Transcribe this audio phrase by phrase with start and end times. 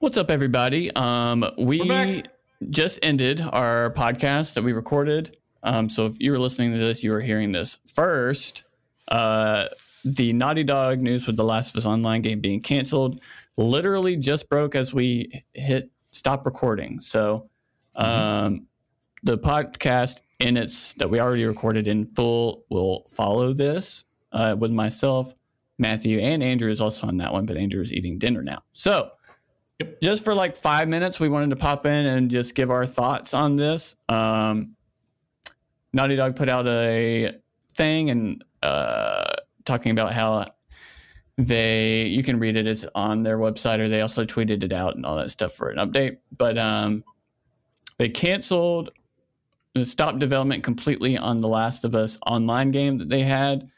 [0.00, 0.94] What's up, everybody?
[0.94, 2.22] Um, we
[2.70, 5.36] just ended our podcast that we recorded.
[5.64, 8.62] Um, so if you were listening to this, you were hearing this first.
[9.08, 9.66] Uh,
[10.04, 13.22] the Naughty Dog news with The Last of Us Online game being canceled
[13.56, 17.00] literally just broke as we hit stop recording.
[17.00, 17.50] So
[17.96, 18.68] um,
[19.24, 24.70] the podcast in its that we already recorded in full will follow this uh, with
[24.70, 25.32] myself,
[25.78, 28.62] Matthew, and Andrew is also on that one, but Andrew is eating dinner now.
[28.72, 29.10] So
[30.02, 33.32] just for like five minutes, we wanted to pop in and just give our thoughts
[33.34, 33.96] on this.
[34.08, 34.74] Um,
[35.92, 37.30] Naughty Dog put out a
[37.72, 39.32] thing and uh,
[39.64, 40.46] talking about how
[41.36, 42.66] they you can read it.
[42.66, 45.70] It's on their website, or they also tweeted it out and all that stuff for
[45.70, 46.18] an update.
[46.36, 47.04] But um,
[47.98, 48.90] they canceled,
[49.84, 53.70] stopped development completely on the Last of Us online game that they had.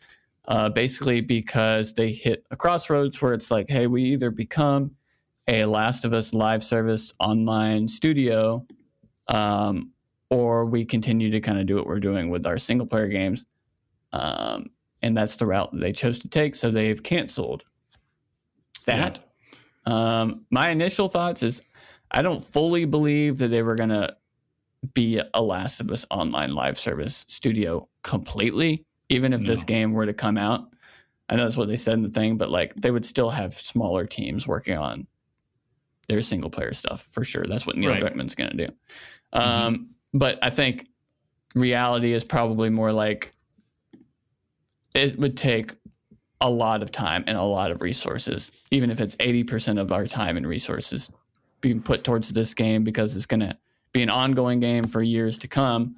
[0.49, 4.91] Uh, basically, because they hit a crossroads where it's like, hey, we either become
[5.51, 8.65] a Last of Us live service online studio,
[9.27, 9.91] um,
[10.31, 13.47] or we continue to kind of do what we're doing with our single player games.
[14.13, 14.71] Um,
[15.03, 16.55] and that's the route they chose to take.
[16.55, 17.65] So they've canceled
[18.87, 19.19] that.
[19.87, 20.21] Yeah.
[20.21, 21.63] Um, my initial thoughts is
[22.13, 24.17] I don't fully believe that they were going to
[24.95, 29.47] be a Last of Us online live service studio completely, even if no.
[29.47, 30.69] this game were to come out.
[31.29, 33.53] I know that's what they said in the thing, but like they would still have
[33.53, 35.09] smaller teams working on
[36.11, 37.45] their single player stuff for sure.
[37.49, 38.01] That's what Neil right.
[38.01, 38.73] Druckmann's going to do.
[39.35, 39.67] Mm-hmm.
[39.67, 40.89] Um, but I think
[41.55, 43.31] reality is probably more like
[44.95, 45.73] it would take
[46.41, 50.07] a lot of time and a lot of resources, even if it's 80% of our
[50.07, 51.11] time and resources
[51.61, 53.57] being put towards this game because it's going to
[53.93, 55.97] be an ongoing game for years to come,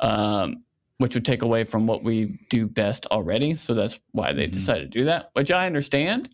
[0.00, 0.64] um,
[0.98, 3.54] which would take away from what we do best already.
[3.54, 4.50] So that's why they mm-hmm.
[4.50, 6.28] decided to do that, which I understand.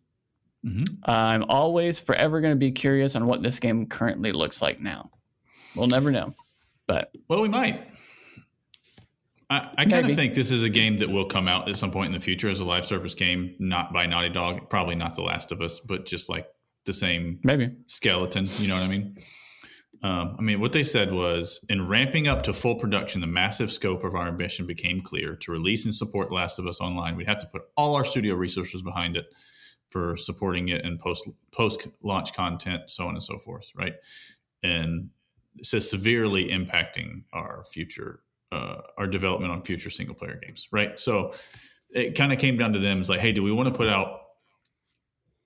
[0.65, 1.11] Mm-hmm.
[1.11, 5.11] I'm always forever going to be curious on what this game currently looks like now.
[5.75, 6.35] We'll never know,
[6.87, 7.89] but well, we might.
[9.49, 11.93] I, I kind of think this is a game that will come out at some
[11.93, 15.15] point in the future as a live service game, not by Naughty Dog, probably not
[15.15, 16.49] The Last of Us, but just like
[16.85, 18.47] the same maybe skeleton.
[18.57, 19.17] You know what I mean?
[20.03, 23.71] Um, I mean, what they said was in ramping up to full production, the massive
[23.71, 25.37] scope of our ambition became clear.
[25.37, 28.35] To release and support Last of Us Online, we'd have to put all our studio
[28.35, 29.27] resources behind it
[29.91, 33.95] for supporting it and post post launch content, so on and so forth, right?
[34.63, 35.11] And
[35.57, 38.21] it says severely impacting our future,
[38.53, 40.99] uh, our development on future single player games, right?
[41.01, 41.33] So
[41.91, 43.01] it kind of came down to them.
[43.01, 44.21] It's like, hey, do we want to put out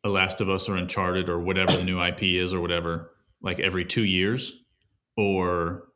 [0.04, 3.12] a Last of Us or Uncharted or whatever the new IP is or whatever,
[3.42, 4.62] like every two years,
[5.16, 5.88] or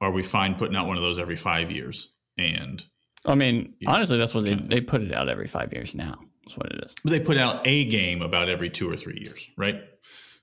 [0.00, 2.12] are we fine putting out one of those every five years?
[2.36, 2.84] And
[3.26, 6.18] I mean, honestly, that's what they, they put it out every five years now.
[6.48, 6.94] That's what it is.
[7.04, 9.82] But they put out a game about every two or three years, right?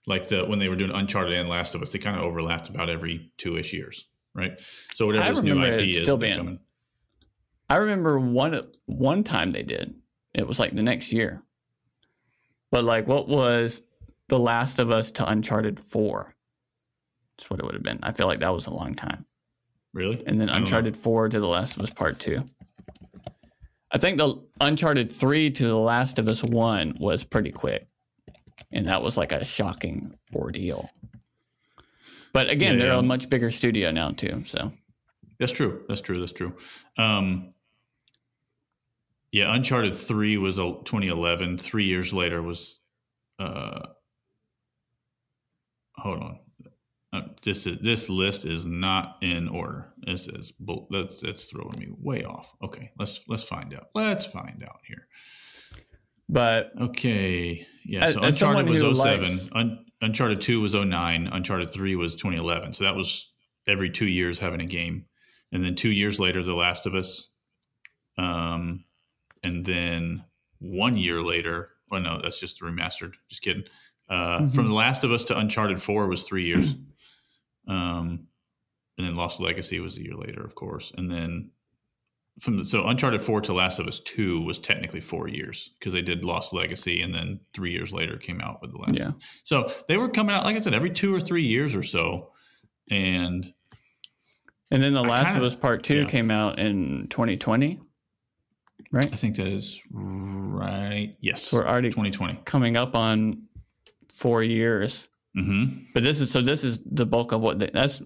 [0.06, 2.70] Like the when they were doing Uncharted and Last of Us, they kind of overlapped
[2.70, 4.06] about every two ish years,
[4.36, 4.60] right?
[4.94, 6.38] So whatever this new IP is, still being.
[6.38, 6.60] Coming.
[7.72, 9.96] I remember one one time they did.
[10.36, 11.42] It was like the next year.
[12.70, 13.82] But like, what was
[14.28, 16.36] The Last of Us to Uncharted Four?
[17.38, 18.00] That's what it would have been.
[18.04, 19.26] I feel like that was a long time.
[19.92, 20.24] Really?
[20.28, 22.46] And then Uncharted Four to The Last of Us Part Two.
[23.96, 27.88] I think the Uncharted 3 to The Last of Us 1 was pretty quick.
[28.70, 30.90] And that was like a shocking ordeal.
[32.34, 33.00] But again, yeah, they're yeah.
[33.00, 34.44] a much bigger studio now too.
[34.44, 34.74] So
[35.40, 35.86] that's true.
[35.88, 36.20] That's true.
[36.20, 36.58] That's true.
[36.98, 37.54] Um,
[39.32, 41.58] yeah, Uncharted 3 was a 2011.
[41.58, 42.82] Three years later was
[43.40, 43.80] uh,
[45.94, 46.40] hold on.
[47.16, 49.88] Uh, this is, this list is not in order.
[50.06, 50.52] This is
[50.90, 52.54] that's that's throwing me way off.
[52.62, 53.88] Okay, let's let's find out.
[53.96, 55.08] Let's find out here.
[56.28, 58.12] But okay, yeah.
[58.12, 62.16] So as, Uncharted as was 07, likes, Un, Uncharted 2 was 09, Uncharted 3 was
[62.16, 62.74] 2011.
[62.74, 63.32] So that was
[63.68, 65.06] every 2 years having a game.
[65.52, 67.30] And then 2 years later The Last of Us.
[68.18, 68.86] Um
[69.44, 70.26] and then
[70.60, 73.14] 1 year later, oh no, that's just remastered.
[73.30, 73.64] Just kidding.
[74.10, 74.48] Uh, mm-hmm.
[74.48, 76.76] From The Last of Us to Uncharted 4 was 3 years.
[77.68, 78.28] Um,
[78.98, 80.92] and then Lost Legacy was a year later, of course.
[80.98, 81.52] And then
[82.40, 85.94] from the, so Uncharted 4 to Last of Us 2 was technically four years because
[85.94, 88.98] they did Lost Legacy and then three years later came out with the last.
[88.98, 89.12] Yeah.
[89.44, 92.32] So they were coming out, like I said, every two or three years or so.
[92.90, 93.52] And
[94.72, 96.06] and then the Last kinda, of Us Part 2 yeah.
[96.06, 97.80] came out in 2020.
[98.92, 99.06] Right?
[99.06, 101.16] I think that is right.
[101.22, 101.44] Yes.
[101.44, 102.42] So we're already 2020.
[102.46, 103.44] Coming up on
[104.14, 105.08] four years.
[105.38, 105.78] Mm-hmm.
[105.94, 106.42] But this is so.
[106.42, 108.02] This is the bulk of what they, that's.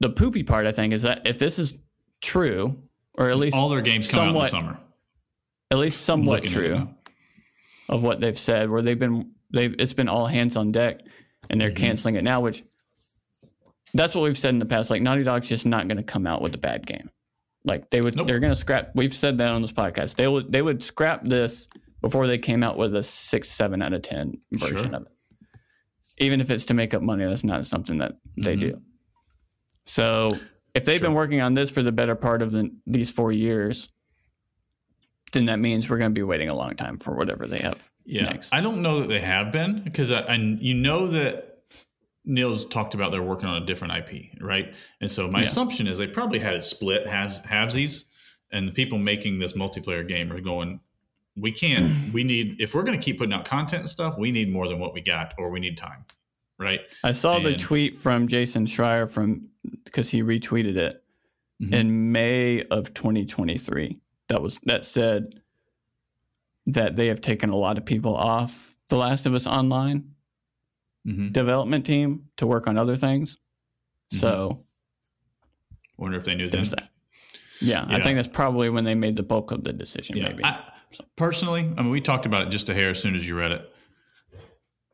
[0.00, 1.74] The poopy part, I think, is that if this is
[2.20, 2.82] true,
[3.16, 4.80] or at least all their games come somewhat, out in the summer,
[5.70, 6.88] at least somewhat true
[7.88, 11.00] of what they've said, where they've been they've it's been all hands on deck,
[11.50, 12.40] and they're canceling it now.
[12.40, 12.62] Which
[13.94, 14.90] that's what we've said in the past.
[14.90, 17.10] Like Naughty Dog's just not going to come out with a bad game.
[17.64, 18.28] Like they would, Nope.
[18.28, 18.90] they're going to scrap.
[18.94, 20.16] We've said that on this podcast.
[20.16, 21.66] They would they would scrap this
[22.02, 24.94] before they came out with a six seven out of ten version Sure.
[24.96, 25.08] of it.
[26.18, 28.72] Even if it's to make up money, that's not something that they do.
[29.84, 30.38] So
[30.74, 31.16] if they've been Mm-hmm.
[31.16, 33.88] Working on this for the better part of the, these four years,
[35.32, 37.90] then that means we're going to be waiting a long time for whatever they have
[38.04, 38.52] Yeah, next.
[38.54, 41.58] I don't know that they have been because I, and you know that
[42.24, 44.74] Neil's talked about they're working on a different IP, right?
[45.00, 45.46] And so my Yeah.
[45.46, 48.04] assumption is they probably had it split halves halvesies,
[48.50, 50.80] and the people making this multiplayer game are going,
[51.36, 54.32] we can't, we need if we're going to keep putting out content and stuff, we
[54.32, 56.04] need more than what we got, or we need time,
[56.58, 56.80] right?
[57.04, 59.48] I saw the tweet from Jason Schreier from
[59.84, 61.02] because he retweeted it
[61.62, 61.72] Mhm.
[61.72, 63.98] in May of 2023.
[64.28, 65.40] That was that said
[66.66, 70.12] that they have taken a lot of people off The Last of Us Online
[71.06, 71.28] Mm-hmm.
[71.30, 73.36] development team to work on other things.
[74.10, 74.64] So
[75.96, 76.80] Wonder if they knew there's then.
[76.80, 76.90] that.
[77.64, 80.16] Yeah, I think that's probably when they made the bulk of the decision.
[80.16, 80.44] Yeah, maybe.
[80.44, 80.68] I,
[81.16, 83.52] personally, I mean, we talked about it just a hair as soon as you read
[83.52, 83.72] it.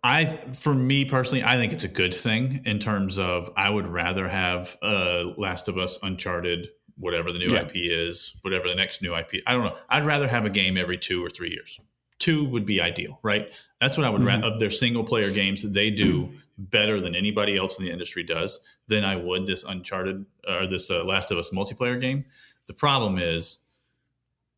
[0.04, 3.86] I, for me personally, I think it's a good thing in terms of I would
[3.86, 7.62] rather have uh, Last of Us, Uncharted, whatever the new Yeah.
[7.62, 9.42] IP is, whatever the next new IP.
[9.46, 9.76] I don't know.
[9.88, 11.78] I'd rather have a game every two or three years.
[12.18, 13.52] Two would be ideal, right?
[13.80, 14.26] That's what I would Mhm.
[14.26, 17.90] rather of their single player games that they do better than anybody else in the
[17.90, 22.24] industry does than I would this Uncharted or this uh, Last of Us multiplayer game.
[22.66, 23.60] The problem is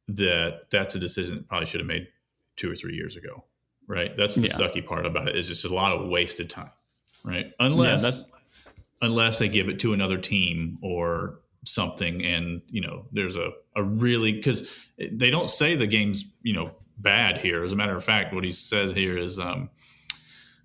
[0.09, 2.09] that that's a decision that probably should have made
[2.57, 3.45] two or three years ago,
[3.87, 4.17] right?
[4.17, 4.55] That's the Yeah.
[4.55, 6.71] sucky part about it is just a lot of wasted time,
[7.25, 7.53] right?
[7.59, 8.31] Unless that's-
[9.03, 13.83] unless they give it to another team or something, and you know, there's a a
[13.83, 17.65] really because they don't say the game's you know bad here.
[17.65, 19.39] As a matter of fact, what he said here is.
[19.39, 19.71] um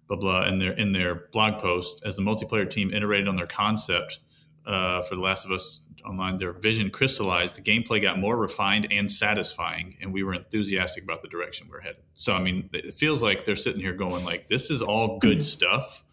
[0.07, 3.45] Blah blah, in their in their blog post, as the multiplayer team iterated on their
[3.45, 4.17] concept
[4.65, 7.55] uh, for The Last of Us Online, their vision crystallized.
[7.55, 11.81] The gameplay got more refined and satisfying, and we were enthusiastic about the direction we're
[11.81, 12.01] headed.
[12.13, 15.43] So, I mean, it feels like they're sitting here going, like, this is all good
[15.43, 16.03] stuff,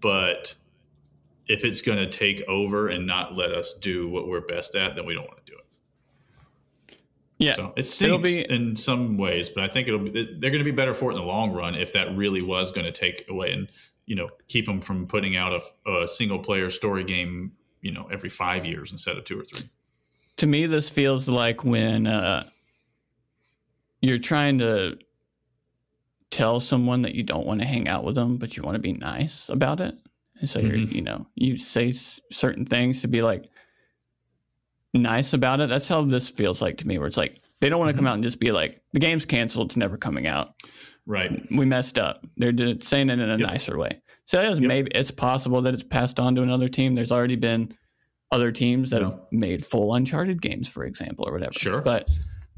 [0.00, 0.54] but
[1.46, 4.96] if it's going to take over and not let us do what we're best at,
[4.96, 6.98] then we don't want to do it.
[7.38, 10.60] yeah, So it stinks be- in some ways, but I think it'll be, they're going
[10.60, 12.92] to be better for it in the long run if that really was going to
[12.92, 13.68] take away and
[14.06, 17.52] you know keep them from putting out a, a single player story game
[17.82, 19.68] you know every five years instead of two or three.
[20.38, 22.44] to me this feels like when uh,
[24.00, 24.96] you're trying to
[26.30, 28.80] tell someone that you don't want to hang out with them but you want to
[28.80, 29.94] be nice about it
[30.40, 30.92] and so you're Mhm.
[30.92, 33.44] you know you say s- certain things to be like
[34.94, 37.78] nice about it that's how this feels like to me where it's like they don't
[37.80, 40.54] want to come out and just be like the game's canceled it's never coming out
[41.04, 41.46] Right.
[41.50, 43.48] we messed up they're saying it in a Yep.
[43.48, 44.00] nicer way
[44.32, 44.60] so Yep.
[44.60, 47.74] maybe it's possible that it's passed on to another team there's already been
[48.30, 49.08] other teams that Yeah.
[49.10, 51.80] have made full uncharted games for example or whatever Sure.
[51.82, 52.08] but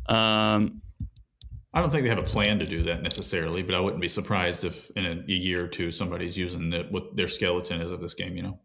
[0.08, 0.80] um
[1.76, 4.06] I don't think they have a plan to do that necessarily, but I wouldn't be
[4.08, 7.90] surprised if in a, a year or two somebody's using the, what their skeleton is
[7.90, 8.36] of this game.
[8.36, 8.60] You know.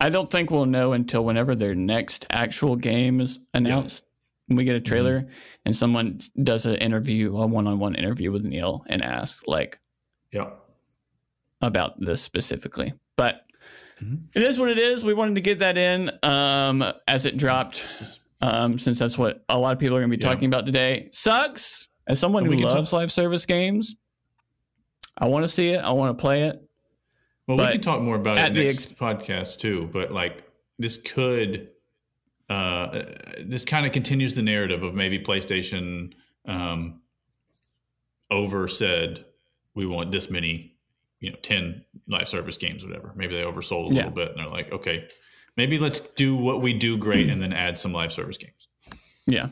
[0.00, 4.04] i don't think we'll know until whenever their next actual game is announced
[4.46, 5.26] when we get a trailer
[5.66, 9.80] and someone does an interview a one-on-one interview with neil and asks like
[10.32, 10.50] Yeah.
[11.62, 12.92] About this specifically.
[13.16, 13.46] But
[14.02, 14.24] Mhm.
[14.34, 15.04] it is what it is.
[15.04, 17.86] We wanted to get that in um, as it dropped,
[18.42, 20.28] um, since that's what a lot of people are going to be Yeah.
[20.32, 21.08] talking about today.
[21.12, 21.88] Sucks.
[22.06, 23.94] As someone who loves live service games,
[25.16, 25.78] I want to see it.
[25.78, 26.60] I want to play it.
[27.46, 29.88] Well, But we can talk more about it the next podcast too.
[29.92, 30.44] But like
[30.78, 31.68] this could,
[32.48, 33.02] uh,
[33.40, 36.12] this kind of continues the narrative of maybe PlayStation
[36.44, 37.00] um,
[38.30, 39.24] over said
[39.74, 40.71] we want this many,
[41.22, 43.12] you know, ten live service games, whatever.
[43.16, 43.96] Maybe they oversold a Yeah.
[44.08, 45.08] little bit, and they're like, okay,
[45.56, 48.68] maybe let's do what we do great, and then add some live service games.
[49.26, 49.48] Yeah.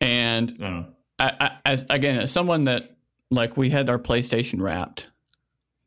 [0.00, 0.86] And I don't know.
[1.18, 2.94] I, as again, as someone that
[3.30, 5.08] like we had our PlayStation Wrapped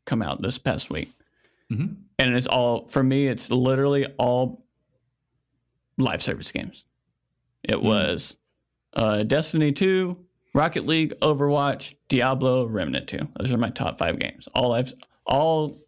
[0.04, 1.08] come out this past week,
[1.70, 1.96] Mhm.
[2.18, 3.28] and it's all for me.
[3.28, 4.64] It's literally all
[5.96, 6.84] live service games.
[7.62, 8.36] It was
[8.94, 13.28] uh, Destiny Two, Rocket League, Overwatch, Diablo, Remnant Two.
[13.38, 14.48] Those are my top five games.
[14.54, 14.92] All live,
[15.30, 15.78] all.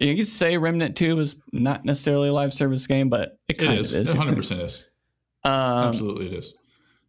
[0.00, 3.58] You could say Remnant Two is not necessarily a live service game, but it It
[3.58, 3.94] kind is.
[3.94, 4.10] of is.
[4.10, 4.84] It hundred percent is.
[5.44, 6.54] Um, Absolutely, it is.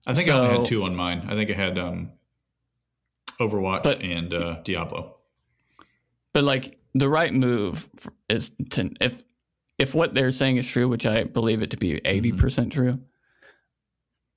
[0.08, 1.22] I think I only had two on mine.
[1.28, 2.14] I think I had um,
[3.40, 5.18] Overwatch But- and uh, Diablo.
[6.34, 7.90] But like the right move
[8.28, 9.22] is to if
[9.78, 12.70] if what they're saying is true, which I believe it to be 80% Mm-hmm.
[12.70, 13.00] true.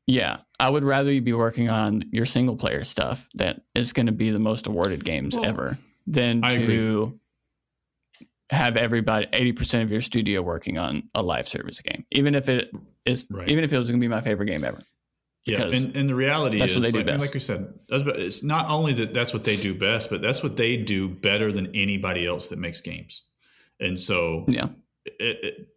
[0.07, 4.07] Yeah, I would rather you be working on your single player stuff that is going
[4.07, 5.79] to be the most awarded games Well, ever.
[6.07, 7.19] Than I to agree.
[8.51, 12.05] have everybody 80% of your studio working on a live service game.
[12.13, 12.71] Even if it
[13.05, 13.49] is Right.
[13.51, 14.81] even if it was going to be my favorite game ever.
[15.45, 17.21] Yeah, and, and the reality that's is, what they do like, best.
[17.21, 20.57] like we said, it's not only that that's what they do best, but that's what
[20.57, 23.23] they do better than anybody else that makes games.
[23.79, 24.69] And so, Yeah.
[25.05, 25.69] it, it,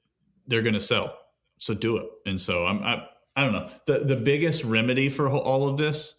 [0.47, 1.15] they're going to sell.
[1.59, 2.07] So do it.
[2.25, 3.05] And so I'm, I,
[3.35, 3.69] I don't know.
[3.85, 6.15] The the biggest remedy for all of this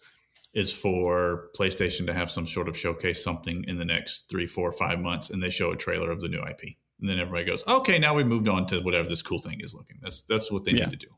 [0.53, 4.71] is for PlayStation to have some sort of showcase something in the next three, four,
[4.71, 7.63] five months, and they show a trailer of the new IP, and then everybody goes,
[7.67, 10.65] "Okay, now we've moved on to whatever this cool thing is looking." That's that's what
[10.65, 10.85] they Yeah.
[10.85, 11.13] need to do.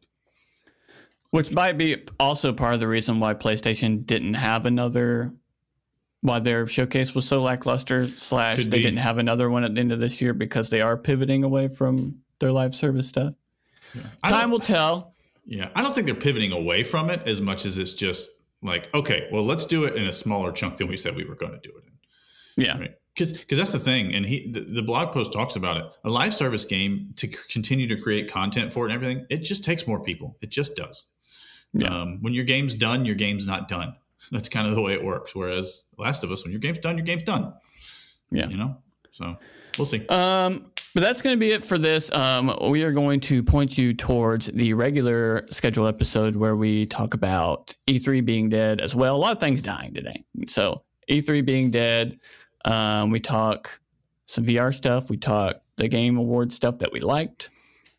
[1.32, 5.34] Which might be also part of the reason why PlayStation didn't have another,
[6.22, 8.08] why their showcase was so lackluster.
[8.08, 8.84] Slash, Could they be.
[8.84, 11.68] didn't have another one at the end of this year because they are pivoting away
[11.70, 13.34] from their live service stuff.
[14.24, 15.16] I Time will tell.
[15.46, 18.30] Yeah, I don't think they're pivoting away from it as much as it's just
[18.64, 21.36] like, okay, well, let's do it in a smaller chunk than we said we were
[21.36, 22.64] going to do it in.
[22.66, 22.96] Yeah, Right.
[23.16, 24.12] Because that's the thing.
[24.16, 25.86] And he, the, the blog post talks about it.
[26.04, 29.44] A live service game to c- continue to create content for it and everything, it
[29.44, 30.36] just takes more people.
[30.42, 31.06] It just does.
[31.74, 31.90] Yeah.
[31.90, 33.96] Um, when your game's done, your game's not done.
[34.32, 35.36] That's kind of the way it works.
[35.36, 37.54] Whereas Last of Us, when your game's done, your game's done.
[38.32, 38.48] Yeah.
[38.48, 38.78] You know?
[39.12, 39.38] So
[39.78, 40.08] we'll see.
[40.08, 42.12] Um, but that's going to be it for this.
[42.12, 47.14] Um, we are going to point you towards the regular schedule episode where we talk
[47.14, 49.16] about E3 being dead as well.
[49.16, 50.24] A lot of things dying today.
[50.46, 52.20] So E3 being dead.
[52.66, 53.80] Um, we talk
[54.28, 55.10] some VR stuff.
[55.10, 57.50] We talk the game award stuff that we liked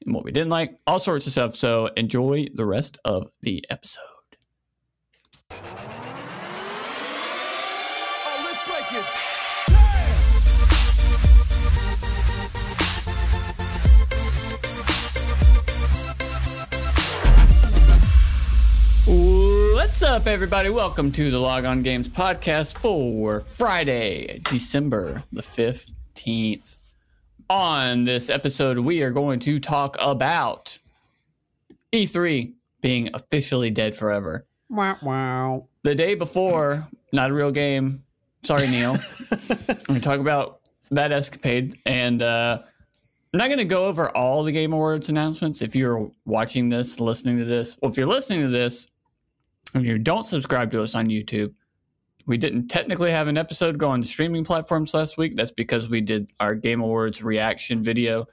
[0.04, 0.78] and what we didn't like.
[0.86, 1.54] All sorts of stuff.
[1.54, 4.00] So enjoy the rest of the episode.
[5.50, 5.56] Oh,
[8.44, 9.33] let's break it.
[19.84, 20.70] What's up, everybody?
[20.70, 26.78] Welcome to the Log On Games podcast for Friday, December the 15th.
[27.50, 30.78] On this episode, we are going to talk about
[31.92, 34.46] E3 being officially dead forever.
[34.70, 35.68] Wow, wow.
[35.82, 38.04] The day before, not a real game.
[38.42, 38.96] Sorry, Neil.
[39.30, 40.60] I'm going to talk about
[40.92, 41.74] that escapade.
[41.84, 42.58] And uh,
[43.34, 45.60] I'm not going to go over all the Game Awards announcements.
[45.60, 48.88] If you're watching this, listening to this, well, if you're listening to this,
[49.74, 51.52] and you don't subscribe to us on YouTube,
[52.26, 55.36] we didn't technically have an episode go on the streaming platforms last week.
[55.36, 58.24] That's because we did our Game Awards reaction video.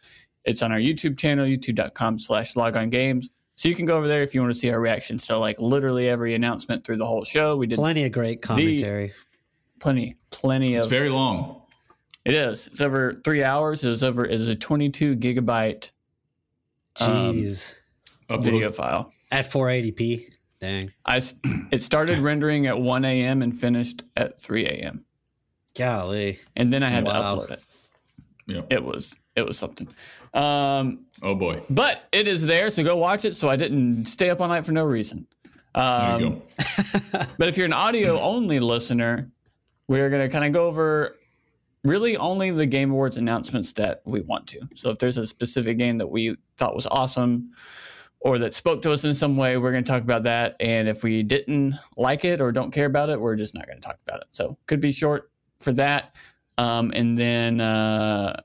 [0.45, 3.29] It's on our YouTube channel, youtube.com slash logon games.
[3.55, 5.59] So you can go over there if you want to see our reactions to like
[5.59, 7.57] literally every announcement through the whole show.
[7.57, 9.13] We did Plenty of great commentary.
[9.79, 11.61] plenty, plenty of It's very long.
[12.23, 12.67] It is.
[12.67, 13.83] It's over three hours.
[13.83, 14.25] It is over.
[14.25, 15.91] It is a 22 gigabyte
[16.99, 17.75] um, Jeez.
[18.29, 19.11] Upload- video file.
[19.31, 20.30] At 480p.
[20.61, 20.91] Dang.
[21.05, 21.35] I s-
[21.71, 23.41] it started rendering at 1 a.m.
[23.41, 25.05] and finished at 3 a.m.
[25.77, 26.39] Golly.
[26.55, 27.35] and then I had Wow.
[27.35, 27.63] to upload it.
[28.47, 28.61] Yeah.
[28.69, 29.87] It was it was something.
[30.33, 31.61] Um, Oh, boy.
[31.69, 33.33] but it is there, so go watch it.
[33.33, 35.25] So I didn't stay up all night for no reason.
[35.73, 37.21] There Um, you go.
[37.37, 39.31] But if you're an audio only listener,
[39.87, 41.15] we're going to kind of go over
[41.85, 44.59] really only the Game Awards announcements that we want to.
[44.75, 47.51] So if there's a specific game that we thought was awesome
[48.21, 50.55] or that spoke to us in some way, we're going to talk about that.
[50.59, 53.79] And if we didn't like it or don't care about it, we're just not going
[53.79, 54.27] to talk about it.
[54.31, 56.15] So could be short for that.
[56.57, 58.39] Um, and then uh,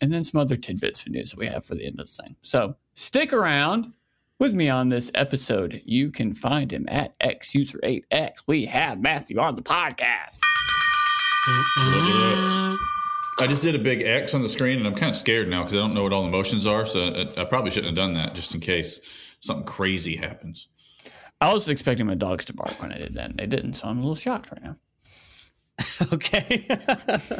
[0.00, 2.22] and then some other tidbits of news that we have for the end of the
[2.22, 2.36] thing.
[2.42, 3.92] So stick around
[4.38, 5.80] with me on this episode.
[5.86, 8.42] You can find him at xuser8x.
[8.46, 10.38] We have Matthew on the podcast.
[13.40, 15.62] I just did a big X on the screen, and I'm kind of scared now
[15.62, 16.86] because I don't know what all the motions are.
[16.86, 17.00] So
[17.36, 20.68] I, I probably shouldn't have done that just in case something crazy happens.
[21.40, 23.88] I was expecting my dogs to bark when I did that, and they didn't, so
[23.88, 24.76] I'm a little shocked right now.
[26.12, 26.66] Okay.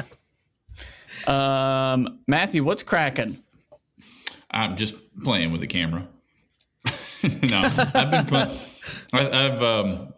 [1.27, 3.43] Um, Matthew, what's cracking?
[4.51, 6.07] I'm just playing with the camera.
[7.25, 7.63] no,
[7.95, 8.27] I've been.
[8.27, 8.51] Fun.
[9.15, 10.15] I, I've um,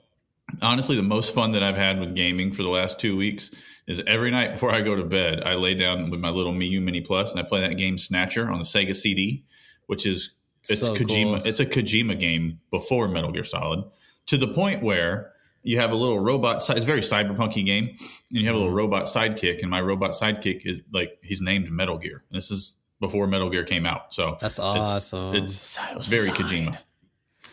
[0.63, 3.51] honestly the most fun that I've had with gaming for the last two weeks
[3.87, 6.83] is every night before I go to bed, I lay down with my little Miyoo
[6.83, 9.45] Mini Plus and I play that game Snatcher on the Sega CD,
[9.87, 10.35] which is
[10.69, 11.39] it's So Kojima.
[11.39, 11.47] cool.
[11.47, 13.85] It's a Kojima game before Metal Gear Solid,
[14.27, 16.57] to the point where you have a little robot.
[16.57, 17.99] It's a very cyberpunky game, and
[18.31, 21.99] you have a little robot sidekick, and my robot sidekick is like he's named Metal
[21.99, 22.25] Gear.
[22.31, 25.35] This is before Metal Gear came out, so That's awesome.
[25.35, 26.29] It's, it's very.
[26.29, 26.79] Kojima.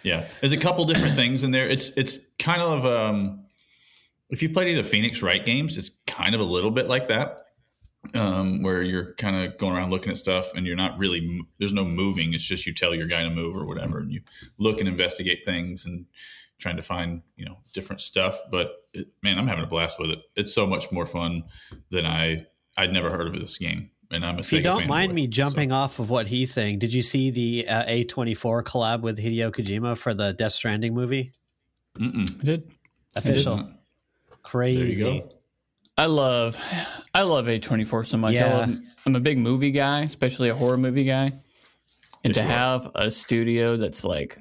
[0.03, 1.67] Yeah, there's a couple different things in there.
[1.67, 3.42] It's it's kind of um,
[4.29, 7.45] if you played either Phoenix Wright games, it's kind of a little bit like that,
[8.15, 11.73] um, where you're kind of going around looking at stuff and you're not really there's
[11.73, 12.33] no moving.
[12.33, 14.21] It's just you tell your guy to move or whatever, and you
[14.57, 16.05] look and investigate things and
[16.59, 18.37] trying to find you know different stuff.
[18.51, 20.19] But it, man, I'm having a blast with it.
[20.35, 21.43] It's so much more fun
[21.91, 22.45] than I
[22.77, 23.89] I'd never heard of this game.
[24.11, 26.53] And I'm a If you don't mind fanboy, me so- jumping off of what he's
[26.53, 30.93] saying, did you see the uh, A24 collab with Hideo Kojima for the Death Stranding
[30.93, 31.33] movie?
[31.97, 32.39] Mm-mm.
[32.41, 32.71] I did.
[33.15, 33.55] Official.
[33.57, 33.71] There you
[34.43, 35.03] Crazy.
[35.19, 35.29] go.
[35.97, 36.55] I love,
[37.13, 38.35] I love A24 so much.
[38.35, 38.47] I Yeah.
[38.57, 41.31] love, I'm a big movie guy, especially a horror movie guy.
[42.25, 42.51] And Yes, to you are.
[42.51, 44.39] have a studio that's like,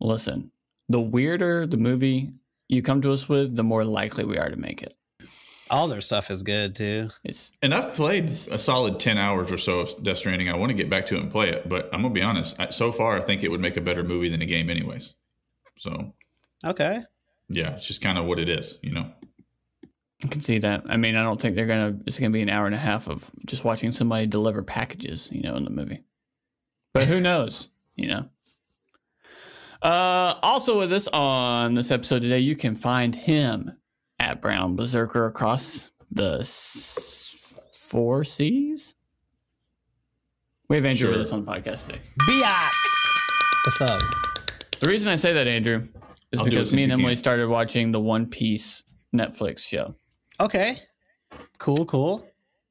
[0.00, 0.50] listen,
[0.88, 2.32] the weirder the movie
[2.68, 4.94] you come to us with, the more likely we are to make it.
[5.70, 7.08] All their stuff is good too.
[7.24, 10.50] It's And I've played a solid 10 hours or so of Death Stranding.
[10.50, 12.22] I want to get back to it and play it, but I'm going to be
[12.24, 12.60] honest.
[12.60, 15.14] I, so far, I think it would make a better movie than a game, anyways.
[15.78, 16.12] So,
[16.64, 17.00] Okay.
[17.52, 19.10] Yeah, it's just kind of what it is, you know?
[20.24, 20.84] I can see that.
[20.88, 21.98] I mean, I don't think they're gonna.
[22.06, 25.42] It's gonna be an hour and a half of just watching somebody deliver packages, you
[25.42, 26.04] know, in the movie.
[26.94, 28.28] But who knows, you know.
[29.82, 33.72] Uh, also with us on this episode today, you can find him
[34.20, 37.34] at Brown Berserker across the s-
[37.72, 38.94] four C's.
[40.68, 41.10] We have Andrew Sure.
[41.10, 41.98] with us on the podcast today.
[43.64, 44.00] What's up?
[44.78, 45.88] The reason I say that, Andrew,
[46.32, 47.18] is I'll because me and Emily can't.
[47.18, 48.82] started watching the One Piece
[49.14, 49.94] Netflix show.
[50.40, 50.78] Okay.
[51.58, 52.26] Cool, cool.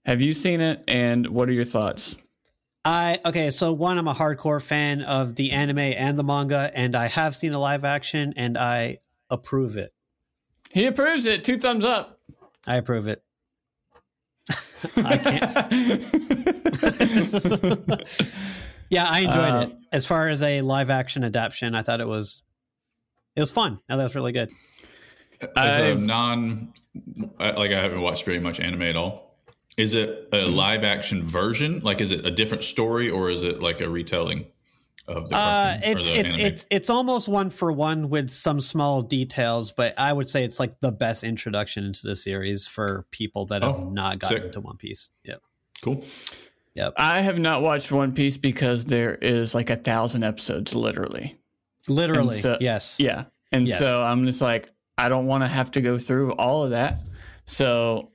[0.06, 0.84] Have you seen it?
[0.88, 2.18] And what are your thoughts?
[2.84, 6.96] I okay, so one, I'm a hardcore fan of the anime and the manga, and
[6.96, 8.98] I have seen a live action, and I
[9.30, 9.94] approve it.
[10.72, 11.44] He approves it.
[11.44, 12.20] Two thumbs up.
[12.66, 13.24] I approve it.
[14.98, 16.02] I can't.
[18.90, 19.76] yeah, I enjoyed Uh, it.
[19.92, 22.42] As far as a live action adaptation, I thought it was
[23.36, 23.80] it was fun.
[23.90, 24.52] I thought it was really good.
[25.56, 26.74] As a I've- non,
[27.40, 29.38] like I haven't watched very much anime at all.
[29.78, 30.54] Is it a Mm-hmm.
[30.56, 31.80] live action version?
[31.80, 34.46] Like, is it a different story or is it like a retelling
[35.08, 36.46] of the, Uh, it's the it's anime?
[36.48, 40.60] it's it's almost one for one with some small details, but I would say it's
[40.60, 44.46] like the best introduction into the series for people that have Oh, not gotten sick.
[44.46, 45.10] into One Piece.
[45.24, 45.42] Yep.
[45.82, 46.04] cool.
[46.76, 46.94] Yep.
[46.98, 51.38] I have not watched One Piece because there is like a thousand episodes, literally.
[51.88, 52.38] Literally.
[52.40, 52.96] so- yes.
[53.00, 53.26] Yeah.
[53.52, 53.80] And Yes.
[53.80, 57.00] so I'm just like, I don't want to have to go through all of that.
[57.46, 58.12] So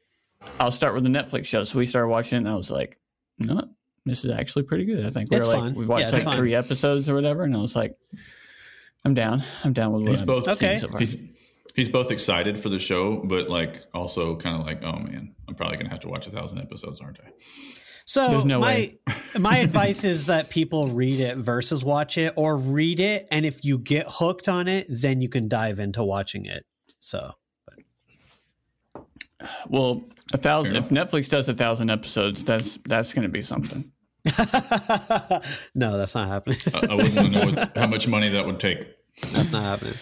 [0.60, 1.64] I'll start with the Netflix show.
[1.64, 2.98] So we started watching it and I was like,
[3.38, 3.68] you know what?
[4.04, 5.04] This is actually pretty good.
[5.04, 5.74] I think we're It's like, fun.
[5.74, 6.36] we've watched Yeah, like fun.
[6.36, 7.42] three episodes or whatever.
[7.42, 7.96] And I was like,
[9.04, 9.42] I'm down.
[9.64, 10.76] I'm down with what He's I'm both- Okay.
[10.78, 11.00] so far.
[11.00, 11.16] He's
[11.74, 15.54] he's both excited for the show, but like also kind of like, oh man, I'm
[15.54, 17.30] probably gonna have to watch a thousand episodes, aren't I?
[18.06, 18.98] So There's no my way.
[19.38, 23.64] my advice is that people read it versus watch it, or read it, and if
[23.64, 26.64] you get hooked on it, then you can dive into watching it.
[27.00, 27.32] So
[27.66, 29.06] but.
[29.68, 30.76] Well, a thousand.
[30.76, 33.92] If Netflix does a thousand episodes, that's that's going to be something.
[35.74, 36.58] no, that's not happening.
[36.74, 38.86] I, I wouldn't know what, how much money that would take.
[39.32, 39.94] that's not happening.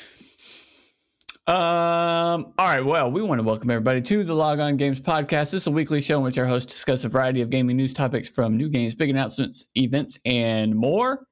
[1.47, 2.55] Um.
[2.59, 2.83] All right.
[2.83, 5.51] Well, we want to welcome everybody to the Log On Games podcast.
[5.51, 7.93] This is a weekly show in which our hosts discuss a variety of gaming news
[7.93, 11.27] topics from new games, big announcements, events, and more.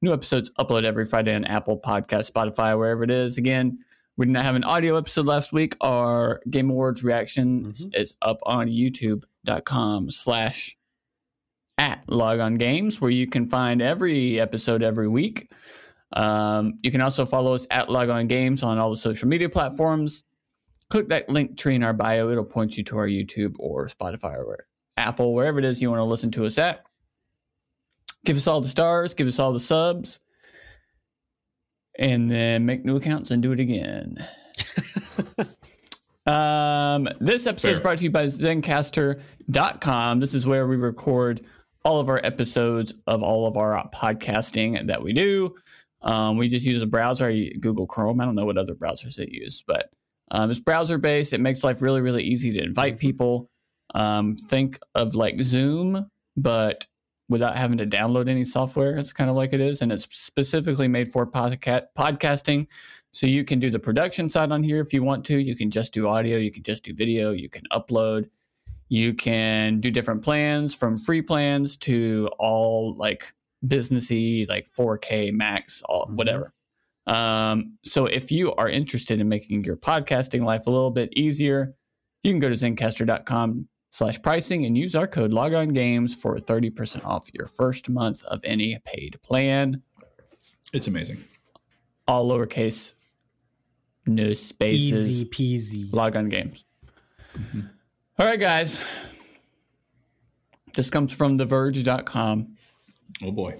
[0.00, 3.36] New episodes upload every Friday on Apple Podcast, Spotify, wherever it is.
[3.36, 3.78] Again,
[4.16, 5.76] we did not have an audio episode last week.
[5.82, 10.74] Our Game Awards reaction is up on YouTube.com slash
[11.76, 15.52] at Log On Games, where you can find every episode every week.
[16.12, 19.48] Um, you can also follow us at Log On Games on all the social media
[19.48, 20.24] platforms.
[20.88, 22.30] Click that link tree in our bio.
[22.30, 26.00] It'll point you to our YouTube or Spotify or Apple, wherever it is you want
[26.00, 26.84] to listen to us at.
[28.24, 30.20] Give us all the stars, give us all the subs,
[31.98, 34.16] and then make new accounts and do it again.
[36.26, 40.20] um, this episode is brought to you by Zencastr.com.
[40.20, 41.46] This is where we record
[41.84, 45.54] all of our episodes of all of our podcasting that we do.
[46.02, 48.20] Um, we just use a browser, I Google Chrome.
[48.20, 49.90] I don't know what other browsers they use, but
[50.30, 51.32] um, it's browser based.
[51.32, 53.50] It makes life really, really easy to invite people.
[53.94, 56.86] Um, think of like Zoom, but
[57.30, 58.98] without having to download any software.
[58.98, 62.66] It's kind of like it is, and it's specifically made for podca- podcasting.
[63.12, 65.40] So you can do the production side on here if you want to.
[65.40, 66.38] You can just do audio.
[66.38, 67.30] You can just do video.
[67.30, 68.28] You can upload.
[68.88, 73.32] You can do different plans from free plans to all like
[73.66, 76.52] businessy, like 4K max, all whatever.
[77.06, 81.74] Um, so if you are interested in making your podcasting life a little bit easier,
[82.22, 87.04] you can go to zencastr.com slash pricing and use our code logon games for 30%
[87.04, 89.82] off your first month of any paid plan.
[90.72, 91.24] It's amazing.
[92.06, 92.92] All lowercase,
[94.06, 95.22] no spaces.
[95.22, 95.92] Easy peasy.
[95.92, 96.64] Log on games.
[98.18, 98.84] All right, guys.
[100.74, 102.56] This comes from TheVerge.com.
[103.24, 103.56] Oh boy.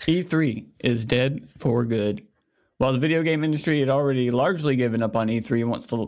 [0.00, 2.26] E3 is dead for good.
[2.78, 6.06] While the video game industry had already largely given up on E3 once the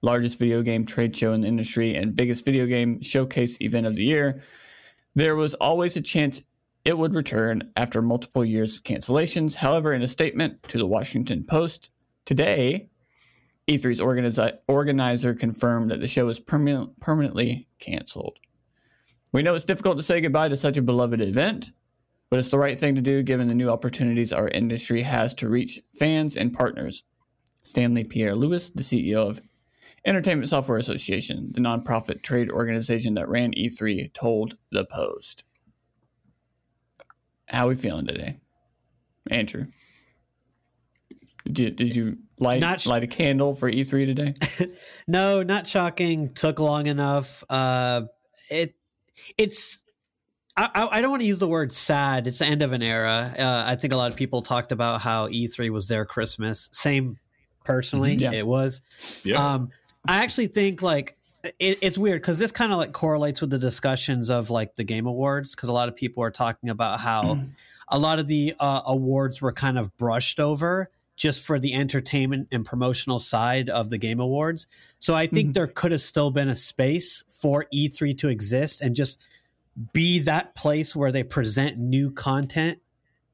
[0.00, 3.96] largest video game trade show in the industry and biggest video game showcase event of
[3.96, 4.42] the year,
[5.14, 6.42] there was always a chance
[6.84, 9.54] it would return after multiple years of cancellations.
[9.54, 11.90] However, in a statement to the Washington Post
[12.24, 12.88] today,
[13.68, 18.38] E3's organizi- organizer confirmed that the show is permanent, permanently canceled.
[19.34, 21.72] We know it's difficult to say goodbye to such a beloved event,
[22.30, 25.48] but it's the right thing to do given the new opportunities our industry has to
[25.48, 27.02] reach fans and partners.
[27.64, 29.40] Stanley Pierre-Louis, the CEO of
[30.04, 35.42] Entertainment Software Association, the nonprofit trade organization that ran E3, told the Post.
[37.48, 38.38] How are we feeling today,
[39.32, 39.66] Andrew?
[41.46, 44.68] Did you, did you light Not light a candle for E3 today?
[45.08, 46.32] No, not shocking.
[46.32, 47.42] Took long enough.
[47.50, 48.02] Uh,
[48.48, 48.76] it
[49.38, 49.82] it's.
[50.56, 52.26] I, I I don't want to use the word sad.
[52.26, 53.34] It's the end of an era.
[53.38, 56.68] Uh, I think a lot of people talked about how E3 was their Christmas.
[56.72, 57.18] Same,
[57.64, 58.32] personally, Yeah.
[58.32, 58.80] it was.
[59.24, 59.36] Yeah.
[59.54, 59.70] Um,
[60.06, 61.16] I actually think like
[61.58, 64.84] it, it's weird because this kind of like correlates with the discussions of like the
[64.84, 67.40] Game Awards because a lot of people are talking about how
[67.88, 72.48] a lot of the uh, awards were kind of brushed over just for the entertainment
[72.50, 74.66] and promotional side of the Game Awards.
[74.98, 78.96] So I think there could have still been a space for E3 to exist and
[78.96, 79.20] just
[79.92, 82.78] be that place where they present new content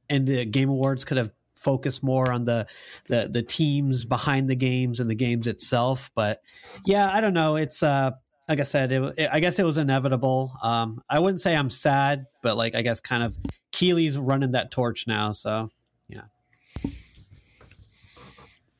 [0.09, 2.66] and the Game Awards could have focused more on the
[3.09, 6.11] the the teams behind the games and the games itself.
[6.14, 6.43] But
[6.87, 7.57] yeah, I don't know.
[7.57, 8.12] It's uh
[8.49, 10.53] like I said, it, it, I guess it was inevitable.
[10.61, 13.38] Um, I wouldn't say I'm sad, but like I guess kind of
[13.71, 15.31] Keighley's running that torch now.
[15.33, 15.71] So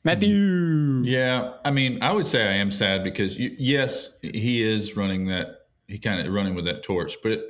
[0.05, 1.03] Matthew.
[1.05, 5.27] Yeah, I mean, I would say I am sad because you, yes, he is running
[5.27, 5.57] that.
[5.89, 7.45] He kind of running with that torch, but it,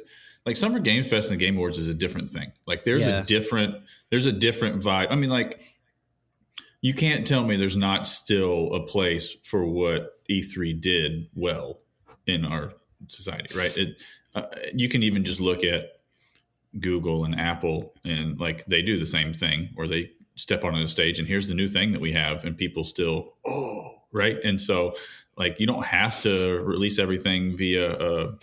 [0.47, 2.51] like Summer Games Fest and the Game Awards is a different thing.
[2.67, 3.21] Like there's Yeah.
[3.21, 3.75] a different
[4.11, 5.09] there's a different vibe.
[5.11, 5.63] I mean, like
[6.81, 11.81] you can't tell me there's not still a place for what E3 did well
[12.27, 12.73] in our
[13.09, 13.77] society, right?
[13.77, 14.03] It
[14.35, 15.91] uh, you can even just look at
[16.79, 20.88] Google and Apple, and like they do the same thing, or they step onto the
[20.88, 24.61] stage and here's the new thing that we have, and people still oh right, and
[24.61, 24.94] so
[25.37, 28.38] like you don't have to release everything via a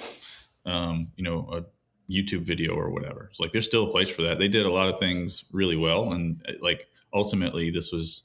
[0.66, 3.28] um, you know a YouTube video or whatever.
[3.30, 4.40] It's like there's still a place for that.
[4.40, 8.24] They did a lot of things really well, and uh, like ultimately this was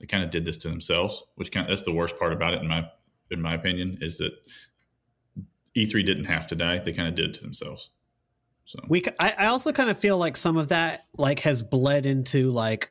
[0.00, 2.54] they kind of did this to themselves, which kind of, that's the worst part about
[2.54, 2.88] it in my
[3.30, 4.32] in my opinion is that
[5.76, 7.90] E3 didn't have to die; they kind of did it to themselves.
[8.64, 12.50] So we, I also kind of feel like some of that like has bled into
[12.50, 12.90] like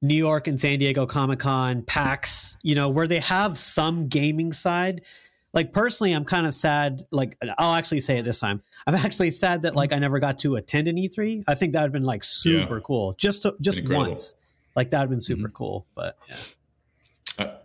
[0.00, 4.52] New York and San Diego Comic Con, PAX, you know, where they have some gaming
[4.52, 5.02] side.
[5.54, 7.06] Like personally, I'm kind of sad.
[7.10, 8.62] Like I'll actually say it this time.
[8.86, 11.44] I'm actually sad that like I never got to attend an E3.
[11.48, 12.82] I think that would have been like super Yeah.
[12.84, 14.10] cool, just to, just incredible.
[14.10, 14.34] once.
[14.76, 15.86] Like that would have been super cool.
[15.94, 17.44] But yeah.
[17.46, 17.56] uh,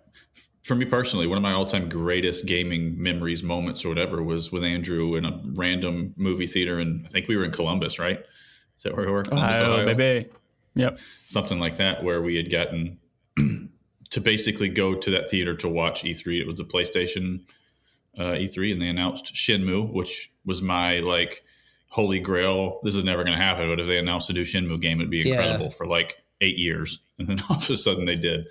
[0.63, 4.63] for me personally, one of my all-time greatest gaming memories, moments, or whatever, was with
[4.63, 8.19] Andrew in a random movie theater, and I think we were in Columbus, right?
[8.77, 9.23] Is that where we were?
[9.23, 9.93] Columbus, Ohio, Ohio?
[9.93, 10.29] baby.
[10.75, 10.99] Yep.
[11.27, 12.97] something like that, where we had gotten
[14.09, 16.41] to basically go to that theater to watch E3.
[16.41, 17.41] It was the PlayStation
[18.17, 21.43] uh, E3, and they announced Shenmue, which was my like
[21.89, 22.79] holy grail.
[22.83, 25.09] This is never going to happen, but if they announced a new Shenmue game, it'd
[25.11, 25.33] be Yeah.
[25.35, 28.47] incredible for like eight years, and then all of a sudden they did,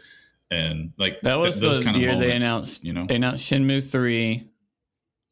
[0.50, 2.84] and like That was th- those the kind of year they announced.
[2.84, 4.48] You know, They announced Shenmue three,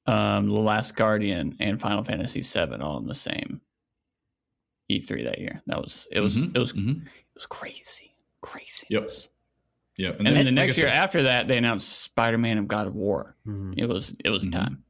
[0.07, 3.61] um, The Last Guardian, and Final Fantasy seven all in the same
[4.99, 5.63] E3 that year.
[5.67, 6.21] That was it.
[6.21, 7.03] Was Mhm, it was mhm.
[7.07, 8.87] it was crazy, crazy.
[8.91, 9.09] Yep.
[9.97, 12.69] yeah, And, then the next I year said- after that, they announced Spider Man and
[12.69, 13.37] God of War.
[13.47, 13.75] Mhm.
[13.77, 14.53] It was it was Mhm.
[14.53, 14.85] time.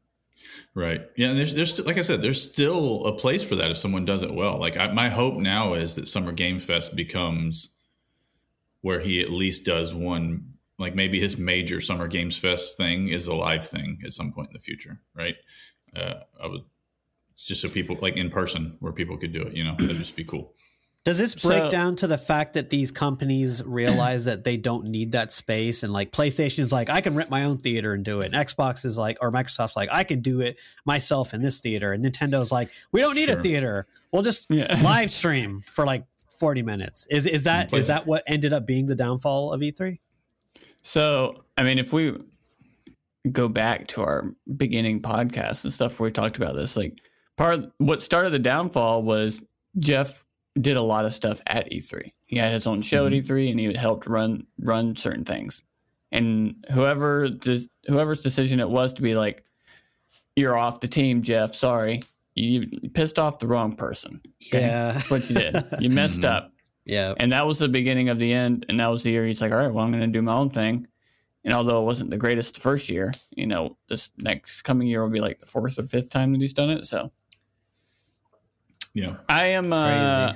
[0.75, 1.03] Right.
[1.17, 1.31] Yeah.
[1.31, 4.23] And there's, there's, like I said, there's still a place for that if someone does
[4.23, 4.59] it well.
[4.59, 7.71] Like I, my hope now is that Summer Game Fest becomes
[8.83, 13.27] where he at least does one, like maybe his major Summer Games Fest thing is
[13.27, 15.01] a live thing at some point in the future.
[15.13, 15.37] Right.
[15.95, 16.63] Uh, I would
[17.46, 20.16] just so people like in person where people could do it, you know, that'd just
[20.16, 20.55] be cool.
[21.03, 24.85] Does this break So- down to the fact that these companies realize that they don't
[24.87, 28.20] need that space and like PlayStation's like I can rent my own theater and do
[28.20, 28.33] it.
[28.33, 31.92] And Xbox is like or Microsoft's like I can do it myself in this theater
[31.94, 33.38] and Nintendo's like we don't need Sure.
[33.38, 33.87] a theater.
[34.12, 34.79] We'll just Yeah.
[34.85, 36.05] live stream for like
[36.38, 37.07] 40 minutes.
[37.11, 39.98] Is is that is that what ended up being the downfall of E E3?
[40.83, 42.16] So, I mean, if we
[43.31, 46.98] go back to our beginning podcast and stuff where we talked about this, like
[47.40, 49.42] part what started the downfall was
[49.79, 50.26] Geoff
[50.61, 52.12] did a lot of stuff at E3.
[52.26, 53.33] He had his own show at mm-hmm.
[53.33, 55.62] E3 and he helped run run certain things.
[56.12, 59.42] And whoever des- whoever's decision it was to be like,
[60.37, 61.55] "You're off the team, Geoff.
[61.55, 62.03] Sorry,
[62.35, 64.61] you pissed off the wrong person." Okay?
[64.61, 64.92] Yeah.
[64.92, 65.64] That's what you did.
[65.79, 66.37] You messed mm-hmm.
[66.37, 66.53] up.
[66.85, 67.14] Yeah.
[67.16, 68.66] And that was the beginning of the end.
[68.68, 70.35] And that was the year he's like, all right, well, I'm going to do my
[70.35, 70.88] own thing.
[71.44, 75.11] And although it wasn't the greatest first year, you know, this next coming year will
[75.11, 76.85] be like the fourth or fifth time that he's done it.
[76.85, 77.12] So
[78.94, 79.16] Yeah.
[79.29, 80.33] I am, uh,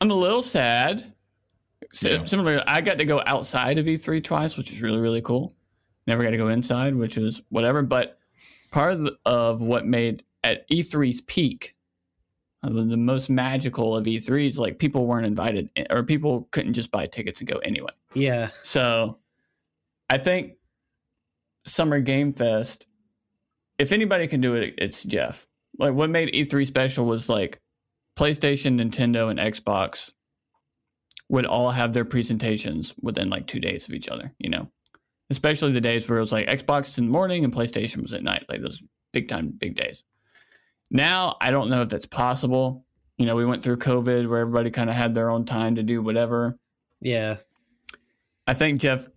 [0.00, 1.12] I'm a little sad.
[2.02, 2.24] Yeah.
[2.24, 5.54] Similar, I got to go outside of E3 twice, which was really, really cool.
[6.06, 7.82] Never got to go inside, which was whatever.
[7.82, 8.18] But
[8.70, 11.74] part of, the, of what made at E3's peak,
[12.62, 16.90] uh, the, the most magical of E3s, like people weren't invited or people couldn't just
[16.90, 17.90] buy tickets and go anyway.
[18.14, 18.50] Yeah.
[18.62, 19.18] So
[20.08, 20.54] I think
[21.64, 22.86] Summer Game Fest,
[23.78, 25.46] if anybody can do it, it's Geoff.
[25.78, 27.60] Like what made E3 special was like
[28.18, 30.12] PlayStation, Nintendo, and Xbox
[31.28, 34.70] would all have their presentations within like two days of each other, you know?
[35.28, 38.22] Especially the days where it was like Xbox in the morning and PlayStation was at
[38.22, 40.04] night, like those big time, big days.
[40.90, 42.84] Now, I don't know if that's possible.
[43.18, 45.82] You know, we went through COVID where everybody kind of had their own time to
[45.82, 46.58] do whatever.
[47.00, 47.38] Yeah.
[48.46, 49.08] I think Geoff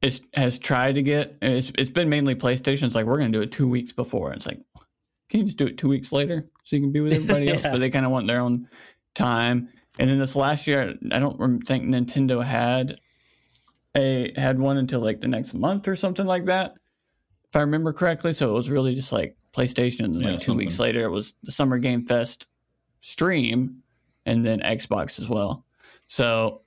[0.00, 2.84] is, has tried to get it's, it's been mainly PlayStation.
[2.84, 4.32] It's like we're going to do it two weeks before.
[4.32, 4.60] It's like,
[5.28, 7.62] can you just do it two weeks later so you can be with everybody else?
[7.62, 8.68] But they kind of want their own
[9.14, 9.68] time.
[9.98, 12.98] And then this last year, I don't think Nintendo had
[13.96, 16.74] a had one until like the next month or something like that,
[17.48, 18.32] if I remember correctly.
[18.34, 21.10] So it was really just like PlayStation, and then Yeah, like two weeks later, it
[21.10, 22.46] was the Summer Game Fest
[23.00, 23.82] stream,
[24.26, 25.64] and then Xbox as well.
[26.06, 26.60] So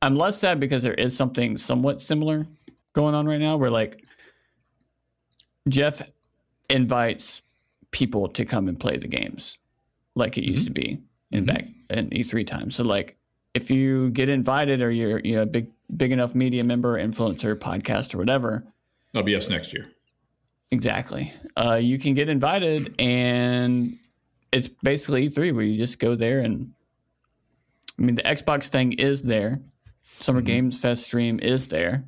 [0.00, 2.46] I'm less sad because there is something somewhat similar
[2.92, 4.04] going on right now, where like
[5.68, 6.02] Geoff
[6.70, 7.42] invites
[7.90, 9.58] people to come and play the games,
[10.14, 11.00] like it used to be
[11.30, 12.70] in back in E3 time.
[12.70, 13.16] So like
[13.54, 17.54] if you get invited or you're you know a big big enough media member, influencer,
[17.54, 18.64] podcast, or whatever,
[19.14, 19.88] That'll be us next year.
[20.72, 21.32] Exactly.
[21.56, 23.96] Uh, you can get invited, and
[24.50, 26.72] it's basically E3 where you just go there and.
[27.96, 29.60] I mean, the Xbox thing is there.
[30.18, 32.04] Summer Games Fest stream is there.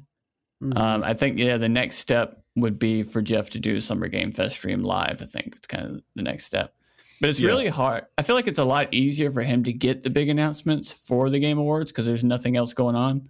[0.61, 4.33] Um, I think yeah, the next step would be for Geoff to do Summer Game
[4.33, 5.21] Fest stream live.
[5.23, 6.75] I think it's kind of the next step.
[7.21, 7.49] But it's Yeah.
[7.49, 8.05] really hard.
[8.19, 11.31] I feel like it's a lot easier for him to get the big announcements for
[11.31, 13.29] the Game Awards because there's nothing else going on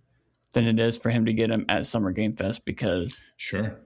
[0.54, 3.78] than it is for him to get them at Summer Game Fest because Sure.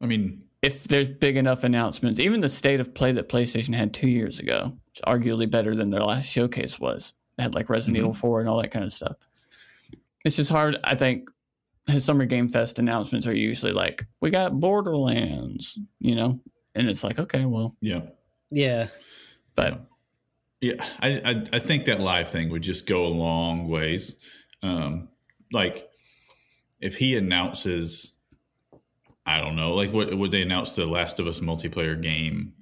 [0.00, 3.92] I mean, if there's big enough announcements, even the state of play that PlayStation had
[3.92, 7.12] two years ago, which arguably better than their last showcase was.
[7.36, 8.06] They had like Resident mm-hmm.
[8.06, 9.16] Evil 4 and all that kind of stuff.
[10.24, 10.76] It's just hard.
[10.84, 11.30] I think
[12.00, 16.40] Summer Game Fest announcements are usually like, we got Borderlands, you know?
[16.74, 18.02] And it's like, okay, well, yeah.
[18.50, 18.86] Yeah.
[19.54, 19.86] but
[20.60, 24.14] Yeah, I, I I think that live thing would just go a long ways.
[24.62, 25.08] Um,
[25.52, 25.88] like
[26.80, 28.12] if he announces,
[29.26, 32.54] I don't know, like what would they announce the Last of Us multiplayer game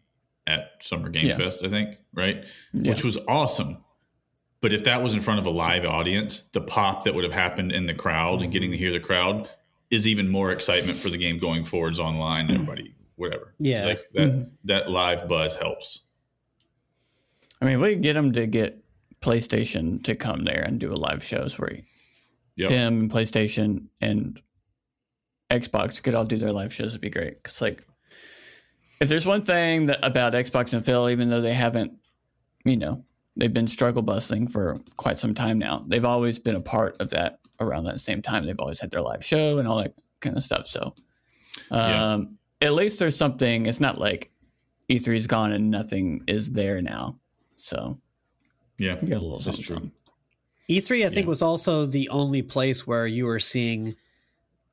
[0.46, 1.36] at Summer Game Yeah.
[1.36, 1.64] Fest?
[1.64, 2.90] I think right, Yeah.
[2.92, 3.78] which was awesome.
[4.60, 7.32] But if that was in front of a live audience, the pop that would have
[7.32, 9.48] happened in the crowd and getting to hear the crowd
[9.90, 12.46] is even more excitement for the game going forwards online.
[12.46, 12.54] Mm-hmm.
[12.54, 13.86] Everybody, whatever, Yeah.
[13.86, 14.42] like that mm-hmm.
[14.64, 16.02] that live buzz helps.
[17.60, 18.82] I mean, if we could get him to get
[19.20, 21.84] PlayStation to come there and do a live shows where he,
[22.56, 22.70] Yep.
[22.70, 24.40] him and PlayStation and
[25.48, 27.40] Xbox could all do their live shows would be great.
[27.40, 27.86] Because like,
[29.00, 31.92] if there's one thing that about Xbox and Phil, even though they haven't,
[32.64, 33.04] you know,
[33.38, 37.08] they've been struggle busting for quite some time now, they've always been a part of
[37.10, 38.44] that around that same time.
[38.44, 40.66] They've always had their live show and all that kind of stuff.
[40.66, 40.94] So,
[41.70, 42.12] Yeah.
[42.14, 43.66] um, at least there's something.
[43.66, 44.30] It's not like
[44.88, 47.18] E3's gone and nothing is there now.
[47.56, 47.98] So
[48.78, 49.90] Yeah, you got a little That's something.
[49.90, 49.90] true.
[50.68, 51.30] E3, I think, Yeah.
[51.30, 53.94] was also the only place where you were seeing,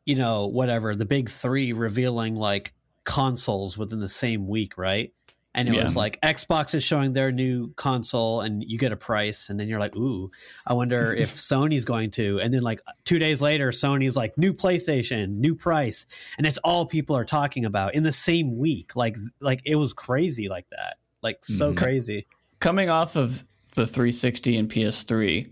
[0.05, 2.73] you know, whatever, the big three revealing like
[3.03, 5.13] consoles within the same week, right?
[5.55, 9.49] And it was like Xbox is showing their new console and you get a price.
[9.49, 10.29] And then you're like, ooh,
[10.67, 12.39] I wonder if Sony's going to.
[12.41, 16.05] And then like two days later, Sony's like, new PlayStation, new price.
[16.37, 18.95] And it's all people are talking about in the same week.
[18.95, 20.97] Like, like it was crazy like that.
[21.23, 21.77] Like so Mhm.
[21.77, 22.27] crazy.
[22.59, 23.43] coming off of
[23.75, 25.47] the 360 and PS3,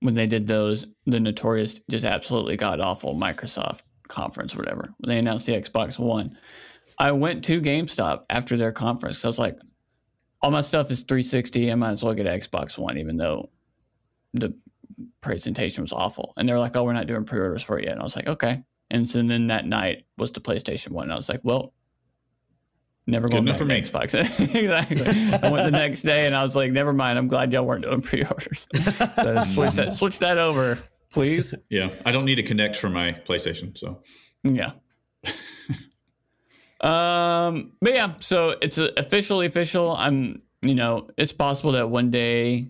[0.00, 5.08] when they did those, the notorious, just absolutely god awful Microsoft conference, or whatever, when
[5.10, 6.36] they announced the Xbox One,
[7.02, 9.16] I went to GameStop after their conference.
[9.18, 9.58] 'cause I was like,
[10.40, 11.70] all my stuff is 360.
[11.70, 13.50] I might as well get an Xbox One, even though
[14.34, 14.54] the
[15.20, 16.32] presentation was awful.
[16.36, 17.92] And they're like, oh, we're not doing pre orders for it yet.
[17.92, 18.62] And I was like, okay.
[18.90, 21.04] And so then that night was the PlayStation One.
[21.04, 21.72] And I was like, well,
[23.06, 24.22] never Good going enough back for to me.
[24.22, 24.54] Xbox.
[24.54, 25.48] exactly.
[25.48, 27.18] I went the next day and I was like, never mind.
[27.18, 28.66] I'm glad y'all weren't doing pre orders.
[29.16, 30.78] So switch that, switch that over,
[31.10, 31.54] please.
[31.68, 34.02] Yeah, I don't need a Kinect for my PlayStation, so
[34.44, 34.70] Yeah.
[36.82, 39.96] um, but yeah, so it's uh, officially official.
[39.96, 42.68] I'm, you know, it's possible that one day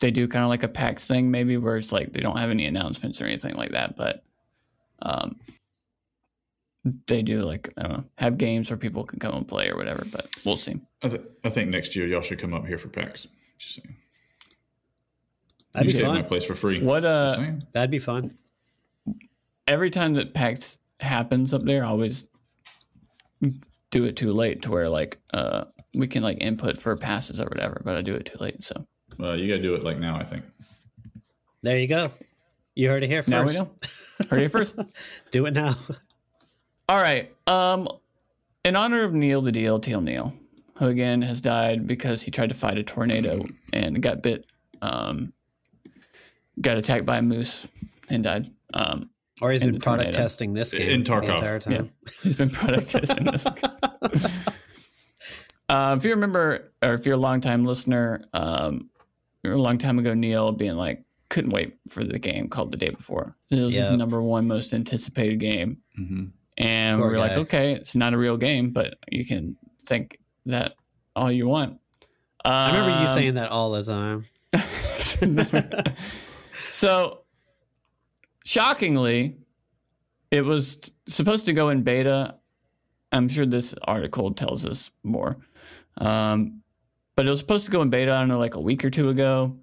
[0.00, 2.50] they do kind of like a PAX thing, maybe where it's like they don't have
[2.50, 4.24] any announcements or anything like that, but
[5.02, 5.36] um,
[7.06, 9.76] they do like I don't know, have games where people can come and play or
[9.76, 10.04] whatever.
[10.10, 10.80] But we'll see.
[11.02, 13.26] I, th- I think next year y'all should come up here for PAX.
[13.58, 13.96] Just saying.
[15.72, 16.28] That'd you be stay at my fun.
[16.28, 16.82] place for free.
[16.82, 17.36] What uh.
[17.72, 18.36] That'd be fun.
[19.68, 22.26] every time that PAX happens up there, I always
[23.90, 27.44] do it too late to where like uh we can like input for passes or
[27.46, 28.62] whatever, but I do it too late.
[28.64, 28.74] So
[29.20, 30.18] Uh, you got to do it like now.
[30.18, 30.44] I think.
[31.62, 32.10] There you go.
[32.74, 33.30] You heard it here first.
[33.30, 33.70] now we know.
[34.30, 34.76] Heard it first.
[35.30, 35.74] Do it now.
[36.88, 37.34] All right.
[37.46, 37.88] Um,
[38.64, 40.32] in honor of Neil the Deal, Teal Neil,
[40.76, 44.44] who again has died because he tried to fight a tornado and got bit,
[44.82, 45.32] um,
[46.60, 47.66] got attacked by a moose
[48.10, 48.50] and died.
[48.74, 49.08] Um,
[49.42, 50.18] Or he's been product tornado.
[50.18, 51.72] testing this game In the entire time.
[51.72, 51.82] yeah,
[52.22, 53.46] he's been product testing this.
[55.68, 58.88] uh, if you remember, or if you're a longtime listener, um,
[59.44, 62.90] a long time ago, Neil being like, couldn't wait for the game called the day
[62.90, 63.36] before.
[63.50, 65.78] It was his number one most anticipated game.
[65.98, 66.26] Mm-hmm.
[66.58, 70.18] And Poor we were like, okay, it's not a real game, but you can think
[70.46, 70.74] that
[71.14, 71.78] all you want.
[72.44, 74.24] I remember you Um, saying that all the time.
[76.70, 77.22] so,
[78.46, 79.36] shockingly,
[80.30, 82.36] it was supposed to go in beta.
[83.12, 85.38] I'm sure this article tells us more.
[85.98, 86.62] Um,
[87.16, 88.90] but it was supposed to go in beta, I don't know, like a week or
[88.90, 89.56] two ago.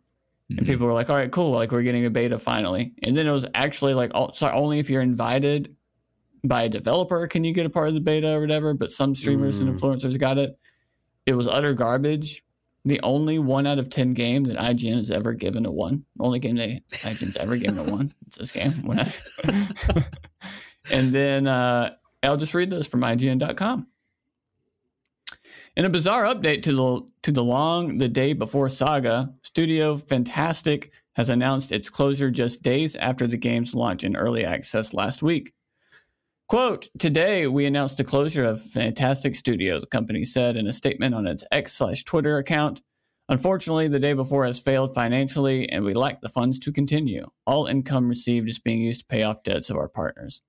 [0.49, 1.51] And people were like, all right, cool.
[1.51, 2.93] Like, we're getting a beta finally.
[3.03, 5.75] And then it was actually like, oh, sorry, only if you're invited
[6.43, 8.73] by a developer can you get a part of the beta or whatever.
[8.73, 9.79] But some streamers and Mm.
[9.79, 10.57] influencers got it.
[11.25, 12.43] It was utter garbage.
[12.85, 16.03] The only one out of 10 game that IGN has ever given a one.
[16.19, 18.13] Only game they IGN's ever given a one.
[18.27, 18.73] It's this game.
[20.91, 23.87] And then uh, I'll just read this from IGN.com.
[25.75, 30.91] In a bizarre update to the to the long the day before saga, Studio Fantastic
[31.15, 35.53] has announced its closure just days after the game's launch in early access last week.
[36.47, 41.15] Quote, today we announced the closure of Fantastic Studio, the company said in a statement
[41.15, 42.81] on its X slash Twitter account.
[43.29, 47.25] Unfortunately, the day before has failed financially and we lack the funds to continue.
[47.47, 50.41] All income received is being used to pay off debts of our partners.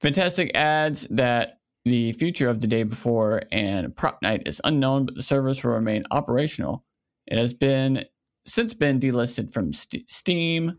[0.00, 5.22] Fantastic adds that the future of the day before and Propnight is unknown, but the
[5.22, 6.84] service will remain operational.
[7.26, 8.04] It has been
[8.44, 10.78] since been delisted from St- Steam.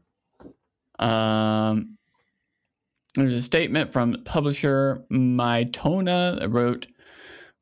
[0.99, 1.96] Um,
[3.23, 6.87] there's a statement from publisher Mytona that wrote,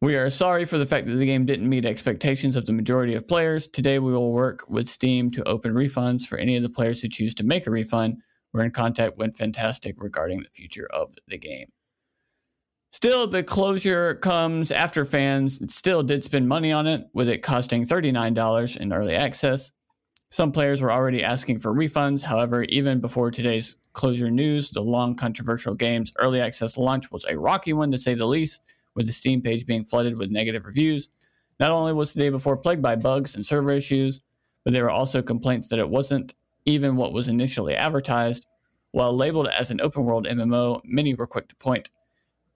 [0.01, 3.15] We are sorry for the fact that the game didn't meet expectations of the majority
[3.15, 3.67] of players.
[3.67, 7.09] Today we will work with Steam to open refunds for any of the players who
[7.09, 8.17] choose to make a refund.
[8.53, 11.67] We're in contact with Fantastic regarding the future of the game.
[12.91, 17.83] Still, the closure comes after fans still did spend money on it, with it costing
[17.83, 19.71] $39 in early access.
[20.31, 22.23] Some players were already asking for refunds.
[22.23, 27.39] However, even before today's closure news, the long controversial game's early access launch was a
[27.39, 28.62] rocky one to say the least,
[28.93, 31.10] with the Steam page being flooded with negative reviews.
[31.60, 34.21] Not only was the day before plagued by bugs and server issues,
[34.63, 38.45] but there were also complaints that it wasn't even what was initially advertised.
[38.91, 41.89] While labeled as an open world MMO, many were quick to point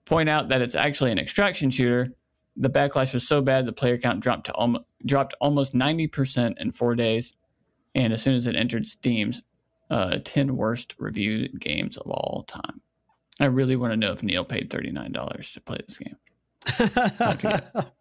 [0.06, 2.08] point out that it's actually an extraction shooter.
[2.56, 6.72] The backlash was so bad the player count dropped to almo- dropped almost 90% in
[6.72, 7.32] 4 days
[7.94, 9.42] and as soon as it entered Steam's
[9.90, 12.80] uh, 10 worst reviewed games of all time.
[13.40, 16.16] I really want to know if Neil paid $39 to play this game.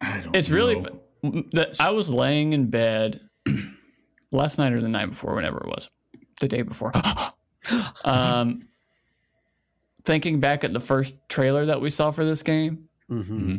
[0.00, 0.34] I don't.
[0.34, 1.00] It's really know.
[1.22, 3.20] fu- the, I was laying in bed
[4.32, 5.90] last night or the night before, whenever it was,
[6.40, 6.92] the day before.
[8.04, 8.66] um,
[10.04, 13.56] thinking back at the first trailer that we saw for this game, hmm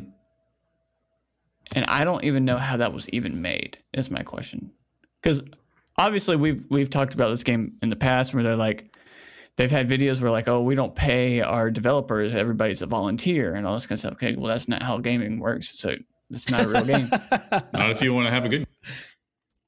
[1.74, 3.78] and I don't even know how that was even made.
[3.94, 4.72] Is my question
[5.22, 5.44] because
[5.98, 8.88] obviously we've we've talked about this game in the past where they're like
[9.58, 13.68] they've had videos where like oh we don't pay our developers everybody's a volunteer and
[13.68, 14.14] all this kind of stuff.
[14.14, 15.78] Okay, well that's not how gaming works.
[15.78, 15.96] So
[16.32, 17.10] it's not a real game.
[17.74, 18.68] Not if you want to have a good.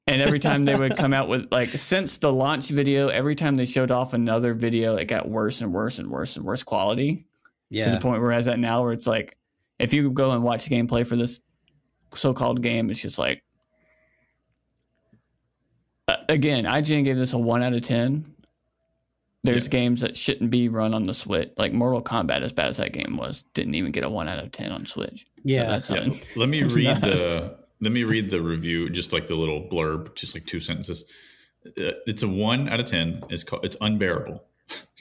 [0.06, 3.56] And every time they would come out with like since the launch video, every time
[3.56, 7.26] they showed off another video, it got worse and worse and worse and worse quality
[7.70, 7.86] yeah.
[7.86, 9.38] to the point where it's at now where it's like
[9.78, 11.40] if you go and watch the gameplay for this
[12.12, 13.42] so-called game, it's just like
[16.28, 18.26] again, IGN gave this a one out of ten.
[19.42, 19.70] There's Yeah.
[19.72, 22.40] games that shouldn't be run on the Switch, like Mortal Kombat.
[22.42, 24.86] As bad as that game was, didn't even get a one out of ten on
[24.86, 25.26] Switch.
[25.44, 25.80] Yeah.
[25.80, 26.24] so that's Yeah.
[26.36, 27.58] Let me read the.
[27.80, 31.04] Let me read the review, just like the little blurb, just like two sentences.
[31.66, 33.22] Uh, It's a one out of ten.
[33.28, 33.64] It's called.
[33.64, 34.42] It's unbearable.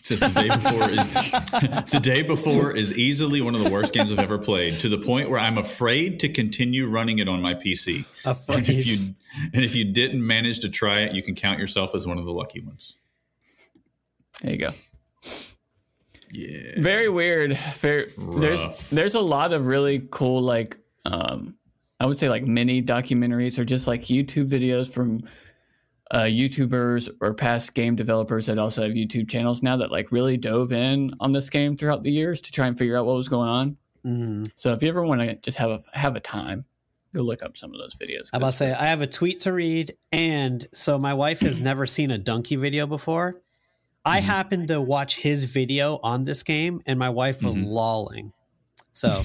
[0.04, 1.14] Says the day before is
[1.91, 4.97] the day before is easily one of the worst games I've ever played to the
[4.97, 8.04] point where I'm afraid to continue running it on my PC.
[8.26, 9.16] And if you
[9.54, 12.26] and if you didn't manage to try it, you can count yourself as one of
[12.26, 12.97] the lucky ones.
[14.41, 14.70] There you go.
[16.34, 16.74] Yeah.
[16.80, 17.56] Very weird.
[17.56, 21.56] Very, there's there's a lot of really cool like um
[22.01, 25.24] I would say like mini documentaries or just like YouTube videos from
[26.14, 30.38] uh, YouTubers or past game developers that also have YouTube channels now that like really
[30.38, 33.28] dove in on this game throughout the years to try and figure out what was
[33.28, 33.78] going on.
[34.05, 34.47] Mhm.
[34.55, 36.66] So if you ever want to just have a have a time,
[37.16, 38.30] go look up some of those videos.
[38.32, 41.59] I'm about to say I have a tweet to read, and so my wife has
[41.70, 43.41] never seen a donkey video before.
[44.05, 44.26] I Mm-hmm.
[44.28, 47.66] happened to watch his video on this game, and my wife was Mm-hmm.
[47.66, 48.34] lolling.
[48.91, 49.24] So,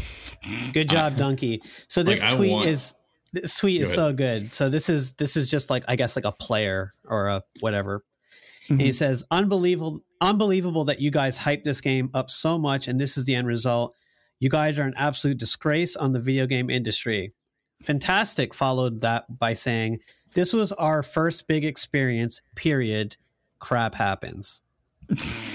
[0.73, 1.61] good job, donkey.
[1.89, 2.95] So this Like, tweet want- is
[3.33, 3.97] this tweet Go is ahead.
[3.97, 4.53] so good.
[4.53, 8.05] So this is this is just like I guess like a player or a whatever.
[8.69, 8.93] And he mm-hmm.
[8.93, 13.25] says, "Unbelievable, unbelievable that you guys hyped this game up so much, and this is
[13.25, 13.95] the end result.
[14.41, 17.33] You guys are an absolute disgrace on the video game industry."
[17.81, 20.01] Fantastic followed that by saying,
[20.35, 22.43] "This was our first big experience.
[22.55, 23.17] Period.
[23.59, 24.61] Crap happens."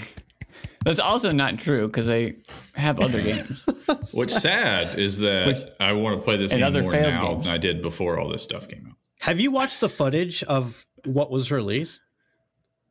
[0.84, 2.36] That's also not true because they
[2.76, 3.66] have other games.
[4.12, 7.14] What's sad is that Which- I want to play this and game other more failed
[7.14, 7.44] now games.
[7.44, 8.96] than I did before all this stuff came out.
[9.22, 12.02] Have you watched the footage of what was released?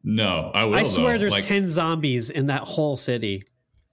[0.04, 0.74] No, I will.
[0.76, 1.18] I swear, though.
[1.18, 3.44] there's like, ten zombies in that whole city.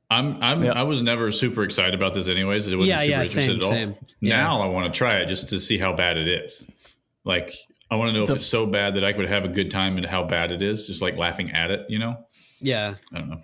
[0.10, 0.72] I'm I'm Yeah.
[0.74, 2.72] I was never super excited about this anyways.
[2.72, 3.70] I wasn't Yeah, super yeah, interested same, at all.
[3.72, 3.96] same.
[4.22, 4.42] Yeah.
[4.42, 6.66] Now I want to try it just to see how bad it is.
[7.26, 7.54] Like
[7.92, 9.70] I want to know if So- it's so bad that I could have a good
[9.70, 12.16] time and how bad it is, just like laughing at it, you know?
[12.60, 13.42] Yeah, I don't know.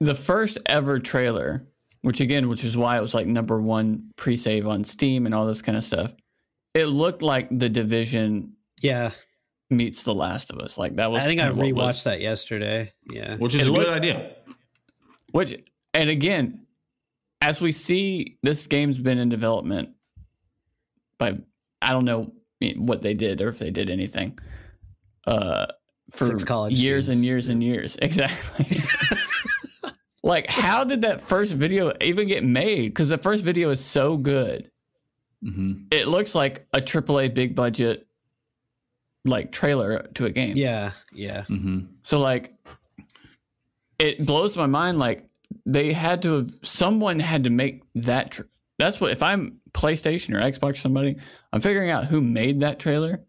[0.00, 1.66] The first ever trailer,
[2.02, 5.46] which again, which is why it was like number one pre-save on Steam and all
[5.46, 6.14] this kind of stuff.
[6.74, 9.10] It looked like the Division yeah.
[9.70, 10.78] meets The Last of Us.
[10.78, 11.22] Like that was.
[11.22, 12.92] I think I kind of what rewatched was- that yesterday.
[13.10, 14.34] Yeah, Which is It a looks- good idea.
[15.32, 15.54] Which,
[15.92, 16.66] and again,
[17.42, 19.90] as we see, this game's been in development
[21.18, 21.38] by
[21.82, 22.32] I don't know
[22.76, 24.38] what they did or if they did anything.
[25.26, 25.66] Uh,
[26.10, 28.66] for college years and years and years, exactly.
[30.28, 32.88] like, how did that first video even get made?
[32.88, 34.70] Because the first video is so good.
[35.42, 38.06] hmm It looks like a AAA big budget,
[39.24, 40.56] like trailer to a game.
[40.56, 41.42] yeah, yeah.
[41.44, 42.54] hmm So like,
[43.98, 44.98] it blows my mind.
[44.98, 45.24] Like
[45.66, 48.30] they had to have someone had to make that.
[48.32, 48.42] Tr-
[48.78, 51.16] that's what if I'm PlayStation or Xbox or somebody,
[51.52, 53.24] I'm figuring out who made that trailer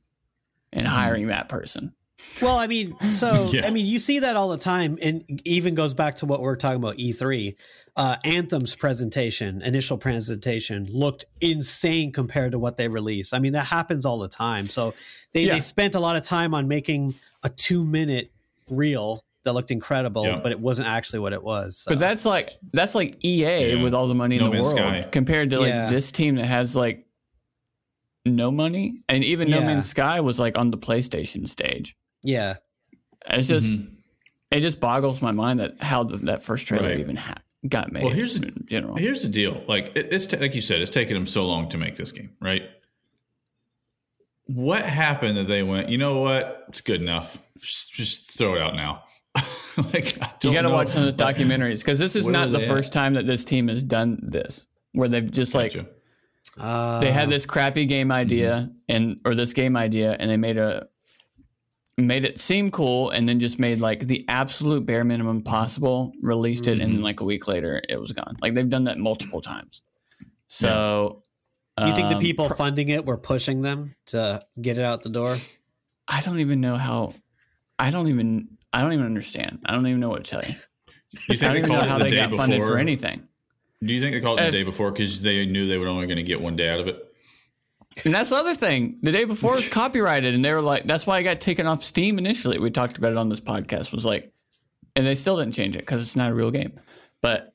[0.71, 1.93] and hiring that person.
[2.41, 3.65] Well, I mean, so Yeah.
[3.65, 6.47] I mean, you see that all the time, and even goes back to what we
[6.47, 7.55] are talking about E3.
[7.95, 13.33] Uh, Anthem's presentation, initial presentation, looked insane compared to what they released.
[13.33, 14.69] I mean, that happens all the time.
[14.69, 14.93] So
[15.33, 15.55] they, Yeah.
[15.55, 18.31] they spent a lot of time on making a two minute
[18.69, 20.39] reel that looked incredible, Yeah.
[20.41, 21.77] but it wasn't actually what it was.
[21.77, 21.89] So.
[21.91, 23.83] But that's like that's like EA Yeah.
[23.83, 25.05] with all the money in the world Sky.
[25.11, 25.89] compared to like Yeah.
[25.89, 27.03] this team that has like
[28.25, 29.65] no money, and even No Yeah.
[29.65, 31.95] Man's Sky was like on the PlayStation stage.
[32.23, 32.55] Yeah,
[33.29, 33.87] It's just Mhm.
[34.51, 36.99] it just boggles my mind that how the, that first trailer Right.
[36.99, 37.35] even ha-
[37.67, 38.03] got made.
[38.03, 38.95] Well, here's the- in general.
[38.95, 39.63] Here's the deal.
[39.67, 42.11] Like it, it's t- like you said, it's taken them so long to make this
[42.11, 42.63] game, right?
[44.45, 45.89] What happened that they went?
[45.89, 46.65] You know what?
[46.69, 47.41] It's good enough.
[47.59, 49.03] Just, just throw it out now.
[49.93, 52.33] like I You don't got to watch some of the documentaries because this is Where
[52.33, 55.73] not the they first time that this team has done this, where they've just like
[55.75, 55.89] Gotcha.
[56.57, 60.57] uh, they had this crappy game idea and or this game idea, and they made
[60.57, 60.87] a
[62.07, 66.67] made it seem cool, and then just made like the absolute bare minimum possible, released
[66.67, 68.37] it, and then like a week later it was gone.
[68.41, 69.83] Like they've done that multiple times.
[70.47, 71.23] So,
[71.79, 75.09] you think the um, people funding it were pushing them to get it out the
[75.09, 75.37] door?
[76.07, 77.13] I don't even know how.
[77.77, 78.57] I don't even.
[78.73, 79.59] I don't even understand.
[79.65, 80.55] I don't even know what to tell you.
[81.27, 82.59] You I think don't they even know called how it the they day got funded
[82.59, 82.73] before?
[82.73, 83.27] for anything.
[83.83, 85.87] Do you think they called it If- the day before because they knew they were
[85.87, 87.08] only going to get one day out of it?
[88.05, 88.97] And that's the other thing.
[89.01, 91.67] The day before it was copyrighted, and they were like, "That's why I got taken
[91.67, 93.91] off Steam initially." We talked about it on this podcast.
[93.91, 94.31] Was like,
[94.95, 96.73] and they still didn't change it because it's not a real game.
[97.21, 97.53] But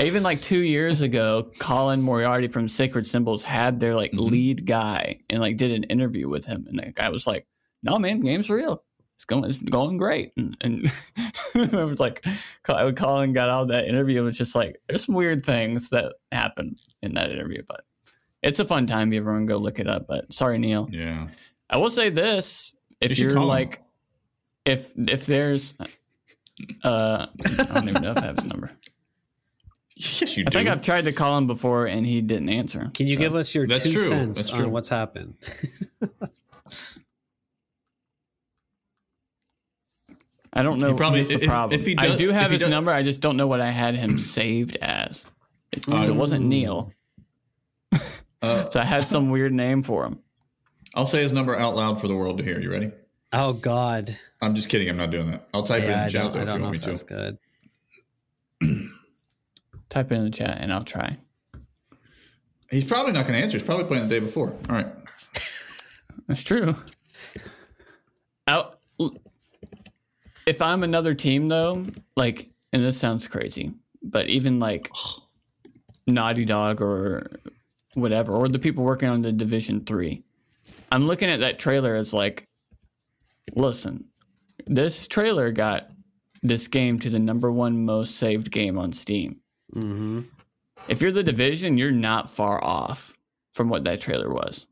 [0.00, 4.26] even like two years ago, Colin Moriarty from Sacred Symbols had their like mm-hmm.
[4.26, 7.46] lead guy and like did an interview with him, and the guy was like,
[7.82, 8.84] "No, man, game's real.
[9.16, 10.86] It's going, it's going great." And, and
[11.54, 12.24] it was like,
[12.62, 14.22] Colin got out of that interview.
[14.22, 17.84] It was just like, there's some weird things that happened in that interview, but
[18.42, 19.12] it's a fun time.
[19.12, 20.06] Everyone go look it up.
[20.08, 20.88] But sorry, Neil.
[20.90, 21.28] Yeah.
[21.70, 23.48] I will say this: if you're call him.
[23.48, 23.82] like,
[24.64, 25.74] if if there's,
[26.84, 27.26] uh,
[27.58, 28.70] I don't even know if I have his number.
[29.96, 30.58] Yes, you I do.
[30.58, 32.90] think I've tried to call him before and he didn't answer.
[32.94, 34.08] Can you So- give us your That's two true.
[34.08, 34.64] cents That's true.
[34.64, 35.34] on what's happened?
[40.52, 40.88] I don't know.
[40.88, 41.78] He probably- the if- problem.
[41.80, 42.90] if he I do have his does- number.
[42.90, 45.24] I just don't know what I had him saved as.
[45.72, 46.92] It, Uh, it wasn't Neil,
[48.42, 50.18] Uh, so I had some weird name for him.
[50.94, 52.60] I'll say his number out loud for the world to hear.
[52.60, 52.90] You ready?
[53.32, 54.16] Oh God.
[54.42, 54.88] I'm just kidding.
[54.88, 55.48] I'm not doing that.
[55.54, 56.82] I'll type it in the I chat though I if you don't know want if
[56.86, 57.06] me that's to.
[57.08, 57.38] good.
[59.88, 61.16] Type it in the chat and I'll try.
[62.70, 63.58] He's probably not going to answer.
[63.58, 64.50] He's probably playing the day before.
[64.70, 64.86] All right.
[66.26, 66.74] That's true.
[68.48, 68.78] Out.
[70.46, 71.84] If I'm another team though,
[72.16, 73.72] like, and this sounds crazy,
[74.02, 74.90] but even like
[76.06, 77.30] Naughty Dog or
[77.94, 80.22] whatever, or the people working on the Division Three,
[80.90, 82.44] I'm looking at that trailer as like,
[83.54, 84.06] listen,
[84.66, 85.90] this trailer got
[86.42, 89.40] this game to the number one most saved game on Steam.
[89.74, 90.22] Mm-hmm.
[90.88, 93.16] If you're the Division, you're not far off
[93.52, 94.66] from what that trailer was,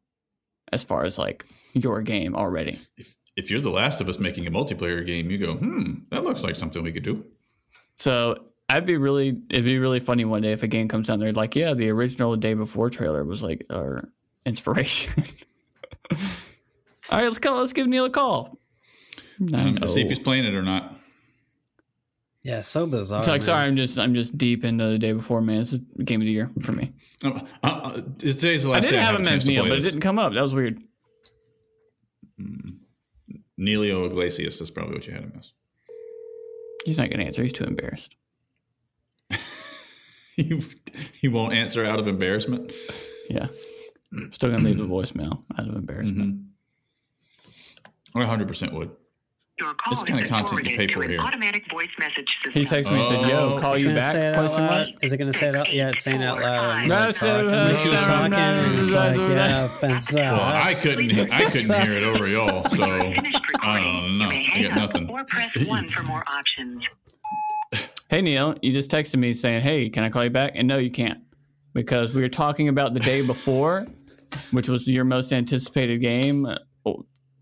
[0.72, 2.80] as far as like your game already.
[2.96, 6.24] If, if you're the last of us making a multiplayer game, you go, hmm, that
[6.24, 7.24] looks like something we could do.
[7.96, 11.18] So I'd be really, it'd be really funny one day if a game comes out
[11.18, 14.08] there like, yeah, the original day before trailer was like our
[14.46, 15.24] inspiration.
[16.12, 17.58] All right, let's call.
[17.58, 18.58] Let's give Neil a call.
[19.40, 20.94] Um, Nine, See if he's playing it or not.
[22.42, 23.18] Yeah, so bizarre.
[23.18, 23.46] It's like, man.
[23.46, 25.62] sorry, I'm just, I'm just deep into the day before, man.
[25.62, 26.92] It's the game of the year for me.
[27.24, 28.68] Uh, uh, today's the last.
[28.68, 29.82] I last didn't day have I him have a chance as Neil, play but it
[29.82, 30.32] didn't come up.
[30.32, 30.80] That was weird.
[33.58, 34.58] Neilio Iglesias.
[34.58, 35.52] That's probably what you had him as.
[36.84, 37.42] He's not gonna answer.
[37.42, 38.16] He's too embarrassed.
[40.48, 40.62] he,
[41.14, 42.72] he won't answer out of embarrassment.
[43.28, 43.46] Yeah,
[44.30, 46.34] still gonna leave a voicemail out of embarrassment.
[48.14, 48.18] Mm-hmm.
[48.18, 48.90] I 100% would.
[49.58, 51.20] Your call This kind of content you pay for here.
[51.20, 52.52] automatic voice message system.
[52.52, 53.60] He texted me and said, "Yo, Oh.
[53.60, 54.86] call you back?" say it out Question loud.
[54.86, 55.04] mark.
[55.04, 55.70] Is it going to say it out?
[55.72, 56.64] Yeah, it's saying it out loud.
[56.64, 60.12] I'm No, it's, talking, we keep talking, and it's like, yeah, offense.
[60.14, 61.10] Well, I couldn't.
[61.30, 62.64] I couldn't hear it over y'all.
[62.70, 64.30] So I don't know.
[64.30, 65.10] I got nothing.
[65.10, 66.82] or press one for more options.
[68.10, 70.78] Hey Neil, you just texted me saying, "Hey, can I call you back?" And no,
[70.78, 71.20] you can't,
[71.74, 73.86] because we were talking about the day before,
[74.50, 76.92] which was your most anticipated game uh,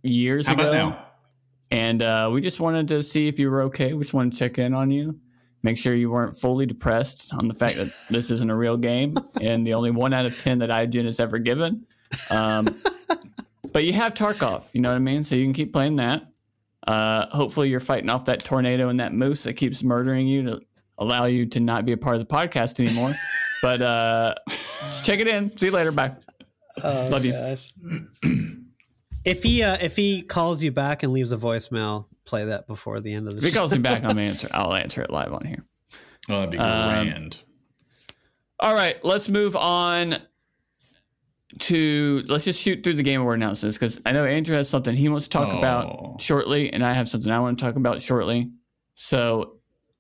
[0.03, 0.97] years How ago.
[1.71, 3.95] And uh, we just wanted to see if you were okay.
[3.95, 5.19] We just wanted to check in on you,
[5.63, 9.17] make sure you weren't fully depressed on the fact that this isn't a real game
[9.41, 11.87] and the only one out of ten that IGN has ever given.
[12.29, 12.69] Um,
[13.73, 15.25] but you have Tarkov, you know what I mean?
[15.25, 16.28] So you can keep playing that.
[16.89, 20.61] Uh, hopefully, you're fighting off that tornado and that moose that keeps murdering you to
[20.97, 23.13] allow you to not be a part of the podcast anymore.
[23.63, 24.35] but uh,
[25.03, 25.55] check it in.
[25.59, 25.93] See you later.
[25.93, 26.17] Bye.
[26.83, 27.33] oh, Love you.
[27.33, 27.75] gosh.
[29.23, 33.01] if he uh, if he calls you back and leaves a voicemail, play that before
[33.01, 34.49] the end of the If he calls me back, I'm answer.
[34.51, 35.67] I'll answer it live on here.
[36.31, 37.31] Oh, that'd be Um.
[38.61, 40.17] All right, let's move on
[41.61, 44.95] to let's just shoot through the game award announcements because I know Andrew has something
[44.95, 45.59] he wants to talk Oh.
[45.59, 48.51] about shortly, and I have something I want to talk about shortly.
[48.95, 49.57] So,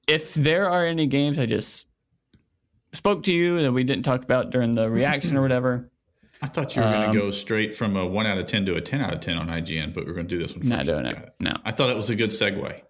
[0.06, 1.86] if there are any games I just
[2.92, 5.90] spoke to you that we didn't talk about during the reaction or whatever,
[6.42, 8.64] I thought you were going um, to go straight from a one out of ten
[8.66, 10.68] to a ten out of ten on IGN, but we're going to do this one.
[10.68, 10.90] not first.
[10.90, 11.32] doing Got it.
[11.40, 11.56] No.
[11.64, 12.80] I thought it was a good segue.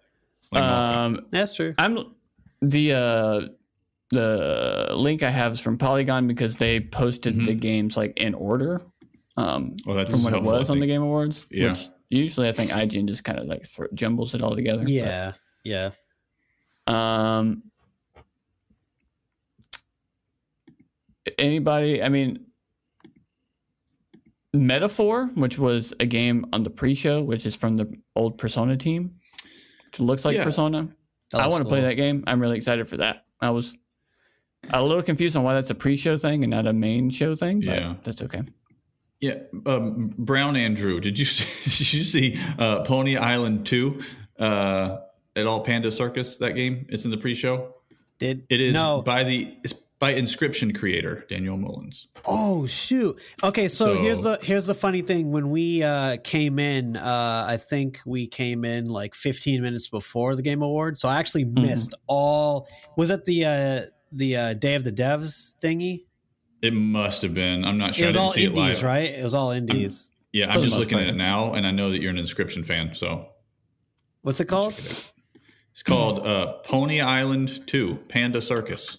[0.51, 1.73] Like Um, That's true.
[1.77, 2.13] I'm
[2.61, 3.41] the uh,
[4.11, 8.81] the link I have is from Polygon because they posted the games like in order.
[9.37, 10.87] Um, well, that's from what it was on the.
[10.87, 11.47] Game Awards.
[11.51, 11.69] Yeah.
[11.69, 14.83] Which usually I think IGN just kind of like thro- jumbles it all together.
[14.83, 15.33] but- Yeah,
[15.63, 15.91] yeah.
[16.87, 17.63] Um,
[21.37, 22.03] anybody?
[22.03, 22.45] I mean,
[24.53, 29.15] Metaphor, which was a game on the pre-show, which is from the old Persona team.
[29.93, 30.43] It looks like Yeah.
[30.43, 30.89] Persona.
[31.31, 32.23] That I want to play that game.
[32.25, 33.25] I'm really excited for that.
[33.39, 33.77] I was
[34.71, 37.59] a little confused on why that's a pre-show thing and not a main show thing,
[37.59, 37.95] but Yeah.
[38.03, 38.41] that's okay.
[39.21, 39.35] Yeah,
[39.65, 40.99] um, Brown Andrew.
[40.99, 43.99] Did you see, did you see uh, Pony Island two
[44.39, 44.97] uh,
[45.35, 46.37] at all Panda Circus?
[46.37, 46.85] That game.
[46.89, 47.75] It's in the pre-show.
[48.19, 49.01] Did It is no?
[49.01, 52.07] by the it's by Inscryption creator Daniel Mullins.
[52.25, 53.19] Oh shoot.
[53.43, 55.31] Okay, so, So- here's the here's the funny thing.
[55.31, 60.35] When we uh, came in, uh, I think we came in like 15 minutes before
[60.37, 60.97] the Game Award.
[60.99, 61.61] So I actually Mm-hmm.
[61.65, 62.67] missed all.
[62.95, 63.81] Was it the uh,
[64.11, 66.05] the uh, Day of the Devs thingy?
[66.61, 67.63] It must have been.
[67.63, 68.05] I'm not It sure.
[68.05, 68.83] I was didn't all see it indies, live.
[68.83, 69.09] right?
[69.11, 70.07] It was all indies.
[70.33, 72.93] Yeah, I'm just looking at it now, and I know that you're an Inscryption fan.
[72.93, 73.29] So
[74.21, 74.73] What's it called?
[74.73, 78.97] it's called uh, Pony Island Two Panda Circus.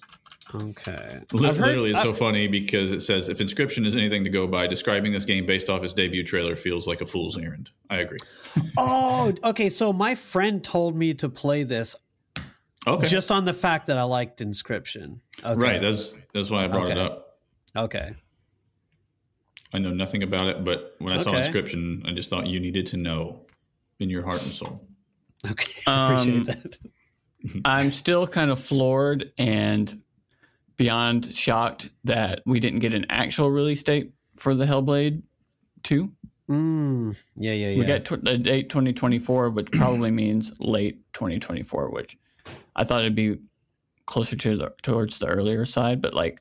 [0.53, 1.21] Okay.
[1.33, 4.31] Li- I've heard- Literally, it's so funny because it says if Inscryption is anything to
[4.31, 7.71] go by, describing this game based off its debut trailer feels like a fool's errand.
[7.89, 8.19] I agree.
[8.79, 9.69] oh, okay.
[9.69, 11.95] So my friend told me to play this
[12.87, 15.19] Okay, just on the fact that I liked Inscryption.
[15.45, 15.55] Okay.
[15.61, 15.81] right.
[15.83, 17.39] That's that's why I brought it up.
[17.77, 18.15] okay.
[19.73, 22.87] I know nothing about it, but when I saw Inscryption, I just thought you needed
[22.89, 23.43] to know
[24.01, 24.81] in your heart and soul.
[25.49, 26.79] Okay, Um, appreciate that.
[27.65, 30.03] I'm still kind of floored and
[30.77, 35.23] beyond shocked that we didn't get an actual release date for the Hellblade
[35.85, 36.11] 2.
[36.51, 37.79] Mm, yeah, yeah, yeah.
[37.79, 42.19] We got tw- the date 2024, which probably means late 2024, which
[42.77, 43.39] I thought it'd be
[44.07, 46.41] closer to the towards the earlier side, but like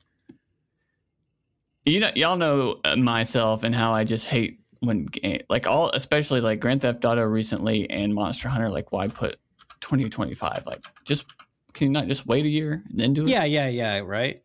[1.86, 5.08] you know, y'all know myself and how I just hate when
[5.48, 8.68] like all, especially like Grand Theft Auto recently and Monster Hunter.
[8.68, 9.38] Like, why put
[9.80, 10.64] 2025?
[10.66, 11.26] Like, just
[11.72, 13.30] can you not just wait a year and then do it?
[13.30, 14.00] yeah, yeah, yeah.
[14.00, 14.42] Right.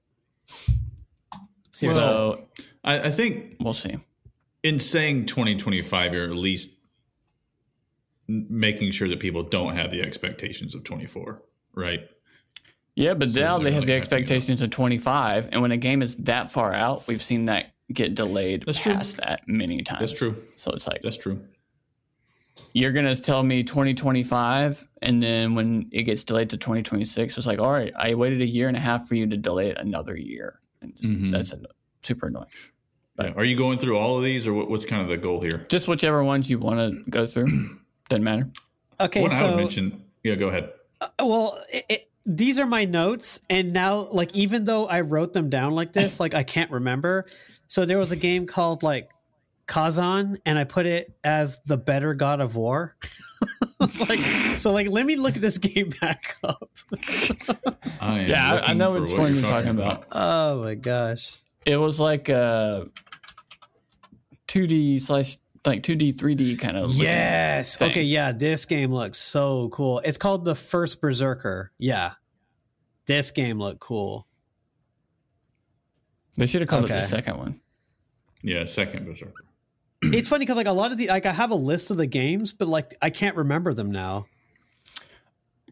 [1.71, 2.01] Seriously.
[2.01, 2.47] So
[2.83, 3.97] I, I think we'll see.
[4.63, 6.74] in saying 2025, you're at least n-
[8.27, 11.41] making sure that people don't have the expectations of 24,
[11.73, 12.01] right?
[12.95, 16.15] Yeah, but So now they have the expectations of 25, and when a game is
[16.17, 18.93] that far out, we've seen that get delayed That's true.
[18.93, 19.99] past that many times.
[19.99, 20.35] That's true.
[20.55, 21.41] So it's like That's true.
[22.73, 27.59] you're gonna tell me 2025, and then when it gets delayed to 2026, it's like,
[27.59, 30.15] all right, I waited a year and a half for you to delay it another
[30.17, 31.31] year, and Mhm.
[31.31, 31.59] that's a,
[32.01, 32.45] super annoying.
[33.19, 33.33] Yeah.
[33.35, 35.65] Are you going through all of these, or what, what's kind of the goal here?
[35.69, 37.45] Just whichever ones you want to go through,
[38.09, 38.49] doesn't matter.
[38.99, 40.03] okay, One I would so mention.
[40.23, 40.71] Yeah, go ahead.
[41.01, 45.33] Uh, well, it, it, these are my notes, and now like even though I wrote
[45.33, 47.25] them down like this, like I can't remember.
[47.67, 49.09] So there was a game called like
[49.67, 52.95] Khazan, and I put it as the better God of War.
[53.81, 56.69] it's like so, like let me look at this game back up.
[58.01, 60.05] I Yeah, I, I know which what one you're talking about.
[60.11, 61.37] oh my gosh!
[61.65, 62.87] It was like a
[64.47, 66.93] 2D slash like 2D 3D kind of.
[66.93, 67.77] Yes.
[67.77, 67.91] thing.
[67.91, 68.03] Okay.
[68.03, 68.31] Yeah.
[68.31, 69.99] This game looks so cool.
[69.99, 71.71] It's called the first Berserker.
[71.77, 72.13] Yeah.
[73.05, 74.27] This game looked cool.
[76.37, 77.61] They should have called it the second one.
[78.41, 79.43] Yeah, second berserker.
[80.01, 82.07] it's funny because like a lot of the like I have a list of the
[82.07, 84.25] games, but like I can't remember them now.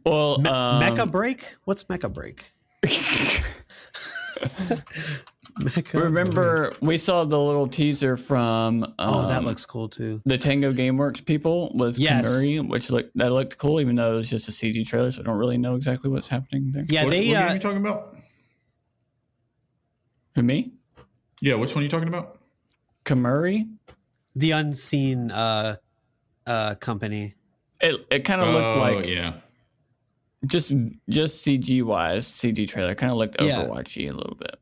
[0.06, 1.56] Well, Me- um, Mecha Break.
[1.66, 2.52] What's Mecha Break?
[5.60, 8.84] Mecha Remember, we saw the little teaser from.
[8.84, 10.22] Um, Oh, that looks cool too.
[10.26, 12.26] the Tango GameWorks people was Yes.
[12.26, 15.22] Kemuri, which looked that looked cool, even though it was just a CG trailer, so
[15.22, 16.86] I don't really know exactly what's happening there.
[16.90, 17.18] Yeah, What, they.
[17.20, 18.16] what game are Uh, you talking about?
[20.36, 20.72] Who me?
[21.42, 22.40] Yeah, which one are you talking about?
[23.06, 23.68] Kemuri.
[24.36, 25.76] the unseen uh,
[26.48, 27.36] uh, company.
[27.82, 29.34] It it kind of looked oh, like yeah.
[30.46, 30.72] just
[31.10, 33.64] just CG wise, CG trailer kind of looked Yeah.
[33.66, 34.56] Overwatchy a little bit.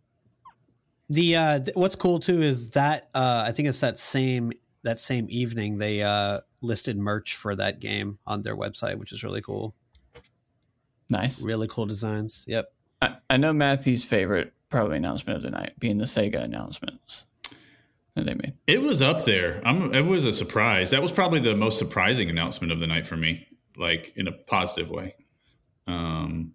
[1.12, 4.54] The uh, th- what's cool too is that uh, I think it's that same
[4.84, 9.22] that same evening they uh, listed merch for that game on their website, which is
[9.22, 9.76] really cool.
[11.10, 11.44] Nice.
[11.44, 12.46] Really cool designs.
[12.48, 12.72] Yep.
[13.02, 17.26] I, I know Matthew's favorite probably announcement of the night being the Sega announcements
[18.16, 18.54] that they made.
[18.66, 19.62] It was up there.
[19.66, 20.92] I'm, it was a surprise.
[20.92, 23.46] That was probably the most surprising announcement of the night for me,
[23.76, 25.16] like in a positive way.
[25.88, 26.54] Um,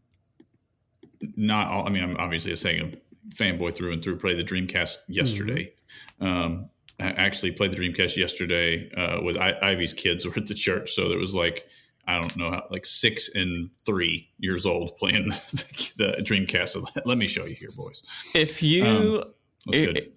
[1.37, 1.87] not all.
[1.87, 2.99] I mean, I'm obviously a Sega
[3.31, 4.19] fanboy through and through.
[4.19, 5.73] Played the Dreamcast yesterday.
[6.21, 6.69] Um,
[6.99, 10.93] I actually played the Dreamcast yesterday uh, with I- Ivy's kids were at the church,
[10.93, 11.69] so there was like
[12.09, 16.69] I don't know, how, like six and three years old playing the, the Dreamcast.
[16.69, 18.03] So let me show you here, boys.
[18.35, 19.25] If you Um,
[19.67, 20.13] That's i- good.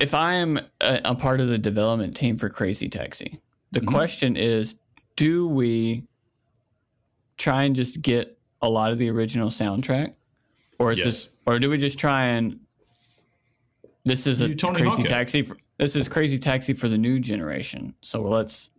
[0.00, 3.40] if I'm a, a part of the development team for Crazy Taxi,
[3.72, 3.86] the Mhm.
[3.88, 4.76] question is
[5.16, 6.04] do we
[7.36, 10.14] try and just get a lot of the original soundtrack?
[10.80, 11.04] Or is Yes.
[11.04, 12.58] this or do we just try and
[14.04, 17.20] this is a Tony crazy Hawk taxi for, this is crazy taxi for the new
[17.20, 17.94] generation.
[18.00, 18.70] So let's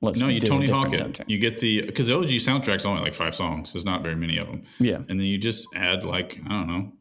[0.00, 1.12] let's No, you do Tony different Hawk it.
[1.12, 1.24] soundtrack.
[1.28, 3.72] You get the because the OG soundtrack's only like five songs.
[3.72, 4.96] There's not very many of them, yeah.
[4.96, 6.92] and then you just add like I don't know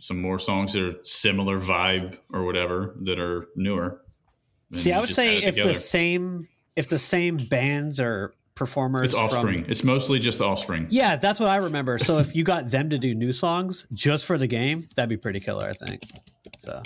[0.00, 4.00] some more songs that are similar vibe or whatever that are newer.
[4.72, 6.46] And See, I would say add it if the same
[6.76, 9.62] if the same bands or performers it's Offspring.
[9.62, 10.86] from it's mostly just the Offspring.
[10.90, 11.98] Yeah, that's what I remember.
[11.98, 15.16] So if you got them to do new songs just for the game, that'd be
[15.16, 16.02] pretty killer, I think.
[16.58, 16.82] So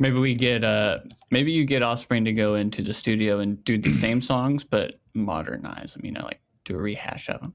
[0.00, 0.98] Maybe we get uh
[1.30, 4.94] maybe you get Offspring to go into the studio and do the same songs but
[5.14, 7.54] modernize them, you know, like do a rehash of them.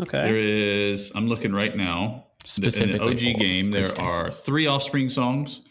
[0.00, 0.22] okay.
[0.22, 1.12] There is.
[1.14, 2.26] I'm looking right now.
[2.44, 4.18] Specifically in an OG game, there Crazy Taxi.
[4.20, 5.62] are three Offspring songs,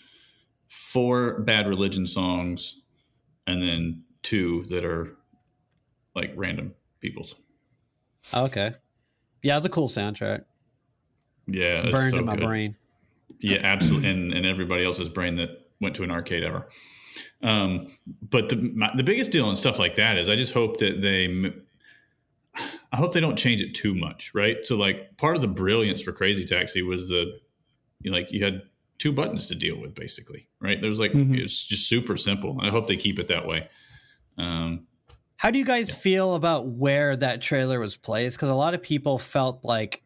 [0.67, 2.81] four Bad Religion songs,
[3.45, 5.15] and then two that are
[6.15, 7.35] like random people's.
[8.33, 8.73] Okay.
[9.41, 10.45] Yeah, it's a cool soundtrack.
[11.47, 12.45] Yeah, it's Burned so in my good.
[12.45, 12.75] brain.
[13.39, 15.49] Yeah, absolutely, and and everybody else's brain that
[15.81, 16.67] went to an arcade ever.
[17.41, 17.89] Um,
[18.29, 21.01] but the my, the biggest deal and stuff like that is I just hope that
[21.01, 21.51] they,
[22.93, 24.57] I hope they don't change it too much, right?
[24.65, 27.39] So like part of the brilliance for Crazy Taxi was the,
[27.99, 28.61] you know, like you had
[28.97, 30.79] two buttons to deal with basically, right?
[30.81, 31.37] There's like Mhm.
[31.37, 32.57] it's just super simple.
[32.61, 33.67] I hope they keep it that way.
[34.37, 34.87] Um,
[35.43, 38.37] How do you guys feel about where that trailer was placed?
[38.37, 40.01] Because a lot of people felt like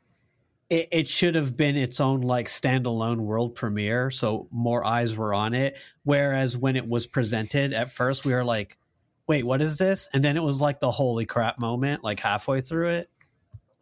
[0.67, 5.35] it, it should have been its own like standalone world premiere, so more eyes were
[5.35, 5.77] on it.
[6.03, 8.79] Whereas when it was presented at first, we were like,
[9.27, 12.61] "Wait, what is this?" And then it was like the holy crap moment, like halfway
[12.61, 13.11] through it.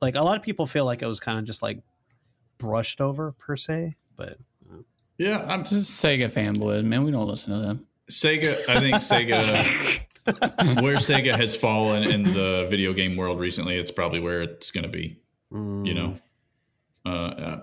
[0.01, 1.81] Like a lot of people feel like it was kind of just like
[2.57, 4.37] brushed over per se, but
[5.17, 7.05] Yeah, I'm Just Sega fanboys, man.
[7.05, 7.87] We don't listen to them.
[8.11, 8.57] Sega.
[8.67, 10.01] I think Sega.
[10.05, 10.14] Uh,
[10.81, 14.85] where Sega has fallen in the video game world recently, it's probably where it's going
[14.85, 15.19] to be.
[15.51, 16.17] You know,
[17.05, 17.59] uh,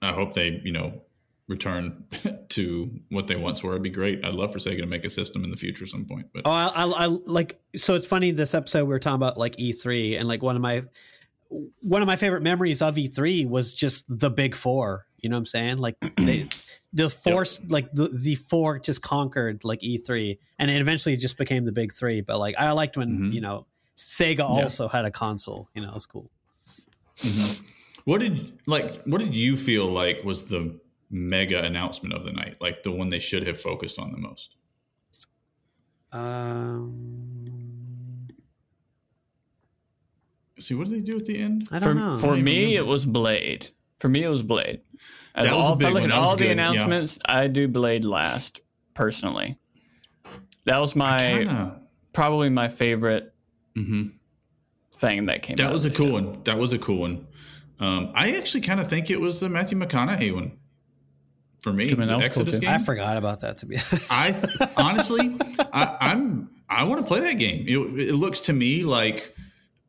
[0.00, 1.02] I hope they you know
[1.48, 2.04] return
[2.50, 3.72] to what they once were.
[3.72, 4.24] It'd be great.
[4.24, 6.28] I'd love for Sega to make a system in the future at some point.
[6.32, 7.60] But Oh, I, I, I like.
[7.76, 8.30] So it's funny.
[8.30, 10.84] This episode we were talking about like E3, and like one of my
[11.80, 15.06] one of my favorite memories of E3 was just the big four.
[15.18, 15.78] You know what I'm saying?
[15.78, 16.46] Like they,
[16.94, 21.64] the force, like the the four just conquered like E3, and it eventually just became
[21.66, 22.20] the big three.
[22.22, 23.34] But like I liked when Mhm.
[23.34, 23.66] you know
[23.96, 25.68] Sega also had a console.
[25.74, 26.30] You know, it was cool.
[28.04, 30.78] what did like what did you feel like was the
[31.10, 32.56] mega announcement of the night?
[32.60, 34.56] Like the one they should have focused on the most?
[36.12, 37.00] Um,
[40.60, 41.66] See, what did they do at the end?
[41.72, 42.16] I For don't know.
[42.16, 42.78] for don't me, remember.
[42.78, 43.70] it was Blade.
[43.98, 44.80] For me, it was Blade.
[45.36, 46.02] Out of That was a all, if big look one.
[46.04, 46.52] at That was all the good, yeah.
[46.52, 48.60] announcements, I do Blade last
[48.94, 49.58] personally.
[50.66, 51.80] That was my Kinda.
[52.12, 53.34] probably my favorite
[53.76, 54.12] Mhm.
[54.94, 55.54] thing that came.
[55.54, 55.58] Out.
[55.58, 56.12] That out was a cool show.
[56.12, 56.42] one.
[56.44, 57.26] That was a cool one.
[57.80, 60.52] Um, I actually kind of think it was the Matthew McConaughey one
[61.60, 61.86] for me.
[61.86, 62.70] Good the that cool Exodus game.
[62.70, 64.10] I forgot about that to be honest.
[64.12, 64.34] I
[64.76, 65.36] honestly,
[65.72, 67.66] I, I'm I want to play that game.
[67.68, 67.76] It,
[68.08, 69.34] it looks to me like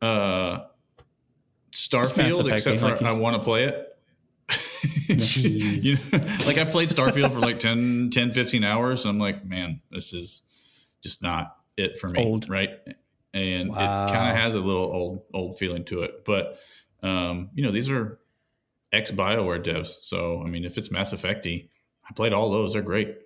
[0.02, 0.64] uh,
[1.72, 3.85] Starfield, except for like I want to play it.
[5.36, 9.04] You know, like I played Starfield for like 10, 10, 15 hours.
[9.04, 10.42] I'm like, man, this is
[11.02, 12.24] just not it for me.
[12.24, 12.48] Old.
[12.48, 12.70] Right.
[13.34, 14.06] And Wow.
[14.08, 16.24] it kind of has a little old, old feeling to it.
[16.24, 16.58] But,
[17.02, 18.18] um, you know, these are
[18.92, 19.94] ex Bioware devs.
[20.00, 21.68] So, I mean, if it's Mass Effecty,
[22.08, 22.72] I played all those.
[22.72, 23.16] They're great.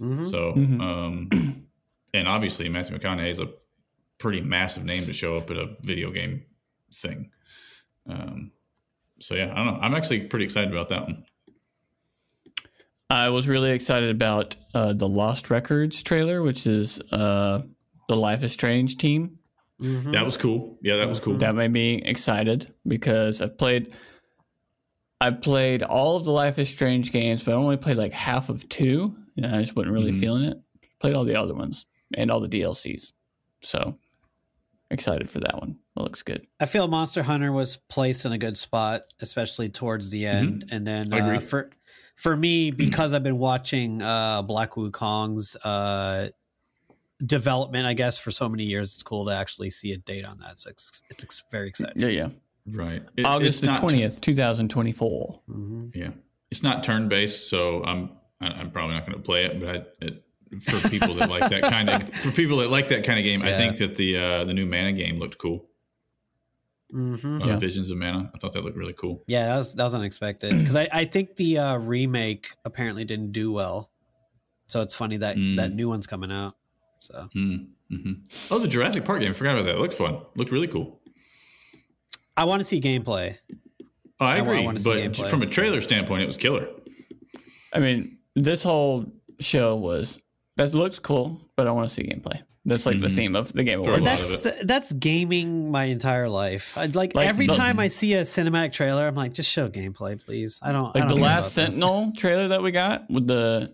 [0.00, 0.24] Mhm.
[0.30, 0.80] So, Mhm.
[0.80, 1.66] um,
[2.14, 3.48] and obviously Matthew McConaughey is a
[4.18, 6.44] pretty massive name to show up at a video game
[6.94, 7.30] thing.
[8.06, 8.52] Um,
[9.20, 9.78] so yeah, I don't know.
[9.80, 11.24] I'm actually pretty excited about that one.
[13.08, 17.62] I was really excited about uh, the Lost Records trailer, which is uh,
[18.08, 19.38] the Life is Strange team.
[19.80, 20.12] Mhm.
[20.12, 20.78] That was cool.
[20.82, 21.34] Yeah, that was cool.
[21.36, 23.94] That made me excited because I've played
[25.20, 28.48] I played all of the Life is Strange games, but I only played like half
[28.48, 29.16] of two.
[29.36, 30.20] And I just wasn't really Mhm.
[30.20, 30.58] feeling it.
[30.98, 33.12] Played all the other ones and all the DLCs.
[33.60, 33.98] So
[34.90, 35.78] excited for that one.
[35.96, 36.46] That looks good.
[36.60, 40.66] I feel Monster Hunter was placed in a good spot, especially towards the end.
[40.70, 41.14] And then Mm-hmm.
[41.14, 41.36] I agree.
[41.38, 41.70] uh, for
[42.16, 46.28] for me, because I've been watching uh, Black Wukong's uh,
[47.24, 50.38] development, I guess for so many years, it's cool to actually see a date on
[50.38, 50.58] that.
[50.58, 52.00] So it's it's ex- very exciting.
[52.00, 52.28] Yeah, yeah.
[52.68, 53.02] Right.
[53.16, 55.40] It- August the not- twentieth, two thousand twenty four.
[55.48, 55.90] Mhm.
[55.94, 56.10] Yeah,
[56.50, 58.10] it's not turn based, so I'm
[58.40, 59.60] I- I'm probably not going to play it.
[59.60, 60.22] But I, it,
[60.62, 63.42] for people that like that kind of for people that like that kind of game,
[63.42, 65.66] I think that the uh, the new Mana game looked cool.
[66.94, 67.42] Mhm.
[67.42, 67.58] Uh, Yeah.
[67.58, 69.24] Visions of Mana, I thought that looked really cool.
[69.26, 73.32] Yeah, that was that was unexpected because I, I think the uh, remake apparently didn't
[73.32, 73.90] do well.
[74.68, 75.56] So it's funny that Mm.
[75.56, 76.54] that new one's coming out.
[77.00, 78.12] So Mm, hmm
[78.50, 79.30] Oh, the Jurassic Park game.
[79.30, 79.76] I forgot about that.
[79.76, 80.20] It looked fun.
[80.36, 81.00] Looked really cool.
[82.36, 83.36] I want to see gameplay.
[84.20, 84.64] Oh, I I wa- I agree.
[84.64, 84.80] wanna
[85.10, 86.68] but from a trailer standpoint, it was killer.
[87.72, 90.20] I mean, this whole show was
[90.56, 92.42] that looks cool, but I want to see gameplay.
[92.64, 93.14] That's like the Mhm.
[93.14, 94.00] theme of the game awards.
[94.06, 96.76] lot of That's that's gaming my entire life.
[96.76, 99.68] I'd like, Like every the- time I see a cinematic trailer, I'm like, just show
[99.68, 100.58] gameplay, please.
[100.62, 101.74] I don't I like don't the last about this.
[101.76, 103.72] Sentinel trailer that we got with the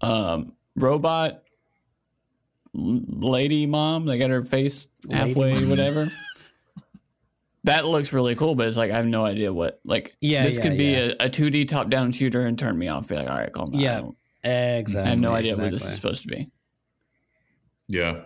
[0.00, 1.42] um, robot
[2.72, 4.06] lady mom.
[4.06, 5.68] They got her face halfway, mom.
[5.70, 6.06] whatever.
[7.64, 9.80] that looks really cool, but it's like I have no idea what.
[9.84, 11.12] Like, Yeah, this yeah, could be yeah.
[11.20, 13.08] a, a 2D top down shooter and turn me off.
[13.08, 13.80] Be like, all right, calm down.
[13.80, 15.06] Yeah, I, don't- Exactly.
[15.06, 16.50] I have no idea what this is supposed to be.
[17.88, 18.20] Yeah,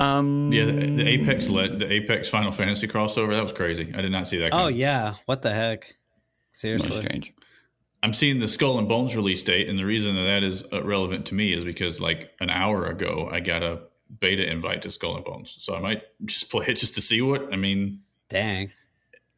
[0.00, 0.64] Um, yeah.
[0.66, 3.30] The, the Apex let the Apex Final Fantasy crossover.
[3.30, 3.92] That was crazy.
[3.94, 4.50] I did not see that.
[4.52, 5.80] Oh yeah, what the heck?
[5.84, 6.90] most Seriously.
[7.00, 7.32] strange.
[8.02, 10.82] I'm seeing the Skull and Bones release date, and the reason that that is uh,
[10.82, 13.82] relevant to me is because like an hour ago, I got a
[14.20, 17.22] beta invite to Skull and Bones, so I might just play it just to see
[17.22, 17.52] what.
[17.52, 18.72] I mean, Dang.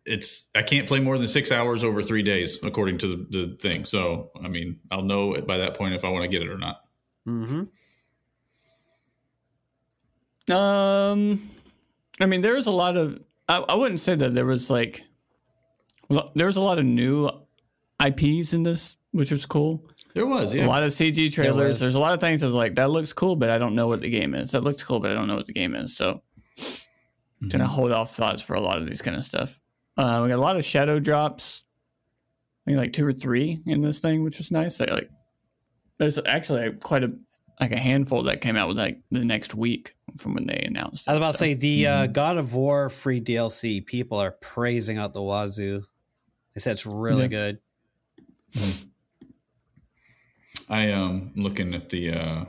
[0.06, 3.56] It's I can't play more than six hours over three days, according to the, the
[3.56, 3.84] thing.
[3.84, 6.58] So I mean, I'll know by that point if I want to get it or
[6.58, 6.80] not.
[7.26, 7.62] Mm-hmm.
[10.52, 11.50] Um,
[12.20, 13.20] I mean, there was a lot of.
[13.48, 15.02] I, I wouldn't say that there was like.
[16.08, 17.30] Well, there was a lot of new
[18.04, 19.88] IPs in this which was cool.
[20.12, 21.68] There was, A lot of CG trailers.
[21.68, 21.80] was.
[21.80, 24.00] There's a lot of things that's like that looks cool, but I don't know what
[24.00, 24.50] the game is.
[24.50, 25.96] That looks cool, but I don't know what the game is.
[25.96, 26.22] So
[27.48, 29.60] gonna hold off thoughts for a lot of these kind of stuff.
[29.96, 31.62] Uh, we got a lot of shadow drops.
[32.66, 34.80] I think like two or three in this thing, which was nice.
[34.80, 35.10] Like, like
[35.98, 37.12] there's actually quite a
[37.60, 41.06] like a handful that came out with like the next week from when they announced.
[41.06, 41.44] It, I was about to so.
[41.44, 43.84] say the uh, God of War free DLC.
[43.84, 45.82] People are praising out the wazoo.
[46.54, 47.28] They said it's really Yeah.
[47.28, 47.58] good.
[50.68, 52.44] I am looking at the uh,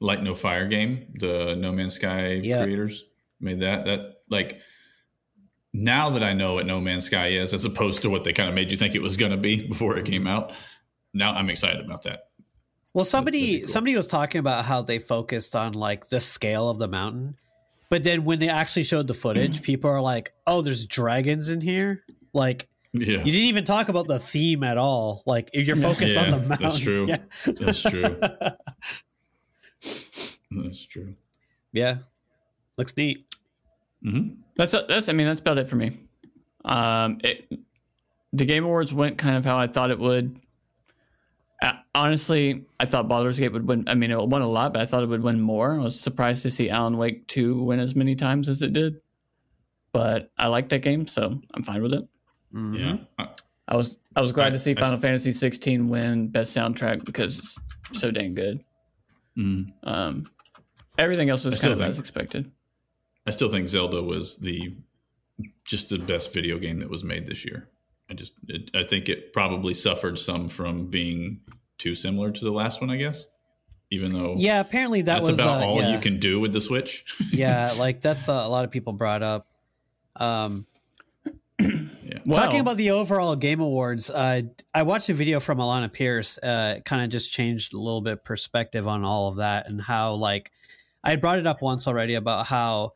[0.00, 1.12] Light No Fire game.
[1.14, 2.62] The No Man's Sky Yeah.
[2.64, 3.04] creators
[3.40, 3.84] made that.
[3.84, 4.60] That like
[5.72, 8.48] now that I know what No Man's Sky is, as opposed to what they kind
[8.48, 10.52] of made you think it was going to be before it came out.
[11.14, 12.28] Now I'm excited about that.
[12.94, 13.68] Well, somebody cool.
[13.68, 17.36] somebody was talking about how they focused on like the scale of the mountain,
[17.88, 21.62] but then when they actually showed the footage, people are like, "Oh, there's dragons in
[21.62, 22.04] here."
[22.34, 25.22] Like Yeah, you didn't even talk about the theme at all.
[25.24, 26.58] Like if you're focused on the mountain.
[26.60, 27.06] that's true.
[27.06, 27.18] Yeah.
[27.46, 28.20] that's true.
[30.54, 31.14] That's true.
[31.72, 31.96] yeah.
[32.76, 33.24] Looks neat.
[34.02, 35.08] hmm That's that's.
[35.08, 35.92] I mean, that's about it for me.
[36.64, 37.50] Um, it,
[38.32, 40.38] the Game Awards went kind of how I thought it would.
[41.60, 43.84] Uh, honestly, I thought Baldur's Gate would win.
[43.88, 45.74] I mean, it won a lot, but I thought it would win more.
[45.74, 49.00] I was surprised to see Alan Wake two win as many times as it did.
[49.92, 52.02] But I like that game, so I'm fine with it.
[52.54, 52.74] Mm-hmm.
[52.74, 52.96] Yeah.
[53.18, 53.26] Uh,
[53.68, 57.04] I was I was glad to see I- I Final Fantasy 16 win best soundtrack
[57.04, 57.58] because it's
[57.92, 58.64] so dang good.
[59.38, 59.72] mhm.
[59.84, 60.24] Um,
[60.98, 62.50] everything else was still kind of think- as expected.
[63.26, 64.76] I still think Zelda was the
[65.66, 67.68] just the best video game that was made this year.
[68.10, 71.40] I just it, I think it probably suffered some from being
[71.78, 72.90] too similar to the last one.
[72.90, 73.26] I guess,
[73.90, 75.92] even though Yeah, apparently that that's was about uh, all yeah.
[75.92, 77.04] you can do with the Switch.
[77.32, 79.46] yeah, like that's uh, a lot of people brought up.
[80.16, 80.66] Um,
[82.12, 84.42] yeah, Well, Talking about the overall game awards, uh,
[84.74, 86.38] I watched a video from Alana Pierce.
[86.38, 90.14] Uh, kind of just changed a little bit perspective on all of that and how,
[90.14, 90.50] like,
[91.04, 92.94] I had brought it up once already about how,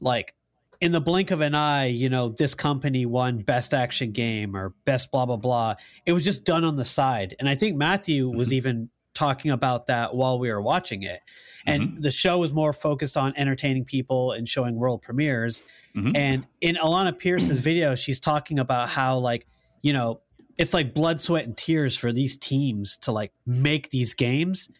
[0.00, 0.34] like,
[0.80, 4.74] in the blink of an eye, you know, this company won best action game or
[4.84, 5.74] best blah blah blah.
[6.06, 9.86] It was just done on the side, and I think Matthew was even talking about
[9.86, 11.20] that while we were watching it.
[11.66, 15.62] And the show was more focused on entertaining people and showing world premieres.
[15.94, 16.16] Mhm.
[16.16, 19.46] And in Alana Pierce's video, she's talking about how like,
[19.82, 20.20] you know,
[20.56, 24.70] it's like blood, sweat, and tears for these teams to like make these games